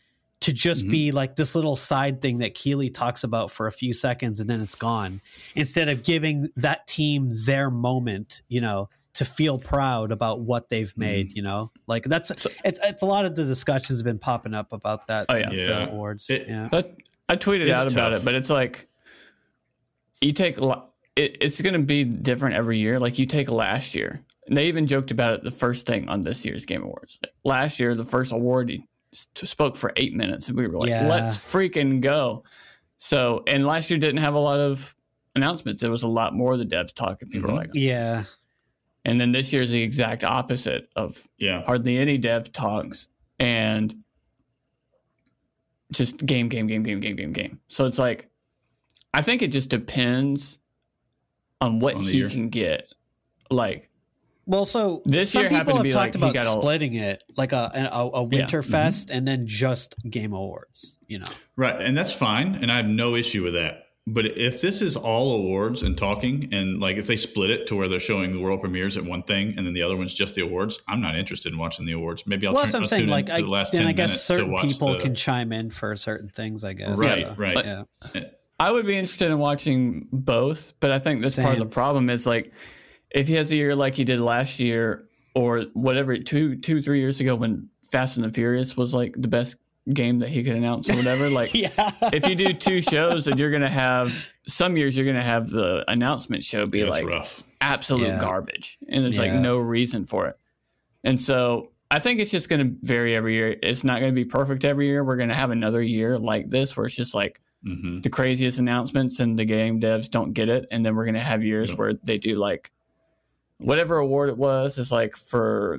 [0.41, 0.91] to just Mhm.
[0.91, 4.49] be like this little side thing that Keighley talks about for a few seconds and
[4.49, 5.21] then it's gone.
[5.55, 10.97] Instead of giving that team their moment, you know, to feel proud about what they've
[10.97, 11.71] made, you know?
[11.87, 12.47] Like that's it's
[12.85, 15.43] it's a lot of the discussions have been popping up about that Oh, yeah.
[15.51, 15.65] since Yeah.
[15.85, 16.31] the awards.
[16.31, 16.69] It- yeah.
[16.71, 16.97] But
[17.29, 18.89] I tweeted It's out about it, but it's like
[20.21, 20.57] you take.
[21.17, 22.99] It, it's going to be different every year.
[22.99, 26.21] Like you take last year, and they even joked about it the first thing on
[26.23, 27.19] this year's Game Awards.
[27.45, 28.83] Last year, the first award, he s-
[29.13, 31.07] spoke for eight minutes, and we were like, Yeah.
[31.09, 32.45] "Let's freaking go!"
[32.97, 34.95] So, and last year didn't have a lot of
[35.35, 35.83] announcements.
[35.83, 37.53] It was a lot more of the dev talk, and people Mhm.
[37.53, 38.25] were like, Yeah.
[39.05, 43.09] and then this year's the exact opposite of yeah, hardly any dev talks
[43.39, 43.95] and
[45.93, 47.61] just game, game, game, game, game, game, game.
[47.69, 48.29] So it's like,
[49.13, 50.59] I think it just depends
[51.61, 52.29] on what On he year.
[52.31, 52.93] can get.
[53.51, 53.90] Like,
[54.51, 56.61] Well, so This some year happened people to have be talked like, about got all-
[56.61, 58.71] splitting it like a a, a winter mm-hmm.
[58.73, 60.97] fest and then just game awards.
[61.07, 61.27] You know,
[61.57, 63.87] right, and that's fine, and I have no issue with that.
[64.07, 67.77] But if this is all awards and talking, and like if they split it to
[67.77, 70.35] where they're showing the world premieres at one thing, and then the other one's just
[70.35, 72.27] the awards, I'm not interested in watching the awards.
[72.27, 73.03] Maybe I'll, well, turn, that's what I'm I'll saying.
[73.03, 74.93] tune Like, into I, the last then ten I guess minutes to certain watch people
[74.95, 76.65] the, can chime in for certain things.
[76.65, 76.99] I guess.
[76.99, 77.65] Right, So, right.
[77.65, 78.23] Yeah.
[78.59, 82.11] I would be interested in watching both, but I think that's part of the problem
[82.11, 82.53] is like,
[83.11, 85.05] if he has a year like he did last year
[85.35, 89.29] or whatever, two, two, three years ago when Fast and the Furious was like the
[89.29, 89.57] best
[89.93, 91.71] game that he could announce or whatever, like, Yeah.
[92.13, 95.85] if you do two shows and you're gonna have some years you're gonna have the
[95.91, 97.43] announcement show be That's like rough.
[97.61, 98.21] absolute Yeah.
[98.21, 100.37] garbage and there's like no reason for it
[101.05, 104.65] and so i think it's just gonna vary every year it's not gonna be perfect
[104.65, 108.11] every year we're gonna have another year like this where it's just like hmm the
[108.11, 111.71] craziest announcements and the game devs don't get it and then we're gonna have years
[111.71, 111.77] Yeah.
[111.77, 112.71] where they do like
[113.61, 115.75] whatever award it was is like for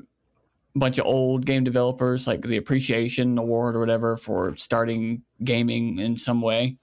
[0.75, 5.97] a bunch of old game developers like the appreciation award or whatever for starting gaming
[5.99, 6.77] in some way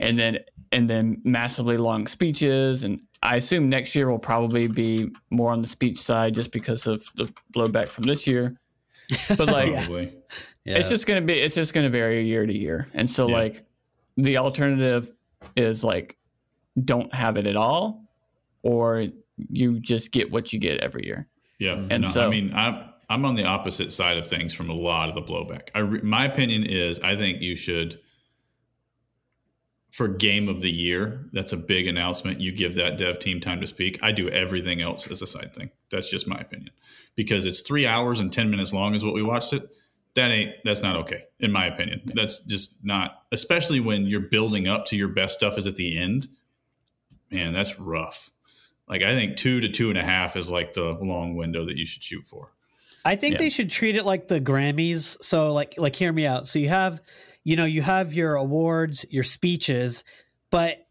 [0.00, 0.38] and then
[0.72, 5.62] and then massively long speeches and i assume next year will probably be more on
[5.62, 8.58] the speech side just because of the blowback from this year
[9.36, 10.12] but like Probably.
[10.64, 10.76] yeah.
[10.78, 13.34] it's just gonna be it's just gonna vary year to year and so Yeah.
[13.36, 13.64] like
[14.16, 15.12] the alternative
[15.54, 16.16] is like
[16.84, 18.04] don't have it at all
[18.62, 19.06] or
[19.50, 21.28] you just get what you get every year
[21.58, 21.92] Yeah, mm-hmm.
[21.92, 24.74] And no, so- I mean, I'm I'm on the opposite side of things from a
[24.74, 25.68] lot of the blowback.
[25.74, 27.98] I re- my opinion is I think you should
[29.90, 31.26] for game of the year.
[31.32, 32.40] That's a big announcement.
[32.40, 33.98] You give that dev team time to speak.
[34.02, 35.70] I do everything else as a side thing.
[35.90, 36.70] That's just my opinion
[37.16, 39.68] because it's three hours and ten minutes long is what we watched it.
[40.14, 42.02] That ain't that's not okay in my opinion.
[42.06, 45.98] That's just not especially when you're building up to your best stuff is at the
[45.98, 46.28] end.
[47.30, 48.30] Man, that's rough.
[48.88, 51.76] Like I think two to two and a half is like the long window that
[51.76, 52.52] you should shoot for.
[53.04, 53.38] I think Yeah.
[53.38, 55.16] they should treat it like the Grammys.
[55.22, 56.46] So like like hear me out.
[56.46, 57.00] So you have
[57.44, 60.04] you know you have your awards, your speeches,
[60.50, 60.84] but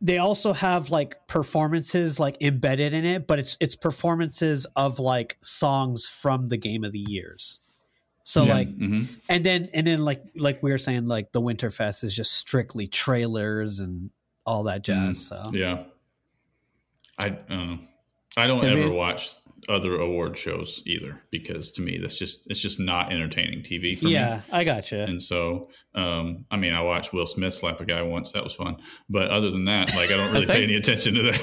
[0.00, 5.38] they also have like performances like embedded in it, but it's it's performances of like
[5.42, 7.60] songs from the game of the years.
[8.24, 8.54] So Yeah.
[8.54, 9.08] like Mhm.
[9.28, 12.86] and then and then like like we were saying like the Winterfest is just strictly
[12.88, 14.10] trailers and
[14.44, 15.24] all that jazz.
[15.26, 15.84] So Yeah.
[17.18, 17.88] I don't.
[18.36, 19.30] I don't I ever mean- watch
[19.68, 24.06] other award shows either because to me that's just it's just not entertaining TV for
[24.06, 24.14] me.
[24.14, 25.04] yeah, I gotcha.
[25.04, 28.32] And so, um, I mean, I watched Will Smith slap a guy once.
[28.32, 28.78] That was fun.
[29.08, 31.40] But other than that, like, I don't really pay think- any attention to that.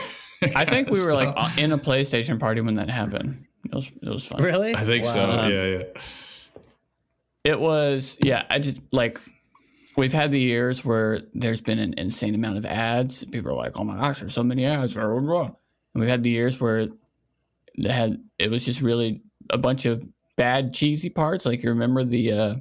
[0.55, 3.45] I think we were like in a PlayStation party when that happened.
[3.65, 4.41] It was it was fun.
[4.43, 4.73] Really?
[4.75, 5.25] I think so.
[5.47, 5.83] Yeah, yeah.
[7.45, 8.43] It was yeah.
[8.49, 9.21] I just like
[9.97, 13.23] we've had the years where there's been an insane amount of ads.
[13.25, 15.51] People are like, "Oh my gosh, there's so many ads!" blah, blah, blah.
[15.99, 16.87] And we've had the years where
[17.77, 20.01] they had it was just really a bunch of
[20.37, 21.45] bad cheesy parts.
[21.45, 22.55] Like you remember the uh,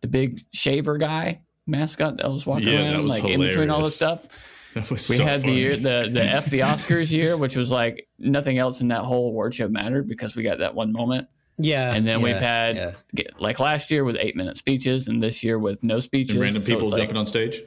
[0.00, 3.76] the big shaver guy mascot that was walking Yeah, around was like in between all
[3.84, 3.98] hilarious.
[3.98, 4.48] this stuff.
[4.74, 5.52] That was We so had funny.
[5.52, 9.02] the year the the F the Oscars year, which was like nothing else in that
[9.02, 11.28] whole award show mattered because we got that one moment.
[11.58, 11.92] Yeah.
[11.94, 13.24] And then yeah, we've had yeah.
[13.38, 16.32] like last year with eight minute speeches, and this year with no speeches.
[16.34, 17.60] And random So people like- jumping on stage.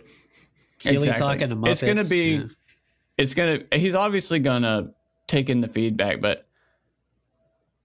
[0.84, 2.32] Really talking to It's gonna be.
[2.38, 2.44] yeah.
[3.18, 3.60] It's gonna.
[3.72, 4.90] He's obviously gonna
[5.28, 6.48] take in the feedback, but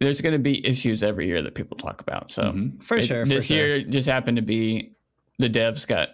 [0.01, 2.31] there's gonna be issues every year that people talk about.
[2.31, 2.83] So Mhm.
[2.83, 3.57] For it- sure, for this sure.
[3.57, 4.93] year just happened to be
[5.39, 6.11] the devs got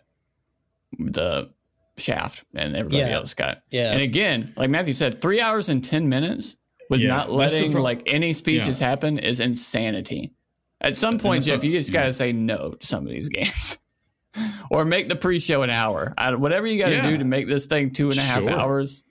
[0.98, 1.50] the
[1.96, 3.16] shaft, and everybody Yeah.
[3.16, 3.62] else got.
[3.70, 3.92] Yeah.
[3.92, 6.56] And again, like Matthew said, three hours and ten minutes
[6.90, 8.88] with Yeah, not that's the letting pro- like any speeches Yeah.
[8.90, 10.32] happen is insanity.
[10.80, 13.78] At some point, Geoff, you just got to say no to some of these games.
[14.70, 16.12] or make the pre-show an hour.
[16.18, 17.08] I, whatever you got to Yeah.
[17.10, 18.52] do to make this thing two and a half Sure.
[18.52, 19.04] hours,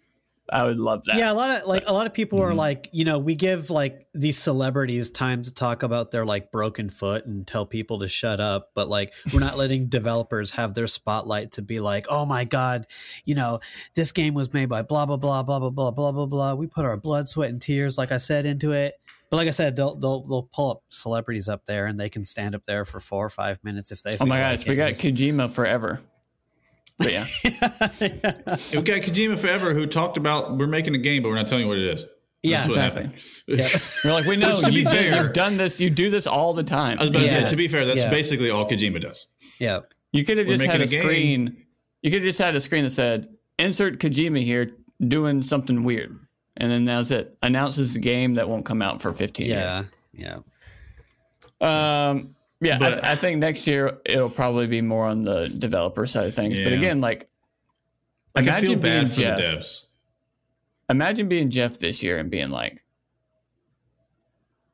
[0.51, 1.17] I would love that.
[1.17, 2.51] Yeah, a lot of like a lot of people Mm-hmm.
[2.51, 6.51] are like, you know, we give like these celebrities time to talk about their like
[6.51, 10.73] broken foot and tell people to shut up, but like we're not letting developers have
[10.75, 12.85] their spotlight to be like, "Oh my god,
[13.25, 13.59] you know,
[13.95, 16.53] this game was made by blah blah blah blah blah blah blah blah blah.
[16.53, 18.93] We put our blood, sweat and tears like I said into it."
[19.31, 22.23] But like I said, they'll they'll they'll pull up celebrities up there and they can
[22.25, 24.75] stand up there for 4 or 5 minutes if they Oh my gosh, like we
[24.75, 25.99] got Kojima forever.
[26.97, 28.21] But yeah, We've
[28.85, 31.69] got Kojima Forever who talked about we're making a game, but we're not telling you
[31.69, 32.05] what it is.
[32.41, 33.03] Yeah, That's what exactly.
[33.03, 33.23] happened.
[33.47, 33.79] Yeah.
[34.05, 35.79] we're like, we know to be you did, fair- you've done this.
[35.81, 36.97] You do this all the time.
[36.99, 38.09] I was about to say, to be fair, that's Yeah.
[38.11, 39.27] basically all Kojima does.
[39.59, 39.79] yeah.
[40.13, 41.65] You could have just had a, a screen.
[42.01, 43.27] You could have just had a screen that said
[43.59, 44.71] "Insert Kojima here
[45.05, 46.15] doing something weird,"
[46.55, 47.35] and then that's it.
[47.43, 49.83] Announces the game that won't come out for 15 Yeah.
[50.13, 50.37] Yeah.
[50.37, 50.43] years.
[51.61, 56.05] Um, yeah, But- I, I think next year it'll probably be more on the developer
[56.05, 56.59] side of things.
[56.59, 57.29] But again, like,
[58.35, 59.37] Like, I imagine feel being bad for Geoff.
[59.37, 59.81] the devs.
[60.89, 62.83] Imagine being Geoff this year and being like,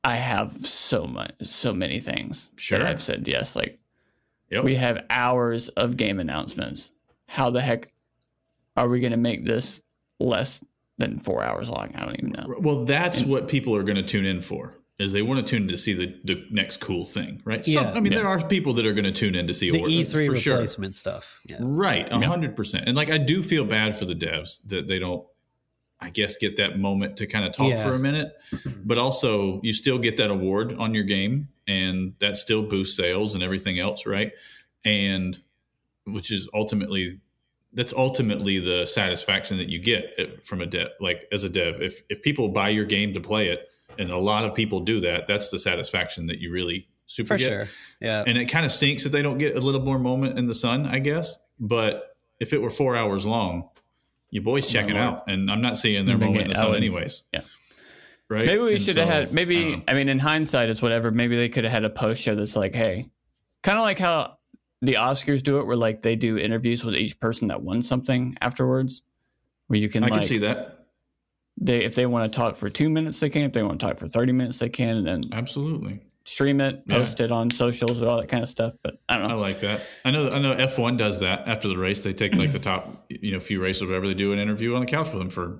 [0.03, 2.79] I have so much, so many things Sure.
[2.79, 3.55] that I've said yes.
[3.55, 3.79] Like,
[4.49, 4.63] Yep.
[4.63, 6.91] we have hours of game announcements.
[7.27, 7.93] How the heck
[8.75, 9.81] are we going to make this
[10.19, 10.63] less
[10.97, 11.91] than four hours long?
[11.95, 12.55] I don't even know.
[12.59, 14.75] Well, that's what people are going to tune in for.
[15.01, 17.63] Is they want to tune in to see the, the next cool thing, right?
[17.65, 17.91] Some- Yeah.
[17.93, 18.19] I mean, Yeah.
[18.19, 20.35] there are people that are going to tune in to see The award- E3 for
[20.35, 20.53] sure.
[20.55, 21.39] replacement stuff.
[21.47, 21.57] Yeah.
[21.59, 22.87] Right, a hundred percent.
[22.87, 25.25] And like, I do feel bad for the devs that they don't,
[25.99, 27.83] I guess, get that moment to kind of talk Yeah.
[27.83, 28.31] for a minute.
[28.83, 33.33] But also, you still get that award on your game, and that still boosts sales
[33.35, 34.31] and everything else, right?
[34.85, 35.39] And
[36.05, 37.19] which is ultimately
[37.73, 40.89] that's ultimately the satisfaction that you get eh, from a dev.
[40.99, 44.17] Like as a dev, if if people buy your game to play it, and a
[44.17, 47.67] lot of people do that, that's the satisfaction that you really super For get sure.
[47.99, 48.23] Yeah.
[48.25, 50.55] and it kind of stinks that they don't get a little more moment in the
[50.55, 51.37] sun, I guess.
[51.59, 53.69] But if it were four hours long,
[54.29, 55.05] your boys checking Lord.
[55.05, 57.23] out, and I'm not seeing their Big moment in the I sun would- anyways.
[57.33, 57.41] yeah.
[58.29, 58.45] right.
[58.45, 59.83] Maybe we And should have had, maybe, know.
[59.87, 61.11] I mean, in hindsight, it's whatever.
[61.11, 63.09] Maybe they could have had a post show that's like, hey,
[63.61, 64.37] kind of like how
[64.81, 68.35] the Oscars do it, where like they do interviews with each person that won something
[68.41, 69.01] afterwards,
[69.67, 70.80] where you can I like, can see that
[71.61, 73.85] they if they want to talk for two minutes they can if they want to
[73.85, 76.01] talk for 30 minutes they can and then absolutely.
[76.25, 76.97] stream it Yeah.
[76.97, 79.59] post it on socials and all that kind of stuff but i don't I like
[79.61, 79.81] that.
[80.03, 80.29] I know.
[80.29, 80.55] I know.
[80.55, 81.99] F1 does that after the race.
[82.03, 84.07] They take like the top, you know, few races, or whatever.
[84.07, 85.59] They do an interview on the couch with them for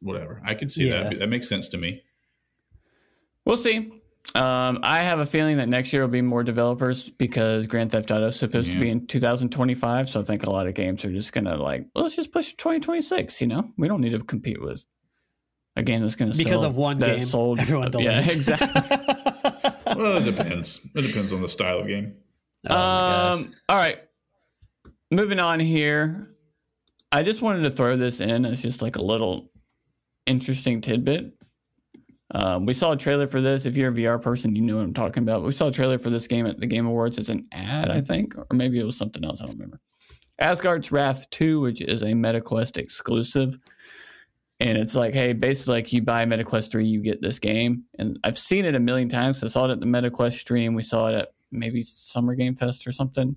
[0.00, 0.40] whatever.
[0.44, 1.02] I could see Yeah.
[1.04, 1.18] that.
[1.18, 2.02] That makes sense to me.
[3.44, 3.92] we'll see
[4.34, 8.10] Um, I have a feeling that next year will be more developers because Grand Theft
[8.10, 10.08] Auto is supposed to be in 2025.
[10.08, 12.50] So I think a lot of games are just gonna like, well, let's just push
[12.50, 13.40] to 2026.
[13.40, 14.86] You know, we don't need to compete with
[15.80, 17.58] a game that's gonna Because sell, of one that game, sold.
[17.58, 18.36] everyone yeah, delays.
[18.36, 18.96] exactly.
[19.96, 20.80] Well, it depends.
[20.94, 22.14] It depends on the style of game.
[22.68, 23.98] Oh um, all right,
[25.10, 26.30] moving on here.
[27.12, 29.50] I just wanted to throw this in as just like a little
[30.26, 31.34] interesting tidbit.
[32.32, 33.66] Um, we saw a trailer for this.
[33.66, 35.42] If you're a VR person, you know what I'm talking about.
[35.42, 37.18] We saw a trailer for this game at the Game Awards.
[37.18, 39.42] It's an ad, I think, or maybe it was something else.
[39.42, 39.80] I don't remember.
[40.38, 43.58] Asgard's Wrath 2, which is a MetaQuest exclusive.
[44.60, 47.84] And it's like, hey, basically, like you buy MetaQuest 3, you get this game.
[47.98, 49.42] And I've seen it a million times.
[49.42, 50.74] I saw it at the MetaQuest stream.
[50.74, 53.36] We saw it at maybe Summer Game Fest or something.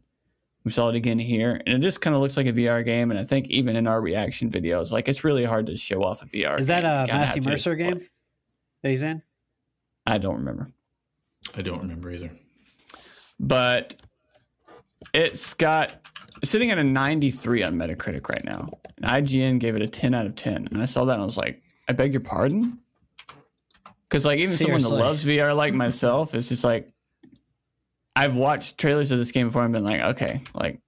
[0.65, 1.61] We saw it again here.
[1.65, 3.09] And it just kind of looks like a VR game.
[3.09, 6.21] And I think even in our reaction videos, like it's really hard to show off
[6.21, 6.91] a VR Is that game.
[6.91, 8.01] a You Matthew Mercer game
[8.81, 9.21] that he's in?
[10.05, 10.71] I don't remember.
[11.55, 12.31] I don't remember either.
[13.39, 13.95] but
[15.13, 15.95] it's got
[16.43, 18.69] sitting at a 93 on Metacritic right now.
[18.97, 20.67] And IGN gave it a 10 out of 10.
[20.71, 22.79] And I saw that and I was like, I beg your pardon?
[24.09, 24.97] Because like even someone Seriously.
[24.97, 26.91] that loves VR like myself, it's just like
[28.15, 30.79] I've watched trailers of this game before and been like, okay, like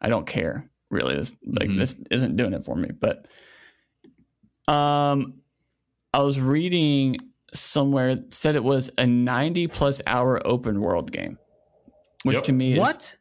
[0.00, 1.14] I don't care really.
[1.16, 1.78] This like Mhm.
[1.78, 2.90] this isn't doing it for me.
[2.98, 3.26] But
[4.66, 5.34] um
[6.12, 7.16] I was reading
[7.52, 11.38] somewhere said it was a 90 plus hour open world game.
[12.24, 12.44] Which Yep.
[12.44, 13.16] to me is What?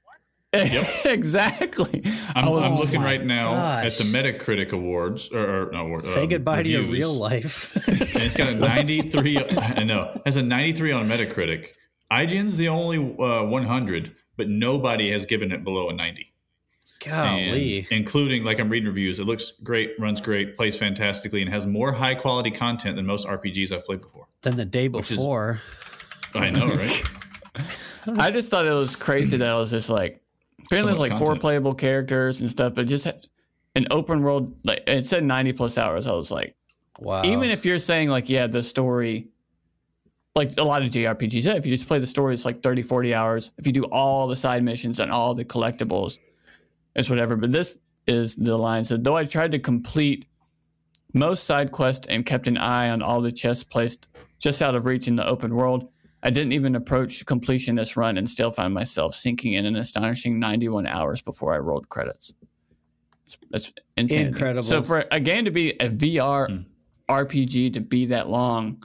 [1.05, 2.01] exactly.
[2.35, 3.85] I'm, I was- I'm Oh looking my right now gosh.
[3.85, 7.75] at the Metacritic Awards or, or no, award- Say um, goodbye to your real life.
[7.87, 9.37] And it's got a 93.
[9.57, 10.21] I know.
[10.25, 11.69] Has a 93 on Metacritic.
[12.11, 16.29] IGN's the only uh, 100, but nobody has given it below a 90.
[17.05, 17.11] And
[17.51, 17.87] Golly.
[17.91, 19.19] including like I'm reading reviews.
[19.19, 23.27] It looks great, runs great, plays fantastically, and has more high quality content than most
[23.27, 24.27] RPGs I've played before.
[24.41, 25.59] Than the day Which is- before.
[26.35, 27.03] I know, right?
[28.17, 30.21] I just thought it was crazy that I was just like,
[30.81, 33.07] apparently So much like four playable characters and stuff, but just
[33.75, 34.55] an open world.
[34.63, 36.07] Like it said 90 plus hours.
[36.07, 36.55] I was like,
[36.99, 37.23] Wow.
[37.23, 39.29] even if you're saying like, yeah, the story,
[40.35, 43.13] like a lot of JRPGs, if you just play the story, it's like 30, 40
[43.13, 43.51] hours.
[43.57, 46.19] If you do all the side missions and all the collectibles,
[46.95, 47.35] it's whatever.
[47.35, 48.83] But this is the line.
[48.83, 50.27] So though I tried to complete
[51.13, 54.09] most side quests and kept an eye on all the chests placed
[54.39, 55.87] just out of reach in the open world,
[56.25, 60.39] I didn't even approach completion this run and still found myself sinking in an astonishing
[60.39, 62.33] 91 hours before I rolled credits.
[63.27, 64.27] That's- That's insane.
[64.27, 64.63] Incredible.
[64.63, 66.61] So for a game to be a VR Hmm.
[67.09, 68.81] RPG to be that long,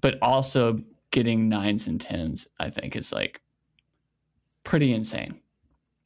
[0.00, 0.80] but also
[1.12, 3.40] getting nines and tens, I think is like
[4.64, 5.40] pretty insane.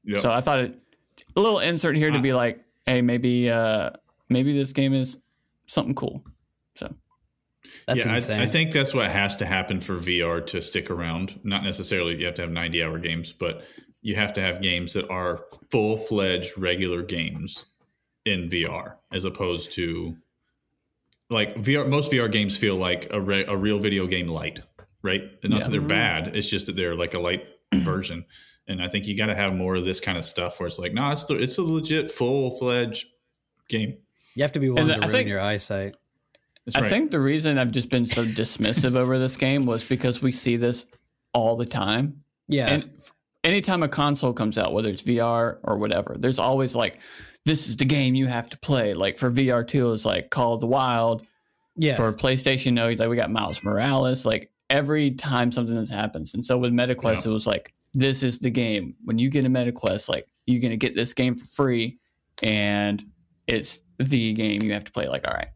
[0.04, 0.20] Yep.
[0.20, 0.78] So I thought it,
[1.36, 3.90] a little insert here to be like, hey, maybe uh
[4.28, 5.18] maybe this game is
[5.66, 6.22] something cool.
[6.74, 6.94] So
[7.95, 8.38] That's yeah, insane.
[8.38, 11.38] I, I think that's what has to happen for VR to stick around.
[11.45, 13.62] Not necessarily you have to have 90 hour games, but
[14.03, 17.64] you have to have games that are full fledged regular games
[18.24, 20.16] in VR as opposed to
[21.28, 21.88] like VR.
[21.88, 24.61] Most VR games feel like a, re, a real video game light,
[25.03, 25.22] right?
[25.43, 25.64] And not Yeah.
[25.64, 28.24] that they're bad, it's just that they're like a light version.
[28.68, 30.78] And I think you got to have more of this kind of stuff where it's
[30.78, 33.07] like, no, nah, it's, the, it's a legit full fledged
[33.68, 33.99] game.
[34.36, 35.97] you have to be willing And to I ruin think- your eyesight.
[36.66, 40.22] That's I think the reason I've just been so dismissive over this game was because
[40.22, 40.86] we see this
[41.32, 42.22] all the time.
[42.48, 42.66] Yeah.
[42.68, 43.12] And f-
[43.44, 47.00] anytime a console comes out, whether it's VR or whatever, there's always like,
[47.46, 48.92] this is the game you have to play.
[48.94, 51.26] Like for VR two, it's like Call of the Wild.
[51.76, 51.94] yeah.
[51.96, 54.26] For PlayStation, no, he's like we got Miles Morales.
[54.26, 57.30] Like every time something this happens, and so with MetaQuest, Yeah.
[57.30, 58.94] it was like, this is the game.
[59.04, 61.99] When you get a MetaQuest, like you're gonna get this game for free,
[62.42, 63.03] and
[63.46, 65.08] it's the game you have to play.
[65.08, 65.49] Like, all right,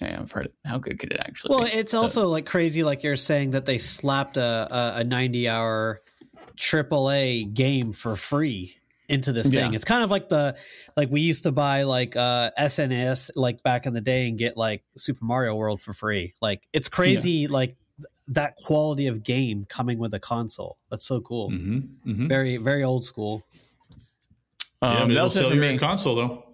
[0.00, 0.54] yeah, I've heard it.
[0.64, 1.54] How good could it actually?
[1.56, 1.70] Well, be?
[1.72, 5.48] it's So- also like crazy, like you're saying that they slapped a a, a 90
[5.48, 6.00] hour
[6.56, 8.76] AAA game for free
[9.08, 9.70] into this thing.
[9.70, 9.76] Yeah.
[9.76, 10.56] It's kind of like the
[10.96, 14.56] like we used to buy like uh SNES like back in the day and get
[14.56, 16.34] like Super Mario World for free.
[16.40, 17.76] Like it's crazy, like
[18.28, 20.76] that quality of game coming with a console.
[20.90, 21.50] That's so cool.
[21.50, 23.44] hmm hmm Very very old school.
[24.82, 25.78] yeah, um, but that it'll was it sell for your me.
[25.78, 26.45] console though.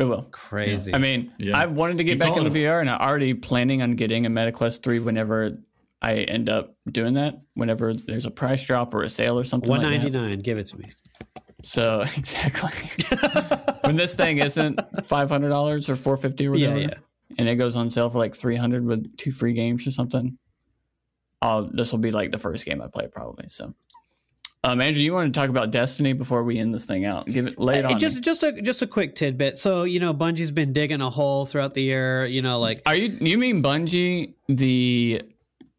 [0.00, 0.22] It will.
[0.32, 0.94] Crazy.
[0.94, 1.56] I mean, Yeah.
[1.58, 3.92] I wanted to get You back call it into VR, and I'm already planning on
[3.96, 5.58] getting a MetaQuest 3 whenever
[6.00, 7.42] I end up doing that.
[7.54, 10.18] Whenever there's a price drop or a sale or something One like ninety that.
[10.18, 10.38] nine.
[10.38, 10.84] Give it to me.
[11.62, 12.70] So exactly,
[13.84, 17.34] when this thing isn't five hundred dollars or four fifty or Yeah, whatever, yeah.
[17.38, 20.38] and it goes on sale for like three hundred with two free games or something,
[21.42, 23.50] I'll this will be like the first game I play probably.
[23.50, 23.74] So,
[24.64, 27.26] um, Andrew, you want to talk about Destiny before we end this thing out?
[27.26, 27.98] Give it lay it Uh, on.
[27.98, 28.20] just me.
[28.22, 29.56] just a just a quick tidbit.
[29.56, 32.26] So you know, Bungie's been digging a hole throughout the year.
[32.26, 35.22] You know, like Are you you mean Bungie the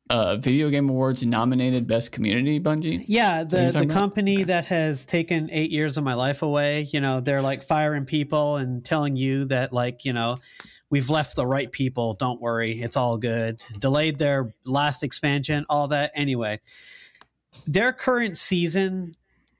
[0.09, 3.03] uh, Video Game Awards nominated Best Community Bungie.
[3.07, 7.21] Yeah, the, the company that has taken eight years of my life away, you know,
[7.21, 10.35] they're like firing people and telling you that, like, you know,
[10.89, 12.13] we've left the right people.
[12.15, 12.81] Don't worry.
[12.81, 13.63] It's all good.
[13.79, 16.11] Delayed their last expansion, all that.
[16.13, 16.59] Anyway,
[17.65, 19.15] their current season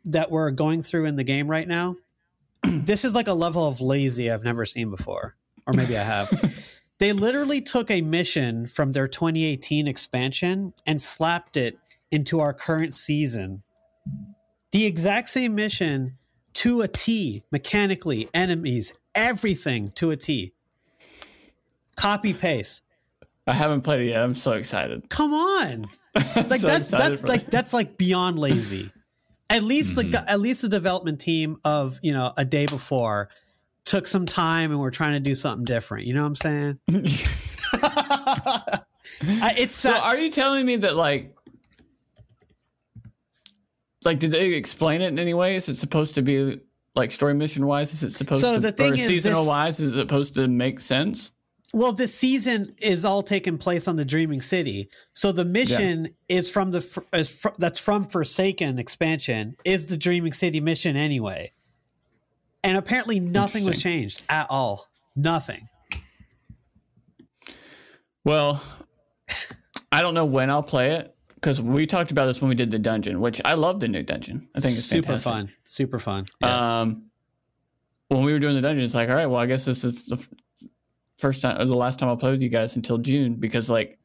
[0.06, 1.96] that we're going through in the game right now,
[2.64, 5.36] this is like a level of lazy I've never seen before.
[5.68, 6.54] Or maybe I have.
[7.00, 11.78] they literally took a mission from their 2018 expansion and slapped it
[12.12, 13.64] into our current season.
[14.72, 16.18] The exact same mission
[16.54, 20.54] to a T, mechanically, enemies, everything to a T.
[21.96, 22.82] Copy paste.
[23.48, 24.24] I haven't played it yet.
[24.24, 25.10] I'm so excited.
[25.10, 25.88] Come on.
[26.16, 28.92] Like So that's that's like that's like beyond lazy.
[29.50, 30.12] At least Mm-hmm.
[30.12, 33.30] the at least the development team of, you know, a day before
[33.86, 36.06] took some time and we're trying to do something different.
[36.06, 36.80] You know what I'm saying?
[39.24, 41.36] I, it's So sad- are you telling me that like
[44.04, 45.56] like did they explain it in any way?
[45.56, 46.60] Is it supposed to be
[46.96, 47.94] like story mission wise?
[47.94, 49.80] Is it supposed So to the thing or is seasonal this- wise?
[49.80, 51.32] Is it supposed to make sense?
[51.74, 54.90] Well, this season is all taking place on the Dreaming City.
[55.14, 60.34] So the mission is from the is fr- that's from Forsaken expansion is the Dreaming
[60.34, 61.54] City mission anyway.
[62.64, 64.88] And apparently nothing was changed at all.
[65.16, 65.70] Nothing.
[68.24, 68.62] Well,
[69.92, 72.70] I don't know when I'll play it because we talked about this when we did
[72.70, 74.48] the dungeon, which I love the new dungeon.
[74.56, 75.32] I think it's super fantastic.
[75.32, 75.52] fun.
[75.64, 76.26] Super fun.
[76.44, 77.06] Um,
[78.10, 80.06] when we were doing the dungeon, it's like, all right, well, I guess this is
[80.06, 80.30] the
[81.22, 83.98] first time or the last time I'll play with you guys until June because, like,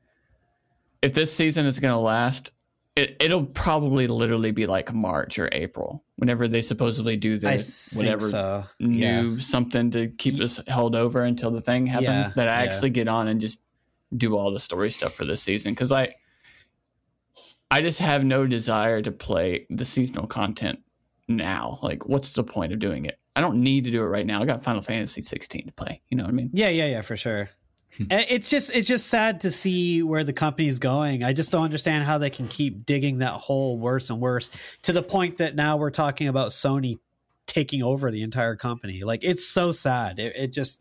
[1.02, 2.52] if this season is going to last,
[2.94, 7.64] it, it'll probably literally be like March or April whenever they supposedly do the I
[7.94, 8.64] whatever so.
[8.80, 9.38] new Yeah.
[9.38, 12.06] something to keep us held over until the thing happens.
[12.08, 12.70] Yeah, that I yeah.
[12.70, 13.60] actually get on and just
[14.16, 16.14] do all the story stuff for this season because I.
[17.68, 20.78] I just have no desire to play the seasonal content
[21.26, 21.80] now.
[21.82, 23.18] Like, what's the point of doing it?
[23.36, 24.40] I don't need to do it right now.
[24.40, 26.00] I got Final Fantasy 16 to play.
[26.08, 26.50] You know what I mean?
[26.54, 27.50] Yeah, yeah, yeah, for sure.
[27.96, 28.04] Hmm.
[28.10, 31.22] It's just it's just sad to see where the company's going.
[31.22, 34.50] I just don't understand how they can keep digging that hole worse and worse
[34.82, 36.98] to the point that now we're talking about Sony
[37.46, 39.04] taking over the entire company.
[39.04, 40.18] Like it's so sad.
[40.18, 40.80] It, it just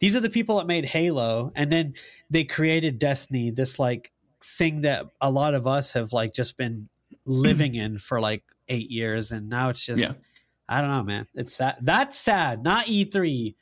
[0.00, 1.94] these are the people that made Halo, and then
[2.30, 3.50] they created Destiny.
[3.50, 4.10] This like
[4.42, 6.88] thing that a lot of us have like just been
[7.26, 10.12] living in for like eight years, and now it's just Yeah.
[10.68, 11.26] I don't know, man.
[11.34, 11.76] It's sad.
[11.82, 12.62] That's sad.
[12.62, 13.56] Not E three.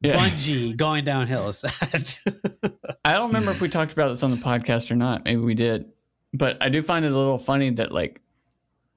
[0.00, 0.16] Yeah.
[0.16, 2.08] Bungie going downhill is sad.
[3.04, 5.24] I don't remember if we talked about this on the podcast or not.
[5.24, 5.92] Maybe we did,
[6.34, 8.20] but I do find it a little funny that like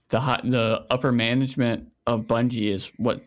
[0.10, 3.22] the hot, the upper management of Bungie is what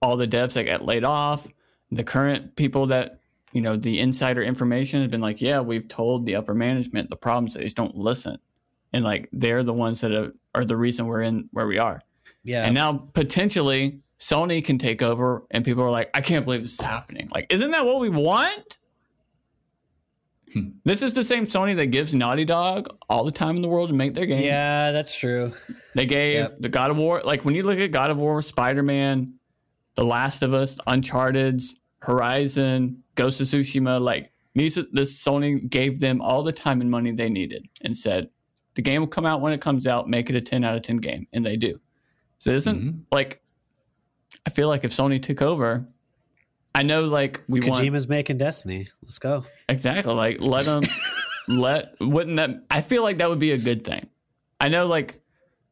[0.00, 1.46] all the devs that got laid off,
[1.90, 3.20] the current people that
[3.52, 7.16] you know the insider information has been like, yeah, we've told the upper management the
[7.16, 7.54] problems.
[7.54, 8.38] They just don't listen,
[8.92, 12.00] and like they're the ones that are, are the reason we're in where we are.
[12.44, 12.64] Yeah.
[12.64, 16.74] And now potentially Sony can take over, and people are like, I can't believe this
[16.74, 17.28] is happening.
[17.32, 18.78] Like, isn't that what we want?
[20.52, 20.70] Hmm.
[20.84, 23.88] this is the same Sony that gives Naughty Dog all the time in the world
[23.90, 24.42] to make their game.
[24.42, 25.52] yeah, that's true.
[25.94, 26.56] They gave Yep.
[26.58, 29.34] the God of War, like when you look at God of War, Spider Man,
[29.94, 31.62] The Last of Us, Uncharted,
[32.02, 37.12] Horizon, Ghost of Tsushima, like these, this Sony gave them all the time and money
[37.12, 38.28] they needed and said,
[38.74, 40.82] the game will come out when it comes out, make it a 10 out of
[40.82, 41.28] 10 game.
[41.32, 41.74] And they do.
[42.40, 42.98] So it isn't mm-hmm.
[43.12, 43.40] like,
[44.46, 45.86] I feel like if Sony took over,
[46.74, 48.88] I know like we want Kojima's making Destiny.
[49.02, 49.44] Let's go.
[49.68, 50.14] Exactly.
[50.14, 50.82] Like let them
[51.48, 54.08] let wouldn't that I feel like that would be a good thing.
[54.60, 55.20] I know like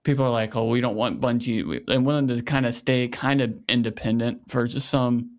[0.03, 1.67] people are like, oh, we don't want Bungie.
[1.67, 5.39] We, they want them to kind of stay kind of independent for just some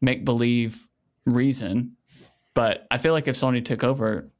[0.00, 0.90] make believe
[1.24, 1.96] reason.
[2.54, 4.30] But I feel like if Sony took over,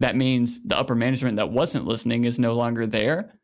[0.00, 3.34] that means the upper management that wasn't listening is no longer there.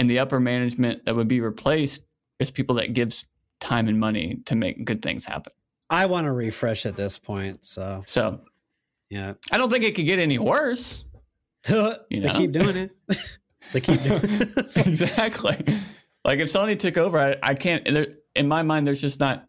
[0.00, 2.00] And the upper management that would be replaced
[2.38, 3.26] is people that gives
[3.60, 5.52] time and money to make good things happen.
[5.90, 7.66] I want to refresh at this point.
[7.66, 8.40] So So
[9.10, 11.04] yeah, I don't think it could get any worse.
[11.64, 11.74] they
[12.12, 12.32] know?
[12.32, 12.92] keep doing it.
[13.74, 14.76] they keep doing it.
[14.86, 15.56] exactly.
[16.24, 17.84] Like if Sony took over, I, I can't.
[17.84, 19.46] there- In my mind, there's just not.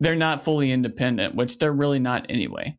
[0.00, 2.78] They're not fully independent, which they're really not anyway.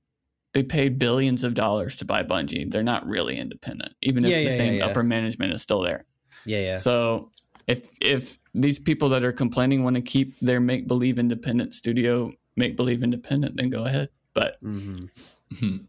[0.56, 2.72] They paid billions of dollars to buy Bungie.
[2.72, 4.86] They're not really independent, even if Yeah, the yeah, same yeah.
[4.88, 6.06] upper management is still there.
[6.46, 6.76] Yeah, yeah.
[6.78, 7.32] So
[7.68, 12.32] if if these people that are complaining want to keep their make believe independent studio
[12.56, 14.10] make believe independent, then go ahead.
[14.34, 15.10] But Mhm.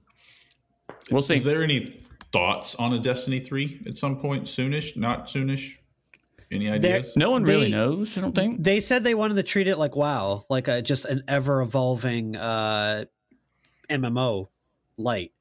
[1.10, 1.34] we'll see.
[1.36, 1.80] Is there any
[2.32, 4.44] thoughts on a Destiny 3 at some point?
[4.44, 4.96] Soonish?
[4.96, 5.78] Not soonish?
[6.50, 7.12] Any ideas?
[7.16, 8.16] no one really They- knows.
[8.16, 8.62] I don't think.
[8.62, 12.36] They said they wanted to treat it like WoW, like a just an ever evolving
[12.36, 13.06] uh,
[13.90, 14.48] MMO
[14.96, 15.32] light.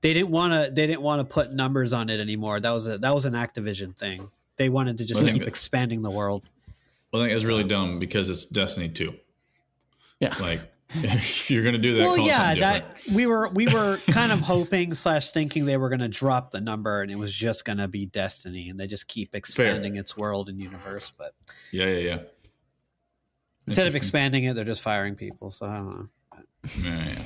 [0.00, 2.58] they didn't want to they didn't want to put numbers on it anymore.
[2.58, 4.30] That was a that was an Activision thing.
[4.56, 6.42] They wanted to just I keep that- expanding the world.
[7.12, 9.14] Well, I think it's really dumb because it's Destiny 2.
[10.20, 10.34] Yeah.
[10.40, 10.60] Like,
[10.94, 14.30] if you're going to do that, well, call yeah, that we were we were kind
[14.32, 17.64] of hoping slash thinking they were going to drop the number and it was just
[17.64, 21.10] going to be Destiny, and they just keep expanding its world and universe.
[21.16, 21.34] But
[21.70, 22.18] Yeah, yeah, yeah.
[23.66, 25.50] instead of expanding it, they're just firing people.
[25.50, 26.08] So I don't know.
[26.82, 27.22] Yeah, yeah.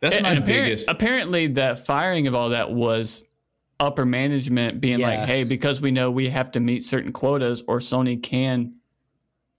[0.00, 0.88] That's And- my and apparent- biggest.
[0.88, 3.22] apparently that firing of all that was
[3.82, 5.08] upper management being Yeah.
[5.08, 8.74] like hey because we know we have to meet certain quotas or sony can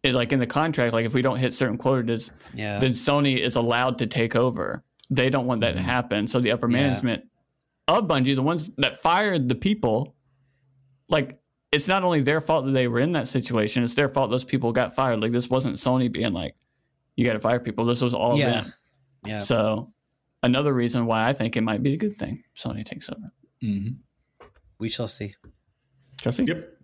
[0.01, 3.37] it, like in the contract like if we don't hit certain quotas Yeah, then sony
[3.37, 6.77] is allowed to take over they don't want that to happen so the upper Yeah.
[6.81, 7.25] management
[7.87, 10.15] of bungie the ones that fired the people
[11.09, 11.37] like
[11.73, 14.45] it's not only their fault that they were in that situation it's their fault those
[14.45, 16.55] people got fired like this wasn't sony being like
[17.17, 18.49] you got to fire people this was all Yeah.
[18.51, 18.73] them
[19.25, 19.37] yeah.
[19.39, 19.91] so
[20.41, 23.31] another reason why I think it might be a good thing Sony takes over.
[23.63, 23.95] Mhm.
[24.83, 25.33] We shall see.
[26.21, 26.43] Jesse?
[26.43, 26.69] Yep.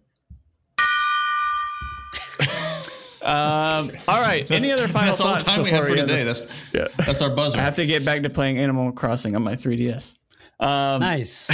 [3.21, 4.49] Um, all right.
[4.49, 6.23] Any other final That's all the thoughts time we have for end today.
[6.23, 6.45] this?
[6.45, 7.05] That's Yeah.
[7.05, 7.59] that's our buzzer.
[7.59, 10.15] I have to get back to playing Animal Crossing on my 3DS.
[10.59, 11.49] Um, Nice.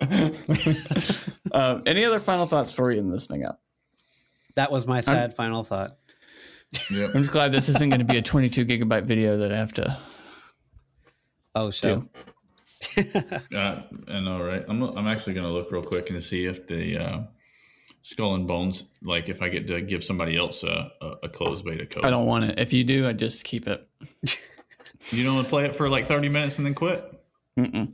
[1.52, 3.60] uh, any other final thoughts before we end this thing up?
[4.54, 5.98] that was my sad final thought.
[6.90, 7.10] Yep.
[7.14, 9.72] I'm just glad this isn't going to be a 22 gigabyte video that I have
[9.74, 9.98] to.
[11.54, 12.04] Oh, show.
[13.56, 14.64] Uh, I know, right?
[14.68, 17.20] I'm I'm actually going to look real quick and see if the uh,
[18.02, 21.64] Skull and Bones, like if I get to give somebody else a, a, a closed
[21.64, 22.04] beta code.
[22.04, 22.58] I don't want it.
[22.58, 23.88] If you do, I just keep it.
[25.10, 27.04] You don't want to play it for like 30 minutes and then quit?
[27.58, 27.92] Mm-mm.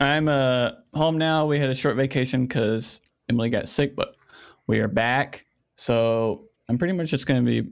[0.00, 1.46] I'm uh, home now.
[1.46, 4.16] We had a short vacation because Emily got sick, but
[4.66, 5.46] we are back.
[5.76, 7.70] So I'm pretty much just going to be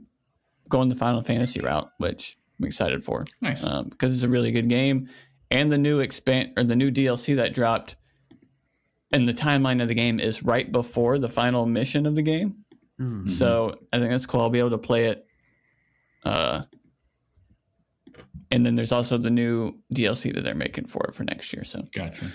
[0.69, 3.25] going the Final Fantasy route, which I'm excited for.
[3.41, 3.63] Nice.
[3.63, 5.09] um, because it's a really good game,
[5.51, 7.97] and the new expand or the new DLC that dropped,
[9.11, 12.63] and the timeline of the game is right before the final mission of the game.
[12.99, 13.29] Mm.
[13.29, 14.41] So I think that's cool.
[14.41, 15.25] I'll be able to play it.
[16.23, 16.61] Uh,
[18.49, 21.63] and then there's also the new DLC that they're making for it for next year.
[21.63, 22.25] So Gotcha.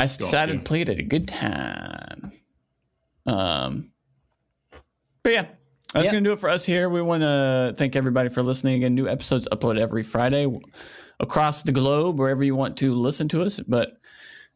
[0.00, 2.32] I decided to play it at a good time.
[3.26, 3.90] Um,
[5.22, 5.46] but yeah,
[5.92, 6.88] that's going to do it for us here.
[6.88, 8.76] We want to thank everybody for listening.
[8.76, 10.46] Again, new episodes upload every Friday
[11.20, 13.60] across the globe, wherever you want to listen to us.
[13.60, 13.96] But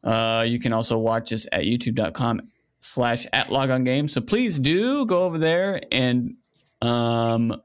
[0.04, 2.40] uh, you can also watch us at youtube.com
[2.80, 4.12] slash at logon games.
[4.12, 6.34] So please do go over there and
[6.80, 7.60] um,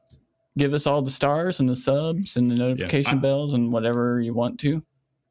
[0.58, 4.20] give us all the stars and the subs and the notification I- bells and whatever
[4.20, 4.84] you want to.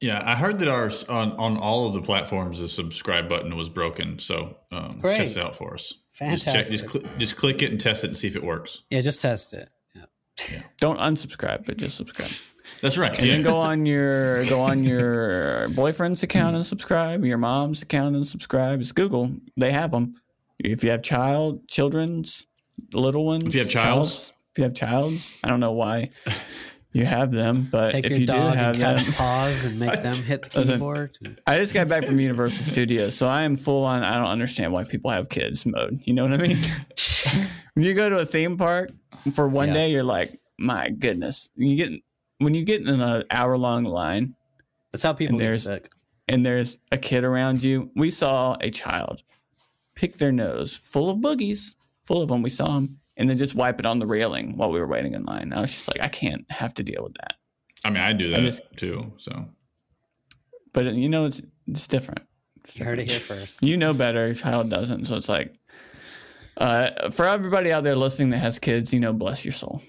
[0.02, 3.70] Yeah, I heard that ours on, on all of the platforms the subscribe button was
[3.70, 4.18] broken.
[4.18, 5.16] So um, Great.
[5.16, 5.94] test it out for us.
[6.18, 6.70] Just check, Fantastic.
[6.80, 8.82] just, cl- just click it and test it and see if it works.
[8.90, 9.70] Yeah, just test it.
[9.94, 10.60] Yeah.
[10.82, 12.30] Don't unsubscribe, but just subscribe.
[12.82, 13.16] That's right.
[13.18, 13.32] And Yeah.
[13.34, 18.26] then go on your go on your boyfriend's account and subscribe, your mom's account and
[18.26, 18.80] subscribe.
[18.80, 19.32] It's Google.
[19.56, 20.14] They have them.
[20.58, 22.46] If you have child, children's,
[22.92, 23.44] little ones.
[23.46, 24.10] If you have childs?
[24.10, 26.08] childs- if you have childs, I don't know why
[26.92, 29.78] you have them, but Take if your you do have and them, catch paws and
[29.78, 30.74] make them hit the Listen.
[30.76, 31.18] keyboard.
[31.46, 34.02] I just got back from Universal Studios, so I am full on.
[34.02, 36.00] I don't understand why people have kids mode.
[36.04, 36.56] You know what I mean?
[37.74, 38.92] when you go to a theme park
[39.32, 39.74] for one Yeah.
[39.74, 41.50] day, you're like, my goodness.
[41.54, 42.00] You get
[42.38, 44.34] when you get in an hour long line
[44.92, 45.90] That's how people And get there's- sick.
[46.28, 47.90] and there's a kid around you.
[47.94, 49.22] We saw a child
[49.94, 52.42] pick their nose full of boogies, full of them.
[52.42, 55.12] We saw them, and then just wipe it on the railing while we were waiting
[55.14, 55.52] in line.
[55.52, 57.34] I was just like, I can't have to deal with that.
[57.84, 59.12] I mean, I do that just- too.
[59.18, 59.48] So
[60.72, 62.22] But you know, it's it's different.
[62.64, 63.62] It's You heard it here first.
[63.62, 64.26] You know better.
[64.26, 65.06] Your child doesn't.
[65.06, 65.54] So it's like,
[66.56, 69.80] uh, for everybody out there listening that has kids, you know, bless your soul.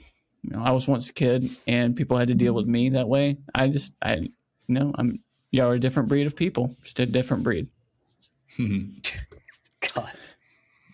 [0.47, 3.09] You know, I was once a kid, and people had to deal with me that
[3.09, 3.37] way.
[3.53, 4.29] I just, I, you
[4.69, 5.19] know, I'm
[5.51, 7.67] y'all are a different breed of people, just a different breed.
[8.57, 10.13] God.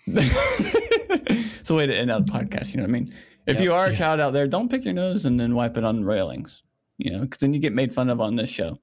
[0.08, 2.74] it's a way to end out the podcast.
[2.74, 3.14] You know what I mean?
[3.46, 5.84] If you are a child out there, don't pick your nose and then wipe it
[5.84, 6.64] on the railings.
[6.98, 8.78] You know, because then you get made fun of on this show.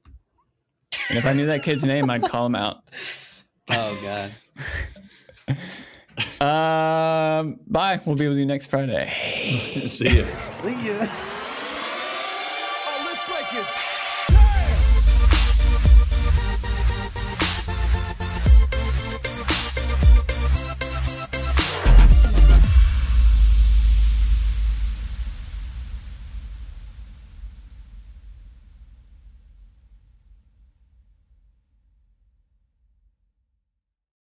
[1.09, 2.79] And if I knew that kid's name, I'd call him out.
[3.73, 4.31] Oh
[5.47, 5.57] God.
[6.41, 8.01] Um, bye.
[8.07, 9.09] We'll be with you next Friday.
[9.89, 10.25] see ya.
[10.25, 11.37] See ya.